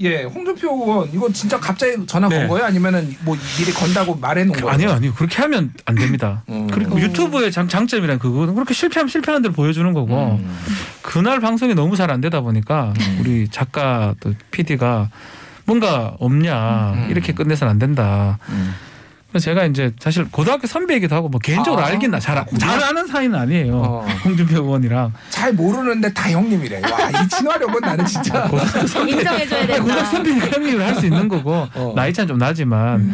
예, 0.00 0.24
홍준표 0.24 0.68
의원 0.68 1.08
이거 1.12 1.30
진짜 1.32 1.60
갑자기 1.60 1.94
전화 2.06 2.28
네. 2.28 2.38
건 2.38 2.48
거예요? 2.48 2.64
아니면은 2.64 3.14
뭐 3.20 3.36
미리 3.56 3.70
건다고 3.72 4.16
말해 4.16 4.42
놓은 4.42 4.54
거예요? 4.56 4.68
아니요, 4.70 4.90
아니요. 4.90 5.14
그렇게 5.14 5.40
하면 5.42 5.72
안 5.84 5.94
됩니다. 5.94 6.42
음. 6.50 6.66
그리고 6.66 6.98
유튜브의 6.98 7.52
장, 7.52 7.68
장점이란 7.68 8.18
그거는 8.18 8.54
그렇게 8.54 8.74
실패하면 8.74 9.08
실패하는 9.08 9.42
대로 9.42 9.54
보여주는 9.54 9.92
거고 9.92 10.38
음. 10.40 10.58
그날 11.02 11.38
방송이 11.38 11.74
너무 11.74 11.94
잘 11.94 12.10
안 12.10 12.20
되다 12.20 12.40
보니까 12.40 12.92
우리 13.20 13.46
작가 13.48 14.14
또 14.18 14.32
PD가 14.50 15.08
뭔가 15.66 16.16
없냐 16.18 16.92
음. 16.94 17.06
이렇게 17.10 17.32
끝내서는 17.32 17.70
안 17.70 17.78
된다. 17.78 18.38
음. 19.32 19.34
그래서 19.34 19.44
제가 19.44 19.64
이제 19.64 19.92
사실 19.98 20.26
고등학교 20.30 20.66
선배이기도 20.66 21.14
하고 21.14 21.28
뭐 21.28 21.38
개인적으로 21.40 21.82
아, 21.82 21.86
알긴 21.86 22.10
나 22.10 22.18
잘 22.20 22.44
잘 22.58 22.82
아는 22.82 23.06
사이는 23.06 23.38
아니에요. 23.38 23.74
어. 23.76 24.06
홍준표 24.24 24.56
의원이랑 24.62 25.12
잘 25.30 25.52
모르는데 25.54 26.12
다 26.12 26.30
형님이래. 26.30 26.80
와, 26.82 27.10
이 27.22 27.28
친화력은 27.28 27.80
나는 27.80 28.04
진짜. 28.06 28.48
인정해줘야 29.08 29.66
된다. 29.66 29.82
고등학교 29.82 30.04
선배니까 30.10 30.46
형님을 30.48 30.86
할 30.86 30.94
수 30.94 31.06
있는 31.06 31.26
거고 31.28 31.66
어. 31.74 31.92
나이 31.96 32.12
차는 32.12 32.28
좀 32.28 32.38
나지만 32.38 33.12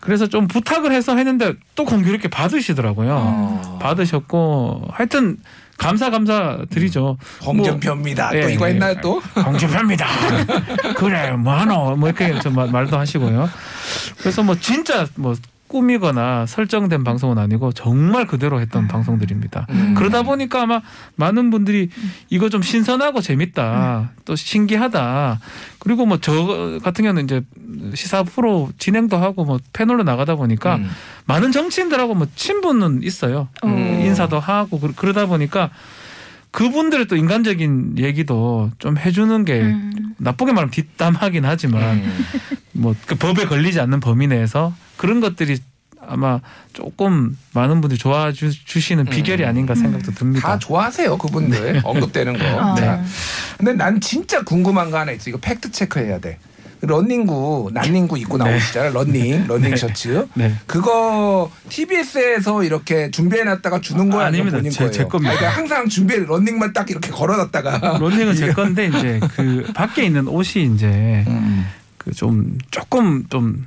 그래서 0.00 0.26
좀 0.28 0.46
부탁을 0.46 0.92
해서 0.92 1.16
했는데 1.16 1.54
또 1.74 1.84
공교롭게 1.84 2.28
받으시더라고요. 2.28 3.10
어. 3.12 3.78
받으셨고 3.82 4.84
하여튼 4.92 5.36
감사 5.78 6.10
감사 6.10 6.58
드리죠. 6.70 7.16
홍준표입니다. 7.44 8.30
예, 8.34 8.40
또 8.42 8.48
이거 8.50 8.66
예. 8.68 8.72
했나요 8.72 8.94
또? 9.00 9.20
홍준표입니다. 9.46 10.06
그래 10.96 11.30
뭐하노 11.30 11.96
뭐 11.96 12.08
이렇게 12.08 12.38
좀 12.40 12.54
말- 12.54 12.68
말도 12.70 12.98
하시고요. 12.98 13.48
그래서 14.18 14.42
뭐 14.42 14.54
진짜 14.56 15.06
뭐 15.14 15.34
꾸미거나 15.68 16.46
설정된 16.46 17.04
방송은 17.04 17.38
아니고 17.38 17.72
정말 17.72 18.26
그대로 18.26 18.60
했던 18.60 18.88
방송들입니다. 18.88 19.66
음. 19.70 19.94
그러다 19.96 20.22
보니까 20.22 20.62
아마 20.62 20.80
많은 21.16 21.50
분들이 21.50 21.90
이거 22.30 22.48
좀 22.48 22.62
신선하고 22.62 23.20
재밌다, 23.20 24.10
또 24.24 24.34
신기하다. 24.34 25.38
그리고 25.78 26.06
뭐 26.06 26.18
저 26.20 26.78
같은 26.82 27.04
경우는 27.04 27.24
이제 27.24 27.42
시사 27.94 28.22
프로 28.24 28.70
진행도 28.78 29.16
하고 29.18 29.44
뭐 29.44 29.58
패널로 29.72 30.02
나가다 30.02 30.34
보니까 30.34 30.76
음. 30.76 30.90
많은 31.26 31.52
정치인들하고 31.52 32.14
뭐 32.14 32.26
친분은 32.34 33.02
있어요. 33.02 33.48
음. 33.64 33.76
인사도 33.78 34.40
하고 34.40 34.80
그- 34.80 34.94
그러다 34.94 35.26
보니까 35.26 35.70
그분들의 36.58 37.06
또 37.06 37.14
인간적인 37.14 37.98
얘기도 37.98 38.72
좀 38.80 38.98
해주는 38.98 39.44
게 39.44 39.60
음. 39.60 39.92
나쁘게 40.18 40.50
말하면 40.50 40.72
뒷담하긴 40.72 41.44
하지만 41.44 41.98
음. 41.98 42.24
뭐그 42.72 43.14
법에 43.14 43.44
걸리지 43.46 43.78
않는 43.78 44.00
범위 44.00 44.26
내에서 44.26 44.74
그런 44.96 45.20
것들이 45.20 45.58
아마 46.04 46.40
조금 46.72 47.38
많은 47.54 47.80
분들이 47.80 47.96
좋아해 47.96 48.32
주- 48.32 48.50
주시는 48.50 49.04
비결이 49.04 49.44
아닌가 49.44 49.76
생각도 49.76 50.10
듭니다. 50.10 50.48
다 50.48 50.58
좋아하세요 50.58 51.16
그분들 51.16 51.82
언급되는 51.84 52.36
거. 52.36 52.44
어. 52.44 52.74
자, 52.74 53.04
근데 53.56 53.74
난 53.74 54.00
진짜 54.00 54.42
궁금한 54.42 54.90
거 54.90 54.98
하나 54.98 55.12
있어. 55.12 55.30
이거 55.30 55.38
fact 55.38 55.70
check해야 55.70 56.18
돼. 56.18 56.40
런닝구, 56.80 57.70
난닝구 57.74 58.18
입고 58.18 58.36
나오시잖아요. 58.38 58.92
런닝, 58.92 59.46
런닝 59.46 59.74
셔츠. 59.76 60.26
네. 60.34 60.54
그거 60.66 61.50
TBS에서 61.68 62.62
이렇게 62.64 63.10
준비해놨다가 63.10 63.80
주는 63.80 64.08
거야? 64.10 64.24
아, 64.24 64.26
아니면. 64.28 64.50
본인 64.52 64.70
제- 64.70 64.78
거예요? 64.78 64.90
제 64.92 65.04
겁니다. 65.04 65.34
그러니까 65.36 65.56
항상 65.58 65.88
준비해 65.88 66.20
런닝만 66.20 66.72
딱 66.72 66.88
이렇게 66.90 67.10
걸어놨다가. 67.10 67.98
런닝은 67.98 68.34
제 68.36 68.52
건데 68.52 68.86
이제 68.86 69.20
그 69.34 69.70
밖에 69.74 70.04
있는 70.04 70.28
옷이 70.28 70.64
이제 70.74 71.24
음. 71.26 71.66
그좀 71.98 72.58
조금 72.70 73.24
좀 73.28 73.66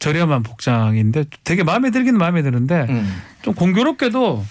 저렴한 0.00 0.42
복장인데 0.42 1.24
되게 1.44 1.62
마음에 1.62 1.90
들기는 1.90 2.18
마음에 2.18 2.42
드는데 2.42 2.86
음. 2.88 3.22
좀 3.42 3.54
공교롭게도 3.54 4.44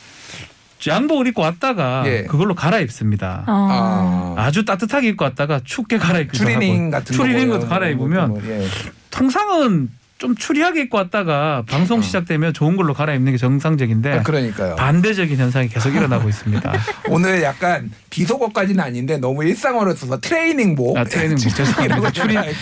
양복을 0.85 1.27
입고 1.27 1.41
왔다가 1.41 2.03
예. 2.05 2.23
그걸로 2.23 2.53
갈아입습니다. 2.53 3.45
어. 3.47 4.35
아. 4.37 4.41
아주 4.41 4.65
따뜻하게 4.65 5.09
입고 5.09 5.25
왔다가 5.25 5.61
춥게 5.63 5.97
갈아입기도 5.97 6.37
추리닝 6.43 6.85
하고 6.85 6.91
같은 6.91 7.15
추리닝 7.15 7.49
거 7.49 7.59
것도 7.59 7.69
갈아입으면 7.69 8.29
뭐, 8.29 8.41
예. 8.45 8.65
통상은 9.09 9.89
좀 10.17 10.35
추리하게 10.35 10.81
입고 10.83 10.97
왔다가 10.97 11.63
방송 11.67 12.01
시작되면 12.01 12.53
좋은 12.53 12.75
걸로 12.75 12.93
갈아입는 12.93 13.33
게 13.33 13.37
정상적인데 13.37 14.13
아, 14.13 14.23
그러니까요. 14.23 14.75
반대적인 14.75 15.37
현상이 15.37 15.67
계속 15.67 15.93
일어나고 15.93 16.27
있습니다. 16.27 16.73
오늘 17.09 17.43
약간 17.43 17.91
비속어까지는 18.09 18.83
아닌데 18.83 19.17
너무 19.17 19.43
일상어로 19.43 19.93
써서 19.93 20.19
트레이닝복. 20.19 20.97
아, 20.97 21.03
트레이닝복. 21.03 21.55
죄송합니다. 21.55 22.11
추리-. 22.11 22.33
네, 22.33 22.53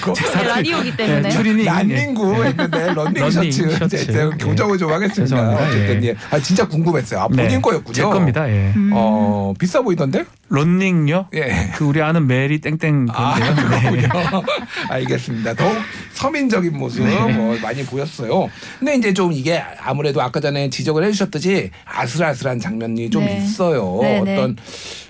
라디오기 0.43 0.97
때문에. 0.97 1.21
네, 1.21 1.29
추리닝 1.29 1.65
란닝구 1.65 2.43
했는데 2.43 2.93
런닝, 2.93 3.31
셔츠. 3.31 3.87
제가 4.05 4.29
교정을 4.37 4.77
좀 4.77 4.91
하겠습니다. 4.91 5.23
죄송합니다. 5.23 5.67
어쨌든 5.67 6.03
예. 6.03 6.07
예. 6.09 6.15
아 6.31 6.39
진짜 6.39 6.67
궁금했어요. 6.67 7.21
아, 7.21 7.27
본인 7.29 7.47
네, 7.47 7.61
거였군요. 7.61 7.93
제 7.93 8.03
겁니다. 8.03 8.49
예. 8.49 8.73
음. 8.75 8.91
어 8.93 9.53
비싸 9.57 9.81
보이던데? 9.81 10.25
런닝요? 10.49 11.29
예. 11.35 11.71
그 11.75 11.85
우리 11.85 12.01
아는 12.01 12.27
메리 12.27 12.59
땡땡 12.59 13.07
아, 13.11 13.39
건데요. 13.39 13.55
네. 13.55 14.07
그렇군요. 14.07 14.43
알겠습니다. 14.89 15.53
더욱 15.53 15.75
서민적인 16.13 16.77
모습 16.77 17.03
네. 17.05 17.15
뭐 17.45 17.57
많이 17.61 17.83
보였어요. 17.83 18.49
근데 18.79 18.95
이제 18.95 19.13
좀 19.13 19.31
이게 19.31 19.61
아무래도 19.79 20.21
아까 20.21 20.39
전에 20.39 20.69
지적을 20.69 21.03
해주셨듯이 21.05 21.71
아슬아슬한 21.85 22.59
장면이 22.59 23.09
좀 23.09 23.25
네. 23.25 23.37
있어요. 23.37 23.99
네, 24.01 24.21
네. 24.21 24.33
어떤 24.33 24.57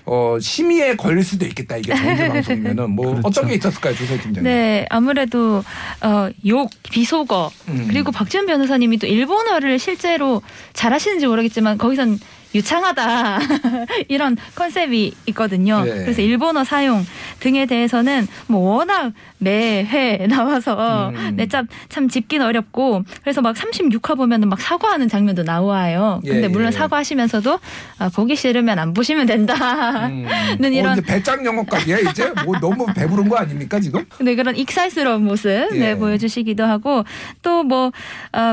어, 0.04 0.36
심의에 0.40 0.94
걸릴 0.94 1.24
수도 1.24 1.44
있겠다. 1.46 1.76
이게 1.76 1.94
정규 1.94 2.16
방송이면은 2.32 2.90
뭐 2.90 3.06
그렇죠. 3.06 3.28
어떤 3.28 3.48
게 3.48 3.54
있었을까요, 3.54 3.94
조설 3.94 4.18
팀장님? 4.20 4.44
네, 4.44 4.86
아무래도 4.88 5.64
어, 6.00 6.28
욕, 6.46 6.70
비속어 6.84 7.50
음. 7.68 7.86
그리고 7.88 8.12
박지원 8.12 8.46
변호사님이 8.46 8.98
또 8.98 9.06
일본어를 9.06 9.78
실제로 9.78 10.42
잘하시는지 10.74 11.26
모르겠지만 11.26 11.78
거기선 11.78 12.20
유창하다 12.56 13.38
이런 14.08 14.36
컨셉이 14.54 15.14
있거든요. 15.26 15.84
네. 15.84 15.90
그래서 15.90 16.22
일본어 16.22 16.64
사용 16.64 17.04
등에 17.40 17.66
대해서는 17.66 18.26
뭐 18.46 18.76
워낙 18.76 19.12
매회 19.38 20.26
나와서 20.28 21.10
음. 21.10 21.36
네, 21.36 21.46
참, 21.46 21.66
참 21.88 22.08
짚긴 22.08 22.42
어렵고 22.42 23.02
그래서 23.22 23.42
막 23.42 23.54
36화 23.54 24.16
보면은 24.16 24.48
막 24.48 24.60
사과하는 24.60 25.08
장면도 25.08 25.42
나와요. 25.42 26.20
근데 26.24 26.44
예, 26.44 26.48
물론 26.48 26.68
예. 26.68 26.70
사과하시면서도 26.72 27.58
아, 27.98 28.08
보기 28.08 28.36
싫으면 28.36 28.78
안 28.78 28.94
보시면 28.94 29.26
된다. 29.26 30.06
음. 30.06 30.26
는 30.58 30.70
어, 30.70 30.72
이런 30.72 30.92
이제 30.98 31.02
배짱 31.02 31.44
영어까지야 31.44 31.98
이제 32.10 32.32
뭐 32.44 32.58
너무 32.58 32.86
배부른 32.94 33.28
거 33.28 33.36
아닙니까 33.36 33.78
지금? 33.78 34.04
네, 34.20 34.34
그런 34.34 34.56
익살스러운 34.56 35.24
모습 35.24 35.50
예. 35.72 35.78
네, 35.78 35.94
보여주시기도 35.94 36.64
하고 36.64 37.04
또뭐 37.42 37.92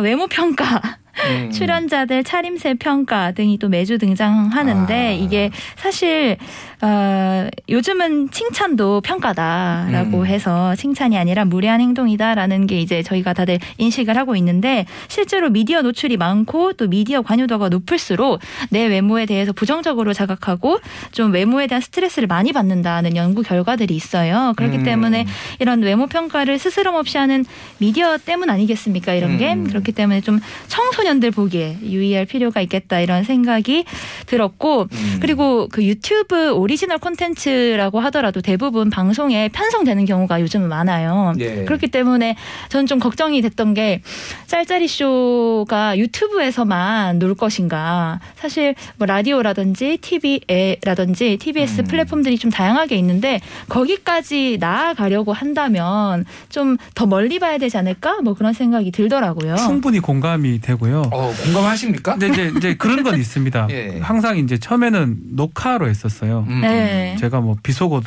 외모 0.04 0.28
평가 0.28 0.82
음. 1.26 1.52
출연자들 1.52 2.24
차림새 2.24 2.76
평가 2.76 3.32
등이 3.32 3.60
또 3.60 3.70
매주 3.70 3.98
등장하는데 3.98 4.94
아. 4.94 5.12
이게 5.12 5.52
사실 5.76 6.38
어, 6.82 7.48
요즘은 7.70 8.32
칭찬도 8.32 9.02
평가다라고 9.02 10.20
음. 10.20 10.26
해서 10.26 10.76
칭찬이 10.76 11.18
아니라 11.18 11.46
무례한 11.46 11.80
행동이다라는 11.80 12.68
게 12.68 12.82
이제 12.82 13.02
저희가 13.04 13.34
다들 13.34 13.60
인식을 13.78 14.18
하고 14.18 14.36
있는데 14.36 14.86
실제로 15.08 15.50
미디어 15.50 15.82
노출이 15.82 16.18
많고 16.18 16.74
또 16.74 16.88
미디어 16.88 17.22
관여도가 17.22 17.70
높을수록 17.70 18.40
내 18.70 18.86
외모에 18.86 19.26
대해서 19.26 19.54
부정적으로 19.54 20.12
자각하고 20.12 20.80
좀 21.12 21.32
외모에 21.32 21.68
대한 21.68 21.80
스트레스를 21.80 22.28
많이 22.28 22.52
받는다는 22.52 23.16
연구 23.16 23.44
결과들이 23.44 23.96
있어요. 23.96 24.54
그렇기 24.58 24.80
음. 24.80 24.84
때문에 24.84 25.26
이런 25.60 25.82
외모 25.84 26.08
평가를 26.08 26.60
스스럼 26.60 26.96
없이 26.96 27.18
하는 27.18 27.46
미디어 27.78 28.18
때문 28.18 28.50
아니겠습니까? 28.50 29.14
이런 29.14 29.38
게 29.38 29.54
음. 29.54 29.64
그렇기 29.64 29.94
때문에 29.94 30.20
좀 30.20 30.42
청소 30.68 31.03
년들 31.04 31.32
보기에 31.32 31.78
유의할 31.84 32.26
필요가 32.26 32.62
있겠다 32.62 33.00
이런 33.00 33.24
생각이 33.24 33.86
들었고 34.26 34.88
음. 34.92 35.18
그리고 35.22 35.68
그 35.72 35.84
유튜브 35.84 36.52
오리지널 36.52 36.98
콘텐츠라고 37.00 38.00
하더라도 38.02 38.42
대부분 38.42 38.90
방송에 38.90 39.50
편성되는 39.50 40.06
경우가 40.06 40.42
요즘은 40.42 40.70
많아요. 40.70 41.34
예. 41.40 41.66
그렇기 41.66 41.88
때문에 41.88 42.36
저는 42.70 42.88
좀 42.88 43.00
걱정이 43.00 43.42
됐던 43.42 43.74
게 43.74 44.02
짤짤이 44.48 44.88
쇼가 44.88 45.98
유튜브에서만 45.98 47.20
놀 47.20 47.36
것인가. 47.36 48.20
사실 48.36 48.76
뭐 48.98 49.06
라디오라든지 49.06 49.98
TV라든지 49.98 51.38
TBS 51.38 51.82
음. 51.82 51.86
플랫폼들이 51.86 52.38
좀 52.38 52.52
다양하게 52.52 52.96
있는데 52.98 53.40
거기까지 53.70 54.58
나아가려고 54.60 55.34
한다면 55.34 56.26
좀 56.50 56.78
더 56.96 57.06
멀리 57.06 57.40
봐야 57.40 57.58
되지 57.58 57.78
않을까? 57.78 58.22
뭐 58.22 58.34
그런 58.34 58.54
생각이 58.54 58.92
들더라고요. 58.92 59.56
충분히 59.58 60.00
공감이 60.00 60.62
되고요. 60.62 60.93
어, 61.02 61.34
공감하십니까? 61.44 62.14
근데 62.18 62.28
이제, 62.30 62.54
이제 62.58 62.76
그런 62.76 63.04
건 63.04 63.18
있습니다. 63.20 63.68
예. 63.72 64.00
항상 64.02 64.38
이제 64.38 64.58
처음에는 64.58 65.18
녹화로 65.32 65.88
했었어요. 65.90 66.46
음. 66.50 66.62
네. 66.62 67.16
제가 67.20 67.42
뭐 67.42 67.56
비속어 67.64 68.02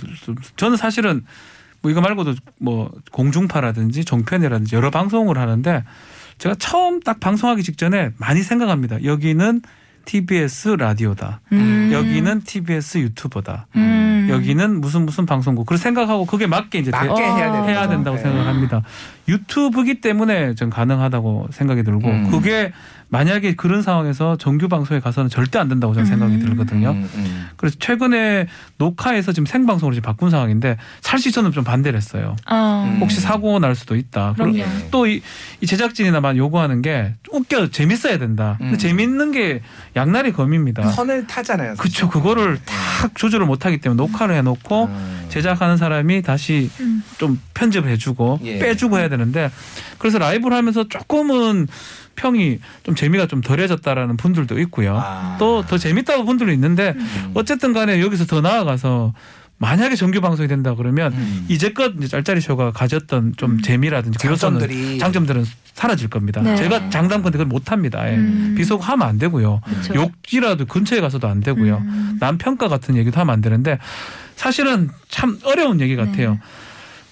저는 0.57 0.77
사실은 0.77 1.25
뭐 1.83 1.91
이거 1.91 2.01
말고도 2.01 2.35
뭐 2.59 2.91
공중파라든지 3.13 4.05
종편이라든지 4.05 4.75
여러 4.77 4.91
방송을 4.91 5.39
하는데 5.39 5.85
제가 6.39 6.55
처음 6.59 7.01
딱 7.01 7.21
방송하기 7.21 7.63
직전에 7.63 8.11
많이 8.19 8.43
생각합니다. 8.43 9.03
여기는 9.05 9.63
TBS 10.05 10.77
라디오다. 10.79 11.41
음. 11.53 11.91
여기는 11.93 12.43
TBS 12.43 12.99
유튜버다. 12.99 13.67
음. 13.75 14.29
여기는 14.31 14.81
무슨 14.81 15.05
무슨 15.05 15.27
방송국. 15.27 15.67
그걸 15.67 15.79
생각하고 15.79 16.27
그게 16.27 16.47
맞게 16.47 16.79
이제 16.79 16.91
맞게 16.93 17.09
대- 17.15 17.23
해야 17.23 17.63
해야. 17.65 17.89
된다고 17.89 18.17
네. 18.17 18.23
생각을 18.23 18.47
합니다. 18.47 18.83
유튜브기 19.29 20.01
때문에 20.01 20.55
전 20.55 20.71
가능하다고 20.71 21.49
생각이 21.51 21.83
들고 21.83 22.09
음. 22.09 22.31
그게 22.31 22.73
만약에 23.09 23.55
그런 23.55 23.83
상황에서 23.83 24.37
정규 24.37 24.69
방송에 24.69 24.99
가서는 25.01 25.31
절대 25.31 25.59
안 25.59 25.69
된다고 25.69 25.95
저는 25.95 26.07
생각이 26.07 26.35
음. 26.35 26.41
들거든요. 26.41 26.91
음, 26.91 27.09
음. 27.15 27.49
그래서 27.57 27.77
최근에 27.79 28.49
녹화해서 28.79 29.33
지금 29.33 29.47
생방송으로 29.47 29.95
지금 29.95 30.07
바꾼 30.07 30.31
상황인데 30.31 30.77
사실 31.01 31.31
저는 31.31 31.53
좀 31.53 31.63
반대를 31.63 31.97
했어요. 31.97 32.35
어. 32.51 32.85
음. 32.89 32.99
혹시 33.01 33.21
사고 33.21 33.59
날 33.61 33.77
수도 33.77 33.95
있다. 33.95 34.35
그럼요. 34.35 34.65
또이 34.91 35.23
이 35.61 35.67
제작진이나 35.67 36.21
만 36.21 36.37
요구하는 36.37 36.83
게 36.83 37.15
웃겨 37.31 37.69
재밌어야 37.71 38.19
된다. 38.19 38.59
음. 38.61 38.77
재밌는 38.77 39.31
게 39.31 39.61
양날의 39.95 40.33
검입니다. 40.33 40.83
선을 40.91 41.29
타잖아요. 41.29 41.75
그렇죠. 41.75 42.09
그거를 42.09 42.59
딱 42.65 43.15
조절을 43.15 43.47
못하기 43.47 43.79
때문에 43.79 43.97
녹화를 44.03 44.35
해놓고 44.35 44.85
음. 44.87 45.27
제작하는 45.29 45.77
사람이 45.77 46.23
다시 46.23 46.71
음. 46.81 47.05
좀 47.19 47.41
편집을 47.55 47.89
해주고 47.91 48.41
예. 48.45 48.59
빼주고 48.59 48.99
해야 48.99 49.09
되는데 49.17 49.51
그래서 49.99 50.19
라이브를 50.19 50.57
하면서 50.57 50.89
조금은 50.89 51.69
평이 52.17 52.59
좀 52.83 52.95
재미가 52.95 53.27
좀 53.27 53.41
덜해졌다라는 53.41 54.17
분들도 54.17 54.59
있고요. 54.61 54.99
아. 54.99 55.37
또더 55.39 55.79
재밌다고 55.79 56.25
분들도 56.25 56.53
있는데 56.53 56.95
음. 56.97 57.31
어쨌든 57.35 57.73
간에 57.73 58.01
여기서 58.01 58.27
더 58.27 58.41
나아가서 58.41 59.13
만약에 59.59 59.97
정규 59.97 60.21
방송이 60.21 60.49
된다 60.49 60.75
그러면 60.75 61.13
음. 61.13 61.47
이제껏 61.49 61.95
이제 61.97 62.09
짤짤이 62.09 62.41
쇼가 62.41 62.73
가졌던 62.73 63.35
좀 63.37 63.61
재미라든지 63.63 64.19
그 64.19 64.29
요소는 64.29 64.61
장점들이 64.61 64.99
장점들은 64.99 65.45
사라질 65.73 66.09
겁니다. 66.09 66.43
네. 66.43 66.57
제가 66.57 66.91
장담컨대 66.91 67.39
그걸 67.39 67.47
못 67.47 67.73
합니다. 67.73 68.07
예. 68.11 68.17
음. 68.17 68.55
비속하면 68.57 69.07
안 69.07 69.19
되고요. 69.19 69.61
그렇죠. 69.65 69.95
욕지라도 69.95 70.67
근처에 70.67 71.01
가서도 71.01 71.27
안 71.27 71.41
되고요. 71.41 71.79
음. 71.79 72.17
남평가 72.21 72.69
같은 72.69 72.97
얘기도 72.97 73.19
하면 73.21 73.33
안 73.33 73.41
되는데 73.41 73.79
사실은 74.37 74.91
참 75.09 75.39
어려운 75.45 75.81
얘기 75.81 75.97
같아요. 75.97 76.33
네. 76.33 76.41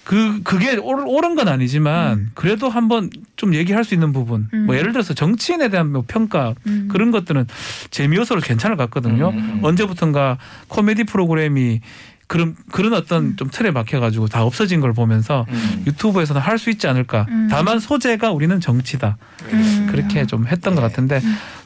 그 0.05 0.41
그게 0.43 0.77
옳- 0.77 1.03
옳은 1.07 1.35
건 1.35 1.47
아니지만 1.47 2.29
그래도 2.35 2.69
한번 2.69 3.09
좀 3.35 3.55
얘기할 3.55 3.83
수 3.83 3.95
있는 3.95 4.13
부분. 4.13 4.47
음. 4.53 4.67
뭐 4.67 4.77
예를 4.77 4.91
들어서 4.93 5.13
정치인에 5.15 5.69
대한 5.69 5.91
뭐 5.91 6.03
평가 6.07 6.53
음. 6.67 6.87
그런 6.91 7.09
것들은 7.09 7.47
재미 7.89 8.15
요소를 8.17 8.41
괜찮을 8.43 8.77
것 8.77 8.83
같거든요. 8.83 9.29
음, 9.29 9.37
음. 9.37 9.59
언제부턴가 9.63 10.37
코미디 10.67 11.05
프로그램이 11.05 11.81
그런 12.27 12.55
그런 12.71 12.93
어떤 12.93 13.35
좀 13.35 13.49
틀에 13.51 13.71
막혀 13.71 13.99
가지고 13.99 14.27
다 14.27 14.43
없어진 14.43 14.79
걸 14.79 14.93
보면서 14.93 15.45
음. 15.49 15.83
유튜브에서는 15.87 16.39
할 16.39 16.59
수 16.59 16.69
있지 16.69 16.87
않을까. 16.87 17.25
음. 17.29 17.47
다만 17.49 17.79
소재가 17.79 18.31
우리는 18.31 18.59
정치다. 18.61 19.17
음. 19.51 19.87
그렇게 19.91 20.27
좀 20.27 20.45
했던 20.47 20.75
것 20.75 20.81
네. 20.81 20.87
같은데 20.87 21.19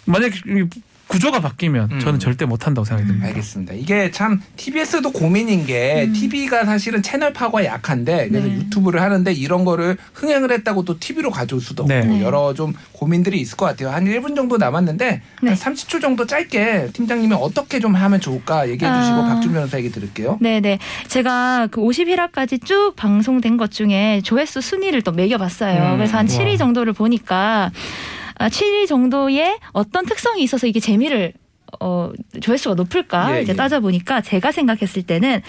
만약에 0.06 0.36
이 0.48 0.64
구조가 1.10 1.42
바뀌면 1.42 1.90
음. 1.92 2.00
저는 2.00 2.20
절대 2.20 2.46
못한다고 2.46 2.86
생각이 2.86 3.08
듭니다. 3.08 3.28
알겠습니다. 3.28 3.74
이게 3.74 4.12
참 4.12 4.42
TBS도 4.58 5.12
고민인 5.12 5.66
게 5.66 6.06
음. 6.08 6.14
TV가 6.14 6.66
사실은 6.66 7.02
채널 7.02 7.34
파고가 7.34 7.66
약한데 7.66 8.30
그래서 8.30 8.48
네. 8.48 8.54
유튜브를 8.54 9.02
하는데 9.02 9.32
이런 9.34 9.66
거를 9.66 9.98
흥행을 10.14 10.52
했다고 10.52 10.86
또 10.86 11.00
TV로 11.00 11.32
가져올 11.32 11.62
수도 11.62 11.84
없고 11.84 11.94
네. 11.94 12.06
네. 12.06 12.22
여러 12.22 12.54
좀 12.54 12.74
고민들이 12.92 13.42
있을 13.42 13.58
것 13.58 13.66
같아요. 13.66 13.90
한 13.90 14.06
1분 14.06 14.36
정도 14.36 14.58
남았는데 14.58 15.22
네. 15.42 15.50
한 15.50 15.58
30초 15.58 16.00
정도 16.00 16.28
짧게 16.28 16.90
팀장님이 16.94 17.34
어떻게 17.34 17.80
좀 17.80 17.96
하면 17.96 18.22
좋을까 18.22 18.70
얘기해 18.70 18.92
주시고 18.94 19.18
아. 19.18 19.26
박준 19.30 19.52
변호사 19.52 19.80
얘기 19.80 19.92
들을게요. 19.92 20.38
네네. 20.42 20.78
제가 21.08 21.70
그 21.72 21.82
50일화까지 21.82 22.64
쭉 22.64 22.94
방송된 22.96 23.58
것 23.58 23.72
중에 23.72 24.22
조회수 24.24 24.62
순위를 24.62 25.02
또 25.02 25.12
매겨봤어요. 25.12 25.94
음. 25.94 25.98
그래서 25.98 26.18
한 26.20 26.30
우와. 26.30 26.38
7위 26.38 26.60
정도를 26.60 26.94
보니까 26.94 27.72
아, 28.40 28.50
7위 28.50 28.88
정도의 28.88 29.60
어떤 29.74 30.06
특성이 30.06 30.42
있어서 30.44 30.66
이게 30.66 30.80
재미를 30.80 31.34
어, 31.80 32.12
조회수가 32.42 32.76
높을까 32.76 33.38
예, 33.38 33.44
이제 33.44 33.52
예. 33.52 33.56
따져보니까 33.56 34.22
제가 34.22 34.52
생각했을 34.52 35.04
때는 35.04 35.42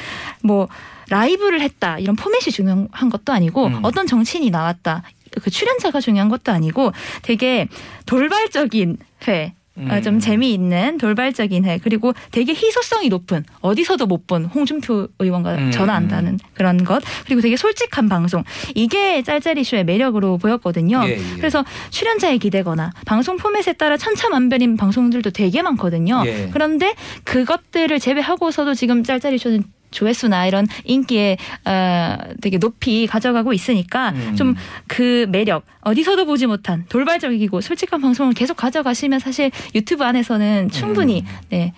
뭐 0.43 0.69
라이브를 1.09 1.63
했다 1.63 1.99
이런 1.99 2.15
포맷이 2.15 2.53
중요한 2.53 3.09
것도 3.11 3.33
아니고 3.33 3.67
음. 3.67 3.81
어떤 3.83 4.07
정치인이 4.07 4.51
나왔다 4.51 5.03
그 5.43 5.51
출연자가 5.51 6.01
중요한 6.01 6.29
것도 6.29 6.53
아니고 6.53 6.93
되게 7.23 7.69
돌발적인 8.07 8.99
회 9.29 9.55
어, 9.89 9.95
음. 9.97 10.03
좀 10.03 10.19
재미있는 10.21 10.99
돌발적인 10.99 11.65
회 11.65 11.79
그리고 11.79 12.13
되게 12.31 12.53
희소성이 12.53 13.09
높은 13.09 13.45
어디서도 13.61 14.07
못 14.07 14.21
본 14.27 14.45
홍준표 14.45 15.09
의원과 15.19 15.55
음. 15.55 15.71
전화한다는 15.73 16.39
그런 16.55 16.85
것 16.85 17.03
그리고 17.25 17.41
되게 17.41 17.57
솔직한 17.57 18.09
방송 18.09 18.45
이게 18.75 19.23
짤짤이 19.23 19.65
쇼의 19.65 19.85
매력으로 19.85 20.37
보였거든요. 20.39 21.03
예, 21.07 21.13
예. 21.13 21.19
그래서 21.37 21.65
출연자에 21.91 22.37
기대거나 22.39 22.93
방송 23.07 23.37
포맷에 23.39 23.73
따라 23.73 23.97
천차만별인 23.97 24.77
방송들도 24.77 25.31
되게 25.31 25.63
많거든요. 25.63 26.23
예. 26.27 26.51
그런데 26.53 26.95
그것들을 27.25 27.99
제외하고서도 27.99 28.75
지금 28.75 29.03
짤짤이 29.03 29.39
쇼는 29.39 29.65
조회수나 29.91 30.47
이런 30.47 30.67
인기에 30.85 31.37
어, 31.65 32.17
되게 32.41 32.59
높이 32.59 33.07
가져가고 33.07 33.53
있으니까 33.53 34.11
음. 34.11 34.37
좀그 34.37 35.27
매력 35.31 35.65
어디서도 35.83 36.27
보지 36.27 36.47
못한 36.47 36.85
돌발적이고 36.89 37.61
솔직한 37.61 38.01
방송을 38.01 38.35
계속 38.35 38.57
가져가시면 38.57 39.19
사실 39.19 39.51
유튜브 39.75 40.05
안에서는 40.05 40.71
충분히 40.71 41.21
음. 41.21 41.27
네 41.51 41.61
에, 41.61 41.73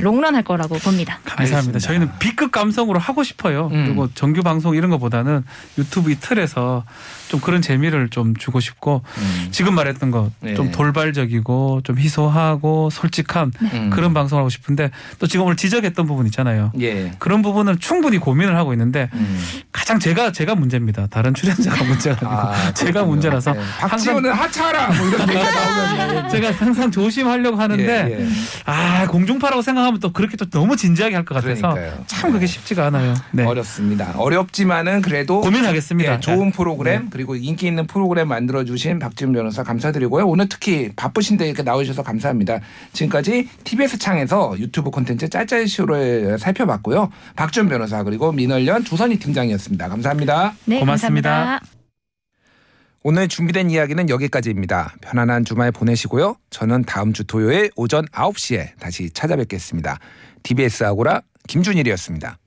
롱런 0.00 0.34
할 0.34 0.42
거라고 0.44 0.76
봅니다. 0.78 1.18
감사합니다. 1.24 1.56
알겠습니다. 1.56 1.78
저희는 1.80 2.10
B급 2.20 2.52
감성으로 2.52 2.98
하고 3.00 3.24
싶어요. 3.24 3.68
음. 3.72 3.84
그리고 3.86 4.08
정규 4.14 4.42
방송 4.42 4.76
이런 4.76 4.90
것보다는 4.90 5.44
유튜브 5.78 6.10
이 6.12 6.16
틀에서 6.16 6.84
좀 7.28 7.40
그런 7.40 7.60
재미를 7.62 8.08
좀 8.10 8.36
주고 8.36 8.60
싶고 8.60 9.02
음. 9.18 9.48
지금 9.50 9.74
말했던 9.74 10.10
거좀 10.10 10.32
네. 10.40 10.70
돌발적이고 10.70 11.80
좀 11.82 11.98
희소하고 11.98 12.90
솔직한 12.90 13.50
음. 13.72 13.90
그런 13.90 14.14
방송을 14.14 14.40
하고 14.42 14.48
싶은데 14.50 14.90
또 15.18 15.26
지금 15.26 15.46
오늘 15.46 15.56
지적했던 15.56 16.06
부분 16.06 16.26
있잖아요. 16.26 16.70
예. 16.80 17.12
그런 17.18 17.42
부분은 17.42 17.80
충분히 17.80 18.18
고민을 18.18 18.56
하고 18.56 18.72
있는데 18.74 19.08
음. 19.14 19.40
가장 19.72 19.98
제가 19.98 20.32
제가 20.32 20.54
문제입니다. 20.54 21.06
다른 21.08 21.34
출연자가 21.34 21.82
문제가 21.84 22.16
아니고 22.20 22.30
아, 22.32 22.72
제가 22.74 22.92
그렇군요. 22.92 23.10
문제라서 23.10 23.52
네. 23.52 23.60
박지원은 23.80 24.32
하차하라 24.32 24.86
뭐 24.92 25.08
이런 25.08 25.28
얘기가 25.28 25.50
나오면 25.96 26.28
제가 26.30 26.52
항상 26.52 26.90
조심하려고 26.90 27.56
하는데 27.56 27.84
예, 27.84 28.20
예. 28.20 28.28
아 28.66 29.06
공중파라고 29.08 29.62
생각하면 29.64 29.98
또 30.00 30.12
그렇게 30.12 30.36
또 30.36 30.48
너무 30.48 30.76
진지하게 30.76 31.16
할 31.16 31.24
것 31.24 31.34
같아서 31.34 31.72
그러니까요. 31.74 32.04
참 32.06 32.30
그게 32.32 32.46
쉽지가 32.46 32.86
않아요. 32.86 33.14
네. 33.32 33.44
어렵습니다. 33.44 34.12
어렵지만은 34.16 35.00
그래도 35.02 35.40
고민하겠습니다. 35.40 36.14
예, 36.14 36.20
좋은 36.20 36.46
네. 36.46 36.52
프로그램 36.52 37.08
그리고 37.10 37.34
인기 37.34 37.66
있는 37.66 37.86
프로그램 37.86 38.28
만들어 38.28 38.64
주신 38.64 38.98
박지훈 38.98 39.32
변호사 39.32 39.62
감사드리고요. 39.62 40.26
오늘 40.26 40.48
특히 40.48 40.92
바쁘신데 40.94 41.46
이렇게 41.46 41.62
나오셔서 41.62 42.02
감사합니다. 42.02 42.60
지금까지 42.92 43.48
TBS 43.64 43.98
창에서 43.98 44.54
유튜브 44.58 44.90
콘텐츠 44.90 45.28
짤짤쇼를 45.28 46.38
살펴봤고요. 46.38 47.10
박지훈 47.36 47.68
변호사 47.68 48.02
그리고 48.02 48.30
민월련 48.32 48.84
조선희 48.84 49.18
팀장이었습니다. 49.18 49.88
감사합니다. 49.88 50.54
네, 50.66 50.78
고맙습니다. 50.80 51.30
감사합니다. 51.30 51.73
오늘 53.06 53.28
준비된 53.28 53.68
이야기는 53.68 54.08
여기까지입니다. 54.08 54.94
편안한 55.02 55.44
주말 55.44 55.70
보내시고요. 55.70 56.36
저는 56.48 56.84
다음 56.84 57.12
주 57.12 57.24
토요일 57.24 57.70
오전 57.76 58.06
9시에 58.06 58.78
다시 58.80 59.10
찾아뵙겠습니다. 59.10 59.98
TBS 60.42 60.84
아고라 60.84 61.20
김준일이었습니다. 61.46 62.38